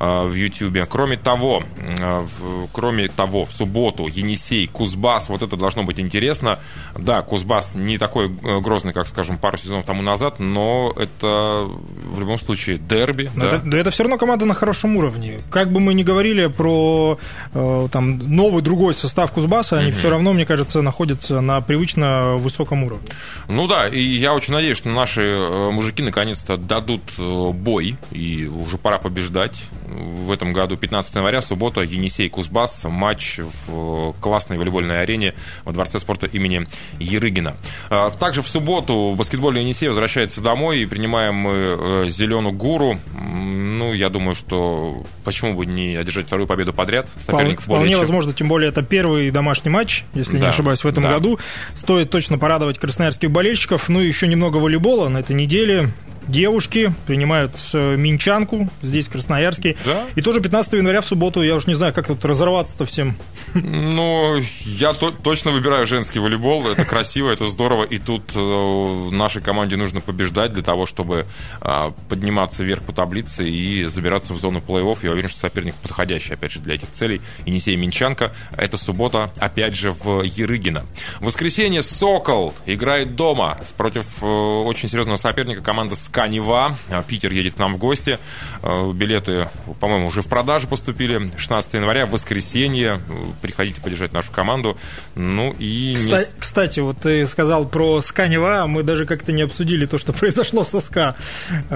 э, 0.00 0.26
в 0.26 0.34
YouTube. 0.34 0.88
Кроме 0.88 1.16
того, 1.16 1.62
э, 1.76 2.26
в, 2.38 2.68
кроме 2.72 3.08
того, 3.08 3.44
в 3.44 3.52
субботу 3.52 4.06
Енисей, 4.06 4.66
Кузбасс, 4.66 5.28
вот 5.28 5.42
это 5.42 5.56
должно 5.56 5.84
быть 5.84 6.00
интересно. 6.00 6.58
Да, 6.96 7.22
Кузбасс 7.22 7.74
не 7.74 7.98
такой 7.98 8.26
э, 8.26 8.60
грозный, 8.60 8.92
как, 8.92 9.06
скажем, 9.06 9.38
пару 9.38 9.56
сезонов 9.56 9.84
тому 9.84 10.02
назад, 10.02 10.38
но 10.38 10.92
это 10.96 11.68
в 12.04 12.20
любом 12.20 12.38
случае 12.38 12.78
дерби. 12.88 13.30
Но 13.34 13.44
да? 13.44 13.56
это, 13.56 13.60
да 13.64 13.78
это 13.78 13.90
все 13.90 14.02
равно 14.04 14.18
команда 14.18 14.44
на 14.44 14.54
хорошем 14.54 14.96
уровне. 14.96 15.40
Как 15.50 15.70
бы 15.70 15.80
мы 15.80 15.94
ни 15.94 16.02
говорили 16.02 16.46
про 16.46 17.18
э, 17.54 17.88
там, 17.90 18.18
новый 18.18 18.62
другой 18.62 18.94
состав 18.94 19.32
Кузбасса, 19.32 19.78
они 19.78 19.92
все 19.92 20.10
равно, 20.10 20.32
мне 20.32 20.46
кажется, 20.46 20.82
находятся 20.82 21.40
на 21.40 21.60
привычно 21.60 22.36
высоком 22.36 22.84
уровне. 22.84 23.06
Ну 23.48 23.66
да, 23.66 23.88
и 23.88 24.02
я 24.02 24.34
очень 24.34 24.54
надеюсь, 24.54 24.76
что 24.76 24.88
наши 24.88 25.22
э, 25.22 25.70
мужики 25.70 26.02
наконец-то 26.02 26.56
дадут 26.56 27.02
э, 27.18 27.50
бой, 27.52 27.96
и 28.10 28.46
уже 28.46 28.78
пора 28.78 28.98
побеждать. 28.98 29.62
В 29.86 30.32
этом 30.32 30.52
году, 30.52 30.76
15 30.76 31.14
января, 31.14 31.40
суббота, 31.40 31.82
Енисей 31.82 32.28
Кузбасс, 32.28 32.84
матч 32.84 33.38
в 33.66 34.10
э, 34.10 34.12
классной 34.20 34.58
волейбольной 34.58 35.02
арене 35.02 35.34
во 35.64 35.72
Дворце 35.72 35.98
спорта 35.98 36.26
имени 36.26 36.66
Ерыгина. 36.98 37.56
А, 37.90 38.10
Также 38.10 38.42
в 38.42 38.48
субботу 38.48 39.14
баскетбольный 39.16 39.62
Енисей 39.62 39.88
возвращается 39.88 40.40
домой, 40.40 40.80
и 40.80 40.86
принимаем 40.86 41.34
мы 41.34 41.52
э, 41.52 42.08
Зеленую 42.08 42.54
Гуру. 42.54 42.71
М, 43.14 43.62
Ну, 43.82 43.92
я 43.94 44.10
думаю, 44.10 44.34
что 44.34 45.02
почему 45.24 45.54
бы 45.54 45.66
не 45.66 45.96
одержать 45.96 46.26
вторую 46.26 46.46
победу 46.46 46.72
подряд? 46.72 47.08
Соперник 47.26 47.56
более 47.56 47.56
вполне 47.58 47.90
чем- 47.90 47.98
возможно, 48.00 48.32
тем 48.32 48.46
более 48.48 48.68
это 48.68 48.82
первый 48.82 49.30
домашний 49.30 49.70
матч, 49.70 50.04
если 50.14 50.34
не 50.36 50.40
Да, 50.42 50.50
ошибаюсь, 50.50 50.84
в 50.84 50.86
этом 50.86 51.02
да. 51.04 51.10
году. 51.14 51.38
Стоит 51.74 52.10
точно 52.10 52.38
порадовать 52.38 52.78
красноярских 52.78 53.30
болельщиков. 53.30 53.88
Ну 53.88 54.00
и 54.00 54.06
еще 54.06 54.28
немного 54.28 54.58
волейбола 54.58 55.08
на 55.08 55.18
этой 55.18 55.34
неделе. 55.34 55.88
Девушки 56.28 56.92
принимают 57.06 57.52
э, 57.72 57.96
Минчанку 57.96 58.68
здесь, 58.80 59.06
в 59.06 59.10
Красноярске. 59.10 59.76
Да. 59.84 60.04
И 60.14 60.20
тоже 60.22 60.40
15 60.40 60.72
января 60.74 61.00
в 61.00 61.06
субботу, 61.06 61.42
я 61.42 61.56
уж 61.56 61.66
не 61.66 61.74
знаю, 61.74 61.92
как 61.92 62.06
тут 62.06 62.24
разорваться-то 62.24 62.86
всем. 62.86 63.16
Ну, 63.54 64.40
я 64.64 64.92
то- 64.92 65.10
точно 65.10 65.50
выбираю 65.50 65.86
женский 65.86 66.18
волейбол. 66.20 66.68
Это 66.68 66.84
красиво, 66.84 67.30
это 67.30 67.46
здорово. 67.46 67.84
И 67.84 67.98
тут 67.98 68.32
э, 68.34 69.08
нашей 69.10 69.42
команде 69.42 69.76
нужно 69.76 70.00
побеждать 70.00 70.52
для 70.52 70.62
того, 70.62 70.86
чтобы 70.86 71.26
э, 71.60 71.90
подниматься 72.08 72.62
вверх 72.64 72.82
по 72.82 72.92
таблице 72.92 73.48
и 73.48 73.84
забираться 73.84 74.32
в 74.32 74.38
зону 74.38 74.62
плей-офф. 74.66 74.98
Я 75.02 75.12
уверен, 75.12 75.28
что 75.28 75.40
соперник 75.40 75.74
подходящий, 75.76 76.34
опять 76.34 76.52
же, 76.52 76.60
для 76.60 76.74
этих 76.76 76.90
целей. 76.92 77.20
Енисей 77.46 77.76
Минчанка. 77.76 78.32
Это 78.56 78.76
суббота, 78.76 79.32
опять 79.38 79.74
же, 79.74 79.90
в 79.90 80.22
Ерыгино. 80.22 80.86
В 81.20 81.26
воскресенье 81.26 81.82
«Сокол» 81.82 82.54
играет 82.66 83.16
дома 83.16 83.58
против 83.76 84.06
э, 84.22 84.26
очень 84.26 84.88
серьезного 84.88 85.16
соперника 85.16 85.60
команда 85.62 85.96
«Сканева». 86.12 86.76
А, 86.90 87.02
Питер 87.02 87.32
едет 87.32 87.54
к 87.54 87.58
нам 87.58 87.72
в 87.72 87.78
гости. 87.78 88.18
Э, 88.62 88.92
Билеты, 88.92 89.48
по-моему, 89.80 90.08
уже 90.08 90.20
в 90.20 90.26
продажу 90.28 90.68
поступили. 90.68 91.30
16 91.38 91.72
января, 91.74 92.04
воскресенье. 92.04 93.00
Приходите 93.40 93.80
поддержать 93.80 94.12
нашу 94.12 94.30
команду. 94.30 94.76
Ну 95.14 95.54
и... 95.58 95.94
не- 95.94 95.96
Кста- 95.96 96.28
Кстати, 96.38 96.80
вот 96.80 96.98
ты 96.98 97.26
сказал 97.26 97.66
про 97.66 98.02
Сканева, 98.02 98.66
мы 98.66 98.82
даже 98.82 99.06
как-то 99.06 99.32
не 99.32 99.40
обсудили 99.42 99.86
то, 99.86 99.96
что 99.96 100.12
произошло 100.12 100.64
со 100.64 100.80
СКА. 100.80 101.16
Ты, 101.48 101.74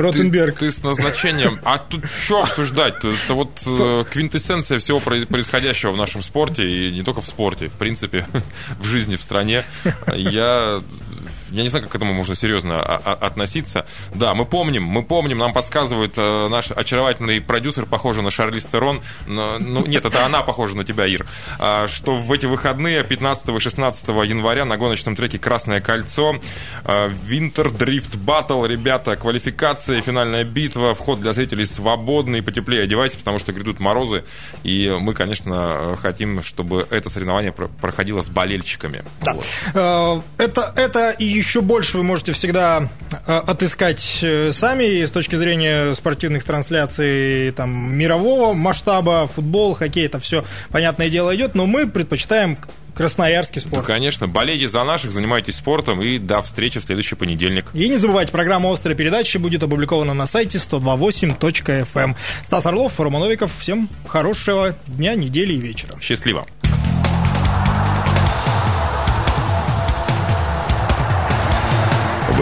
Ротенберг. 0.00 0.58
ты 0.58 0.70
с 0.70 0.82
назначением. 0.82 1.58
А 1.64 1.78
тут 1.78 2.02
что 2.12 2.42
обсуждать? 2.42 2.96
Это 2.98 3.32
вот 3.34 3.58
э, 3.64 4.04
квинтэссенция 4.10 4.78
всего 4.80 5.00
происходящего 5.00 5.92
в 5.92 5.96
нашем 5.96 6.20
спорте, 6.20 6.68
и 6.68 6.92
не 6.92 7.02
только 7.02 7.22
в 7.22 7.26
спорте, 7.26 7.68
в 7.68 7.72
принципе, 7.72 8.26
в 8.78 8.84
жизни 8.84 9.16
в 9.16 9.22
стране. 9.22 9.64
Я 10.14 10.82
я 11.52 11.62
не 11.62 11.68
знаю, 11.68 11.84
как 11.84 11.92
к 11.92 11.94
этому 11.96 12.12
можно 12.12 12.34
серьезно 12.34 12.80
а- 12.80 13.00
а- 13.04 13.26
относиться. 13.26 13.86
Да, 14.14 14.34
мы 14.34 14.44
помним, 14.46 14.84
мы 14.84 15.02
помним, 15.02 15.38
нам 15.38 15.52
подсказывает 15.52 16.14
э, 16.16 16.48
наш 16.48 16.70
очаровательный 16.70 17.40
продюсер, 17.40 17.86
похожий 17.86 18.22
на 18.22 18.30
Шарлиз 18.30 18.66
Терон. 18.66 19.02
Но- 19.26 19.58
ну, 19.58 19.86
нет, 19.86 20.04
это 20.04 20.24
она 20.26 20.42
похожа 20.42 20.76
на 20.76 20.84
тебя, 20.84 21.06
Ир. 21.06 21.26
А, 21.58 21.86
что 21.88 22.16
в 22.16 22.32
эти 22.32 22.46
выходные, 22.46 23.04
15 23.04 23.48
и 23.56 23.58
16 23.58 24.08
января, 24.24 24.64
на 24.64 24.76
гоночном 24.76 25.16
треке 25.16 25.38
«Красное 25.38 25.80
кольцо», 25.80 26.40
Винтер 27.24 27.70
Дрифт 27.70 28.16
Баттл, 28.16 28.64
ребята, 28.64 29.16
квалификация, 29.16 30.00
финальная 30.00 30.44
битва, 30.44 30.94
вход 30.94 31.20
для 31.20 31.32
зрителей 31.32 31.66
свободный, 31.66 32.42
потеплее 32.42 32.84
одевайтесь, 32.84 33.16
потому 33.16 33.38
что 33.38 33.52
грядут 33.52 33.80
морозы, 33.80 34.24
и 34.62 34.94
мы, 34.98 35.14
конечно, 35.14 35.72
э, 35.76 35.96
хотим, 36.00 36.42
чтобы 36.42 36.86
это 36.90 37.08
соревнование 37.08 37.52
про- 37.52 37.68
проходило 37.68 38.20
с 38.20 38.28
болельщиками. 38.28 39.02
Вот. 39.20 39.44
Э, 39.74 40.20
Это, 40.38 40.72
это 40.76 41.10
и 41.10 41.24
еще 41.42 41.60
больше 41.60 41.98
вы 41.98 42.04
можете 42.04 42.32
всегда 42.32 42.88
э, 43.26 43.36
отыскать 43.36 44.20
э, 44.22 44.52
сами 44.52 45.04
с 45.04 45.10
точки 45.10 45.34
зрения 45.34 45.92
спортивных 45.94 46.44
трансляций 46.44 47.50
там, 47.50 47.94
мирового 47.94 48.52
масштаба, 48.52 49.26
футбол, 49.26 49.74
хоккей, 49.74 50.06
это 50.06 50.20
все, 50.20 50.44
понятное 50.70 51.08
дело, 51.08 51.34
идет, 51.34 51.56
но 51.56 51.66
мы 51.66 51.88
предпочитаем 51.88 52.58
красноярский 52.94 53.60
спорт. 53.60 53.84
конечно, 53.84 54.28
болейте 54.28 54.68
за 54.68 54.84
наших, 54.84 55.10
занимайтесь 55.10 55.56
спортом, 55.56 56.00
и 56.00 56.18
до 56.18 56.42
встречи 56.42 56.78
в 56.78 56.84
следующий 56.84 57.16
понедельник. 57.16 57.66
И 57.74 57.88
не 57.88 57.96
забывайте, 57.96 58.30
программа 58.30 58.72
«Острая 58.72 58.96
передача» 58.96 59.40
будет 59.40 59.64
опубликована 59.64 60.14
на 60.14 60.26
сайте 60.26 60.58
128.fm. 60.58 61.86
эм. 61.94 62.16
Стас 62.44 62.66
Орлов, 62.66 63.00
Роман 63.00 63.22
Новиков. 63.22 63.50
Всем 63.58 63.88
хорошего 64.06 64.76
дня, 64.86 65.16
недели 65.16 65.54
и 65.54 65.58
вечера. 65.58 65.98
Счастливо! 66.00 66.46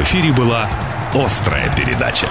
В 0.01 0.03
эфире 0.03 0.33
была 0.33 0.67
«Острая 1.13 1.71
передача». 1.77 2.27